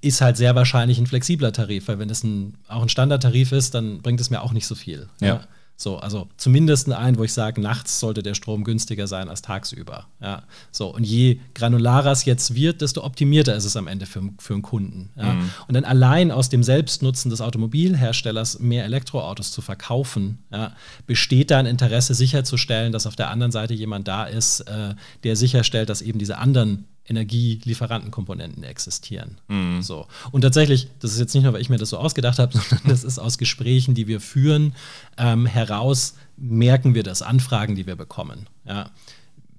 ist 0.00 0.22
halt 0.22 0.38
sehr 0.38 0.54
wahrscheinlich 0.54 0.98
ein 0.98 1.06
flexibler 1.06 1.52
Tarif, 1.52 1.88
weil 1.88 1.98
wenn 1.98 2.08
es 2.08 2.24
ein, 2.24 2.56
auch 2.68 2.80
ein 2.80 2.88
Standardtarif 2.88 3.52
ist, 3.52 3.74
dann 3.74 4.00
bringt 4.00 4.20
es 4.20 4.30
mir 4.30 4.40
auch 4.40 4.52
nicht 4.52 4.66
so 4.66 4.74
viel. 4.74 5.10
Ja. 5.20 5.46
So, 5.80 5.96
also 5.96 6.28
zumindest 6.36 6.92
ein, 6.92 7.16
wo 7.16 7.24
ich 7.24 7.32
sage, 7.32 7.58
nachts 7.58 8.00
sollte 8.00 8.22
der 8.22 8.34
Strom 8.34 8.64
günstiger 8.64 9.06
sein 9.06 9.30
als 9.30 9.40
tagsüber. 9.40 10.08
Ja, 10.20 10.42
so. 10.70 10.94
Und 10.94 11.04
je 11.04 11.40
granularer 11.54 12.12
es 12.12 12.26
jetzt 12.26 12.54
wird, 12.54 12.82
desto 12.82 13.02
optimierter 13.02 13.56
ist 13.56 13.64
es 13.64 13.76
am 13.78 13.86
Ende 13.86 14.04
für, 14.04 14.22
für 14.38 14.52
einen 14.52 14.62
Kunden. 14.62 15.08
Ja. 15.16 15.32
Mhm. 15.32 15.50
Und 15.68 15.74
dann 15.74 15.86
allein 15.86 16.32
aus 16.32 16.50
dem 16.50 16.62
Selbstnutzen 16.62 17.30
des 17.30 17.40
Automobilherstellers 17.40 18.58
mehr 18.58 18.84
Elektroautos 18.84 19.52
zu 19.52 19.62
verkaufen, 19.62 20.44
ja, 20.52 20.76
besteht 21.06 21.50
da 21.50 21.58
ein 21.58 21.64
Interesse 21.64 22.12
sicherzustellen, 22.12 22.92
dass 22.92 23.06
auf 23.06 23.16
der 23.16 23.30
anderen 23.30 23.50
Seite 23.50 23.72
jemand 23.72 24.06
da 24.06 24.24
ist, 24.24 24.60
äh, 24.60 24.94
der 25.24 25.34
sicherstellt, 25.34 25.88
dass 25.88 26.02
eben 26.02 26.18
diese 26.18 26.36
anderen 26.36 26.84
Energielieferantenkomponenten 27.10 28.62
existieren. 28.62 29.38
Mhm. 29.48 29.82
So. 29.82 30.06
Und 30.30 30.42
tatsächlich, 30.42 30.88
das 31.00 31.12
ist 31.12 31.18
jetzt 31.18 31.34
nicht 31.34 31.42
nur, 31.42 31.52
weil 31.52 31.60
ich 31.60 31.68
mir 31.68 31.76
das 31.76 31.90
so 31.90 31.98
ausgedacht 31.98 32.38
habe, 32.38 32.52
sondern 32.56 32.88
das 32.88 33.04
ist 33.04 33.18
aus 33.18 33.36
Gesprächen, 33.36 33.94
die 33.94 34.06
wir 34.06 34.20
führen, 34.20 34.74
ähm, 35.18 35.44
heraus 35.44 36.14
merken 36.36 36.94
wir 36.94 37.02
das, 37.02 37.20
Anfragen, 37.20 37.74
die 37.74 37.86
wir 37.86 37.96
bekommen. 37.96 38.46
Ja. 38.64 38.90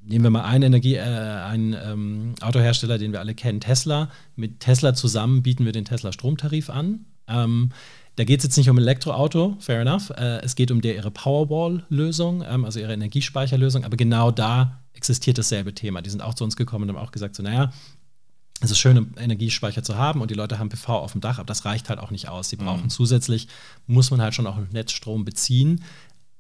Nehmen 0.04 0.26
wir 0.26 0.32
mal 0.32 0.46
einen 0.46 0.64
Energie, 0.64 0.96
äh, 0.96 1.02
einen 1.02 1.74
ähm, 1.74 2.36
Autohersteller, 2.42 2.98
den 2.98 3.12
wir 3.12 3.20
alle 3.20 3.36
kennen, 3.36 3.60
Tesla. 3.60 4.10
Mit 4.36 4.62
Tesla 4.62 4.96
zusammen 4.96 5.44
bieten 5.44 5.66
wir 5.66 5.74
den 5.74 5.86
Tesla 5.86 6.12
Stromtarif 6.12 6.70
an. 6.70 7.06
Ähm, 7.28 7.72
da 8.18 8.24
geht 8.24 8.40
es 8.40 8.44
jetzt 8.44 8.58
nicht 8.58 8.70
um 8.70 8.78
Elektroauto, 8.78 9.56
fair 9.60 9.82
enough. 9.82 10.10
Äh, 10.12 10.42
es 10.42 10.56
geht 10.56 10.72
um 10.72 10.82
der, 10.82 10.96
ihre 10.96 11.12
Powerwall-Lösung, 11.12 12.44
ähm, 12.48 12.66
also 12.66 12.80
ihre 12.80 12.94
Energiespeicherlösung, 12.94 13.86
aber 13.86 13.98
genau 13.98 14.32
da 14.32 14.82
existiert 14.94 15.38
dasselbe 15.38 15.74
Thema. 15.74 16.02
Die 16.02 16.10
sind 16.10 16.22
auch 16.22 16.34
zu 16.34 16.44
uns 16.44 16.56
gekommen 16.56 16.90
und 16.90 16.96
haben 16.96 17.04
auch 17.04 17.12
gesagt, 17.12 17.36
so, 17.36 17.44
naja, 17.44 17.72
es 18.60 18.70
ist 18.70 18.78
schön, 18.78 18.98
einen 18.98 19.18
Energiespeicher 19.18 19.82
zu 19.82 19.96
haben 19.98 20.22
und 20.22 20.30
die 20.30 20.36
Leute 20.36 20.60
haben 20.60 20.70
PV 20.70 20.90
auf 20.90 21.14
dem 21.14 21.22
Dach, 21.22 21.40
aber 21.40 21.48
das 21.48 21.66
reicht 21.66 21.90
halt 21.90 22.00
auch 22.00 22.12
nicht 22.12 22.30
aus. 22.30 22.50
Sie 22.50 22.58
brauchen 22.58 22.84
mhm. 22.84 22.90
zusätzlich, 22.90 23.48
muss 23.88 24.12
man 24.12 24.22
halt 24.22 24.36
schon 24.36 24.46
auch 24.46 24.60
Netzstrom 24.72 25.26
beziehen. 25.26 25.84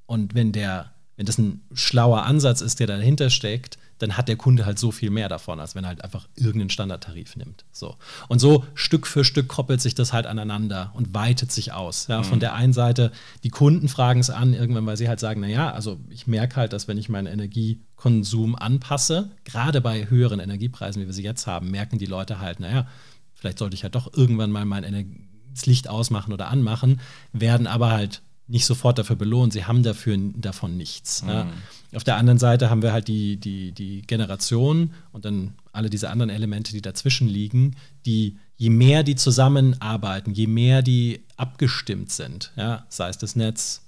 Und 0.05 0.35
wenn 0.35 0.51
der, 0.51 0.91
wenn 1.15 1.25
das 1.25 1.39
ein 1.39 1.61
schlauer 1.73 2.23
Ansatz 2.23 2.61
ist, 2.61 2.79
der 2.79 2.87
dahinter 2.87 3.29
steckt, 3.31 3.79
dann 4.01 4.17
hat 4.17 4.27
der 4.27 4.35
Kunde 4.35 4.65
halt 4.65 4.79
so 4.79 4.91
viel 4.91 5.11
mehr 5.11 5.29
davon, 5.29 5.59
als 5.59 5.75
wenn 5.75 5.83
er 5.83 5.89
halt 5.89 6.03
einfach 6.03 6.27
irgendeinen 6.35 6.69
Standardtarif 6.69 7.35
nimmt. 7.35 7.65
So. 7.71 7.95
Und 8.27 8.39
so 8.39 8.65
Stück 8.73 9.05
für 9.05 9.23
Stück 9.23 9.47
koppelt 9.47 9.79
sich 9.79 9.93
das 9.93 10.11
halt 10.11 10.25
aneinander 10.25 10.91
und 10.95 11.13
weitet 11.13 11.51
sich 11.51 11.71
aus. 11.71 12.07
Ja, 12.07 12.19
mhm. 12.19 12.23
Von 12.23 12.39
der 12.39 12.53
einen 12.53 12.73
Seite, 12.73 13.11
die 13.43 13.49
Kunden 13.49 13.87
fragen 13.87 14.19
es 14.19 14.29
an, 14.29 14.53
irgendwann, 14.53 14.85
weil 14.85 14.97
sie 14.97 15.07
halt 15.07 15.19
sagen, 15.19 15.41
naja, 15.41 15.71
also 15.71 15.99
ich 16.09 16.25
merke 16.25 16.55
halt, 16.55 16.73
dass 16.73 16.87
wenn 16.87 16.97
ich 16.97 17.09
meinen 17.09 17.27
Energiekonsum 17.27 18.55
anpasse, 18.55 19.29
gerade 19.43 19.81
bei 19.81 20.09
höheren 20.09 20.39
Energiepreisen, 20.39 21.01
wie 21.01 21.05
wir 21.05 21.13
sie 21.13 21.23
jetzt 21.23 21.45
haben, 21.45 21.69
merken 21.69 21.99
die 21.99 22.07
Leute 22.07 22.39
halt, 22.39 22.59
naja, 22.59 22.87
vielleicht 23.35 23.59
sollte 23.59 23.75
ich 23.75 23.83
halt 23.83 23.95
doch 23.95 24.11
irgendwann 24.13 24.51
mal 24.51 24.65
mein 24.65 24.83
Energie 24.83 25.27
das 25.53 25.65
Licht 25.65 25.89
ausmachen 25.89 26.31
oder 26.31 26.47
anmachen, 26.47 27.01
werden 27.33 27.67
aber 27.67 27.91
halt 27.91 28.21
nicht 28.51 28.65
sofort 28.65 28.99
dafür 28.99 29.15
belohnt. 29.15 29.53
Sie 29.53 29.65
haben 29.65 29.81
dafür 29.81 30.17
davon 30.35 30.77
nichts. 30.77 31.23
Mhm. 31.23 31.29
Ja. 31.29 31.47
Auf 31.95 32.03
der 32.03 32.17
anderen 32.17 32.37
Seite 32.37 32.69
haben 32.69 32.81
wir 32.81 32.93
halt 32.93 33.07
die, 33.07 33.37
die, 33.37 33.71
die 33.71 34.01
Generation 34.01 34.93
und 35.11 35.25
dann 35.25 35.55
alle 35.71 35.89
diese 35.89 36.09
anderen 36.09 36.29
Elemente, 36.29 36.71
die 36.71 36.81
dazwischen 36.81 37.27
liegen, 37.27 37.75
die 38.05 38.37
je 38.57 38.69
mehr 38.69 39.03
die 39.03 39.15
zusammenarbeiten, 39.15 40.33
je 40.33 40.47
mehr 40.47 40.81
die 40.81 41.23
abgestimmt 41.37 42.11
sind, 42.11 42.51
ja, 42.55 42.85
sei 42.89 43.09
es 43.09 43.17
das 43.17 43.35
Netz 43.35 43.81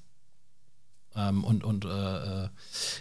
ähm, 1.15 1.43
und, 1.43 1.63
und 1.63 1.86
äh, 1.86 1.88
äh 1.88 2.49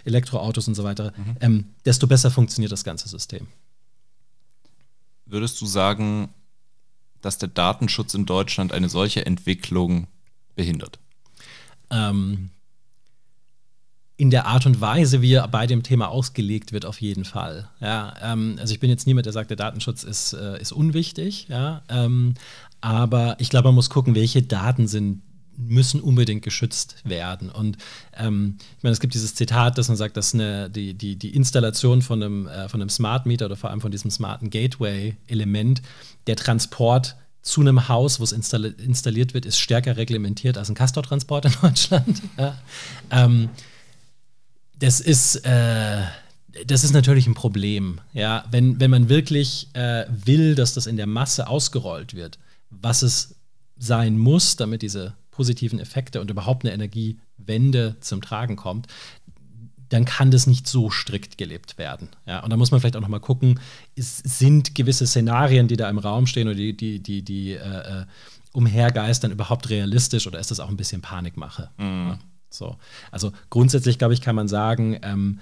Elektroautos 0.05 0.69
und 0.69 0.75
so 0.75 0.85
weiter, 0.85 1.13
mhm. 1.17 1.37
ähm, 1.41 1.65
desto 1.85 2.07
besser 2.07 2.31
funktioniert 2.31 2.73
das 2.73 2.85
ganze 2.85 3.09
System. 3.09 3.47
Würdest 5.27 5.61
du 5.61 5.67
sagen, 5.67 6.29
dass 7.23 7.39
der 7.39 7.49
Datenschutz 7.49 8.15
in 8.15 8.27
Deutschland 8.27 8.73
eine 8.73 8.89
solche 8.89 9.25
Entwicklung 9.25 10.09
behindert? 10.57 10.99
Ähm, 11.93 12.51
in 14.17 14.31
der 14.31 14.47
Art 14.47 14.67
und 14.67 14.81
Weise, 14.81 15.21
wie 15.21 15.35
er 15.35 15.49
bei 15.49 15.67
dem 15.67 15.83
Thema 15.83 16.09
ausgelegt 16.09 16.73
wird, 16.73 16.87
auf 16.87 17.01
jeden 17.01 17.25
Fall. 17.25 17.69
Ja, 17.81 18.15
ähm, 18.23 18.57
also 18.61 18.73
ich 18.73 18.81
bin 18.81 18.91
jetzt 18.91 19.07
niemand, 19.07 19.27
der 19.27 19.33
sagt, 19.33 19.51
der 19.51 19.57
Datenschutz 19.57 20.05
ist, 20.05 20.33
äh, 20.33 20.61
ist 20.61 20.73
unwichtig, 20.73 21.49
ja, 21.49 21.83
ähm, 21.89 22.35
aber 22.81 23.37
ich 23.39 23.51
glaube, 23.51 23.69
man 23.69 23.75
muss 23.75 23.91
gucken, 23.91 24.15
welche 24.15 24.43
Daten 24.43 24.87
sind 24.87 25.23
müssen 25.57 26.01
unbedingt 26.01 26.43
geschützt 26.43 26.97
werden. 27.05 27.51
Und 27.51 27.77
ähm, 28.17 28.57
ich 28.79 28.83
meine, 28.83 28.93
es 28.93 29.01
gibt 29.01 29.15
dieses 29.15 29.35
Zitat, 29.35 29.77
dass 29.79 29.89
man 29.89 29.97
sagt, 29.97 30.17
dass 30.17 30.35
eine, 30.35 30.71
die, 30.71 30.95
die, 30.95 31.17
die 31.17 31.35
Installation 31.35 32.03
von 32.03 32.23
einem, 32.23 32.47
äh, 32.47 32.69
von 32.69 32.81
einem 32.81 32.89
Smart 32.89 33.27
Meter 33.27 33.47
oder 33.47 33.57
vor 33.57 33.71
allem 33.71 33.81
von 33.81 33.91
diesem 33.91 34.11
smarten 34.11 34.51
Gateway-Element, 34.51 35.83
der 36.27 36.37
Transport 36.37 37.17
zu 37.43 37.61
einem 37.61 37.89
Haus, 37.89 38.21
wo 38.21 38.25
es 38.25 38.33
installiert 38.33 39.35
wird, 39.35 39.47
ist 39.47 39.59
stärker 39.59 39.97
reglementiert 39.97 40.57
als 40.57 40.69
ein 40.69 40.75
Castortransport 40.75 41.45
in 41.45 41.53
Deutschland. 41.63 42.23
Ja. 42.39 42.59
Ähm, 43.11 43.51
das 44.79 45.01
ist 45.01 45.37
äh, 45.45 46.03
das 46.67 46.85
ist 46.85 46.93
natürlich 46.93 47.27
ein 47.27 47.35
Problem. 47.35 48.01
Ja, 48.13 48.45
wenn, 48.51 48.79
wenn 48.79 48.91
man 48.91 49.09
wirklich 49.09 49.69
äh, 49.73 50.05
will, 50.09 50.55
dass 50.55 50.75
das 50.75 50.87
in 50.87 50.97
der 50.97 51.07
Masse 51.07 51.47
ausgerollt 51.49 52.15
wird, 52.15 52.39
was 52.71 53.03
es 53.03 53.35
sein 53.79 54.19
muss, 54.19 54.57
damit 54.57 54.83
diese 54.83 55.15
positiven 55.31 55.79
Effekte 55.79 56.21
und 56.21 56.31
überhaupt 56.31 56.65
eine 56.65 56.75
Energiewende 56.75 57.97
zum 58.01 58.21
Tragen 58.21 58.57
kommt, 58.57 58.87
dann 59.93 60.05
kann 60.05 60.31
das 60.31 60.47
nicht 60.47 60.67
so 60.67 60.91
strikt 60.91 61.37
gelebt 61.39 61.77
werden. 61.79 62.09
Ja, 62.27 62.41
und 62.41 62.51
da 62.51 62.57
muss 62.57 62.71
man 62.71 62.81
vielleicht 62.81 62.97
auch 62.97 63.01
noch 63.01 63.09
mal 63.09 63.21
gucken, 63.21 63.61
es 63.95 64.19
sind 64.19 64.75
gewisse 64.75 65.07
Szenarien, 65.07 65.69
die 65.69 65.77
da 65.77 65.91
im 65.91 65.99
Raum 65.99 66.27
stehen 66.27 66.49
oder 66.49 66.57
die, 66.57 66.77
die, 66.77 67.01
die, 67.01 67.23
die 67.23 67.53
äh, 67.53 68.01
äh, 68.01 68.05
umhergeistern, 68.53 69.31
überhaupt 69.31 69.69
realistisch 69.71 70.27
oder 70.27 70.39
ist 70.39 70.51
das 70.51 70.61
auch 70.61 70.69
ein 70.69 70.77
bisschen 70.77 71.03
Panikmache? 71.03 71.71
Mhm. 71.77 72.09
Ja, 72.09 72.19
so. 72.51 72.77
Also 73.11 73.33
grundsätzlich, 73.51 73.99
glaube 73.99 74.15
ich, 74.15 74.21
kann 74.21 74.37
man 74.37 74.49
sagen, 74.49 74.99
ähm, 75.03 75.41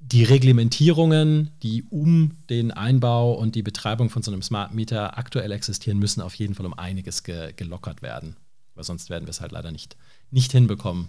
die 0.00 0.24
Reglementierungen, 0.24 1.50
die 1.62 1.82
um 1.90 2.36
den 2.48 2.70
Einbau 2.70 3.34
und 3.34 3.54
die 3.54 3.62
Betreibung 3.62 4.08
von 4.08 4.22
so 4.22 4.30
einem 4.30 4.40
Smart 4.40 4.72
Meter 4.72 5.18
aktuell 5.18 5.52
existieren, 5.52 5.98
müssen 5.98 6.22
auf 6.22 6.34
jeden 6.34 6.54
Fall 6.54 6.64
um 6.64 6.72
einiges 6.72 7.22
ge 7.22 7.52
gelockert 7.54 8.00
werden. 8.00 8.36
Weil 8.74 8.84
sonst 8.84 9.10
werden 9.10 9.26
wir 9.26 9.30
es 9.30 9.42
halt 9.42 9.52
leider 9.52 9.72
nicht, 9.72 9.96
nicht 10.30 10.52
hinbekommen, 10.52 11.08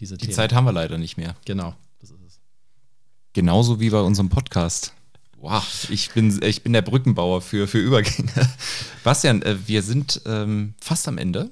diese 0.00 0.16
Die 0.16 0.26
Themen. 0.26 0.34
Zeit 0.34 0.52
haben 0.52 0.64
wir 0.64 0.72
leider 0.72 0.98
nicht 0.98 1.16
mehr. 1.16 1.36
Genau, 1.44 1.74
das 2.00 2.10
ist 2.10 2.20
es. 2.26 2.40
Genauso 3.32 3.78
wie 3.80 3.90
bei 3.90 4.00
unserem 4.00 4.28
Podcast. 4.28 4.94
Wow, 5.36 5.88
ich 5.90 6.10
bin, 6.10 6.42
ich 6.42 6.62
bin 6.62 6.72
der 6.72 6.82
Brückenbauer 6.82 7.40
für, 7.40 7.66
für 7.66 7.78
Übergänge. 7.78 8.30
Bastian, 9.04 9.42
äh, 9.42 9.56
wir 9.66 9.82
sind 9.82 10.20
ähm, 10.26 10.74
fast 10.80 11.08
am 11.08 11.16
Ende. 11.16 11.50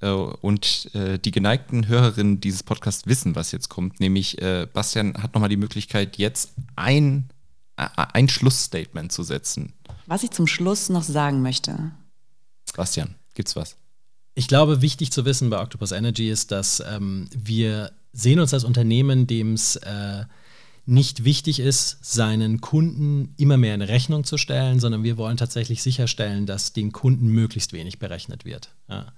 Äh, 0.00 0.10
und 0.10 0.94
äh, 0.94 1.18
die 1.18 1.30
geneigten 1.30 1.88
Hörerinnen 1.88 2.40
dieses 2.40 2.62
Podcasts 2.62 3.06
wissen, 3.06 3.34
was 3.34 3.52
jetzt 3.52 3.68
kommt. 3.68 4.00
Nämlich, 4.00 4.40
äh, 4.40 4.66
Bastian 4.72 5.14
hat 5.22 5.34
nochmal 5.34 5.50
die 5.50 5.56
Möglichkeit, 5.56 6.16
jetzt 6.18 6.52
ein, 6.76 7.28
äh, 7.76 7.88
ein 7.96 8.28
Schlussstatement 8.28 9.12
zu 9.12 9.22
setzen. 9.22 9.74
Was 10.06 10.22
ich 10.22 10.30
zum 10.30 10.46
Schluss 10.46 10.88
noch 10.88 11.02
sagen 11.02 11.42
möchte. 11.42 11.90
Bastian, 12.76 13.14
gibt's 13.34 13.56
was? 13.56 13.76
Ich 14.38 14.46
glaube, 14.46 14.82
wichtig 14.82 15.10
zu 15.10 15.24
wissen 15.24 15.50
bei 15.50 15.60
Octopus 15.60 15.90
Energy 15.90 16.30
ist, 16.30 16.52
dass 16.52 16.80
ähm, 16.88 17.28
wir 17.36 17.90
sehen 18.12 18.38
uns 18.38 18.54
als 18.54 18.62
Unternehmen, 18.62 19.26
dem 19.26 19.54
es 19.54 19.74
äh, 19.74 20.26
nicht 20.86 21.24
wichtig 21.24 21.58
ist, 21.58 21.98
seinen 22.02 22.60
Kunden 22.60 23.34
immer 23.36 23.56
mehr 23.56 23.74
in 23.74 23.82
Rechnung 23.82 24.22
zu 24.22 24.38
stellen, 24.38 24.78
sondern 24.78 25.02
wir 25.02 25.16
wollen 25.16 25.38
tatsächlich 25.38 25.82
sicherstellen, 25.82 26.46
dass 26.46 26.72
den 26.72 26.92
Kunden 26.92 27.26
möglichst 27.26 27.72
wenig 27.72 27.98
berechnet 27.98 28.44
wird. 28.44 28.70
Ja. 28.88 29.12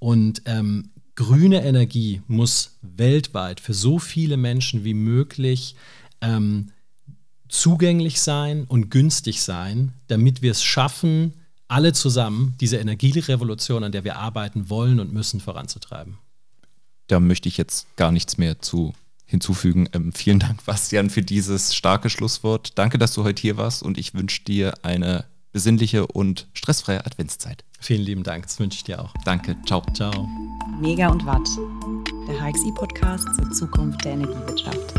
Und 0.00 0.42
ähm, 0.44 0.90
grüne 1.14 1.64
Energie 1.64 2.20
muss 2.26 2.76
weltweit 2.82 3.60
für 3.60 3.72
so 3.72 3.98
viele 3.98 4.36
Menschen 4.36 4.84
wie 4.84 4.92
möglich 4.92 5.76
ähm, 6.20 6.72
zugänglich 7.48 8.20
sein 8.20 8.64
und 8.64 8.90
günstig 8.90 9.40
sein, 9.40 9.94
damit 10.08 10.42
wir 10.42 10.50
es 10.50 10.62
schaffen, 10.62 11.32
alle 11.68 11.92
zusammen 11.92 12.54
diese 12.60 12.78
Energierevolution, 12.78 13.84
an 13.84 13.92
der 13.92 14.04
wir 14.04 14.16
arbeiten 14.16 14.68
wollen 14.70 15.00
und 15.00 15.12
müssen, 15.12 15.40
voranzutreiben. 15.40 16.18
Da 17.06 17.20
möchte 17.20 17.48
ich 17.48 17.56
jetzt 17.56 17.86
gar 17.96 18.10
nichts 18.10 18.38
mehr 18.38 18.60
zu 18.60 18.94
hinzufügen. 19.24 19.88
Ähm, 19.92 20.12
vielen 20.12 20.40
Dank, 20.40 20.64
Bastian, 20.64 21.10
für 21.10 21.22
dieses 21.22 21.74
starke 21.74 22.10
Schlusswort. 22.10 22.72
Danke, 22.76 22.98
dass 22.98 23.12
du 23.12 23.24
heute 23.24 23.40
hier 23.40 23.56
warst 23.56 23.82
und 23.82 23.98
ich 23.98 24.14
wünsche 24.14 24.42
dir 24.42 24.74
eine 24.82 25.26
besinnliche 25.52 26.06
und 26.06 26.48
stressfreie 26.52 27.04
Adventszeit. 27.04 27.64
Vielen 27.80 28.02
lieben 28.02 28.22
Dank, 28.22 28.44
das 28.44 28.58
wünsche 28.58 28.76
ich 28.76 28.84
dir 28.84 29.00
auch. 29.00 29.14
Danke, 29.24 29.56
ciao. 29.66 29.82
Ciao. 29.94 30.28
Mega 30.80 31.08
und 31.08 31.24
Watt, 31.26 31.48
der 32.26 32.40
HXI-Podcast 32.40 33.26
zur 33.36 33.50
Zukunft 33.52 34.04
der 34.04 34.12
Energiewirtschaft. 34.12 34.94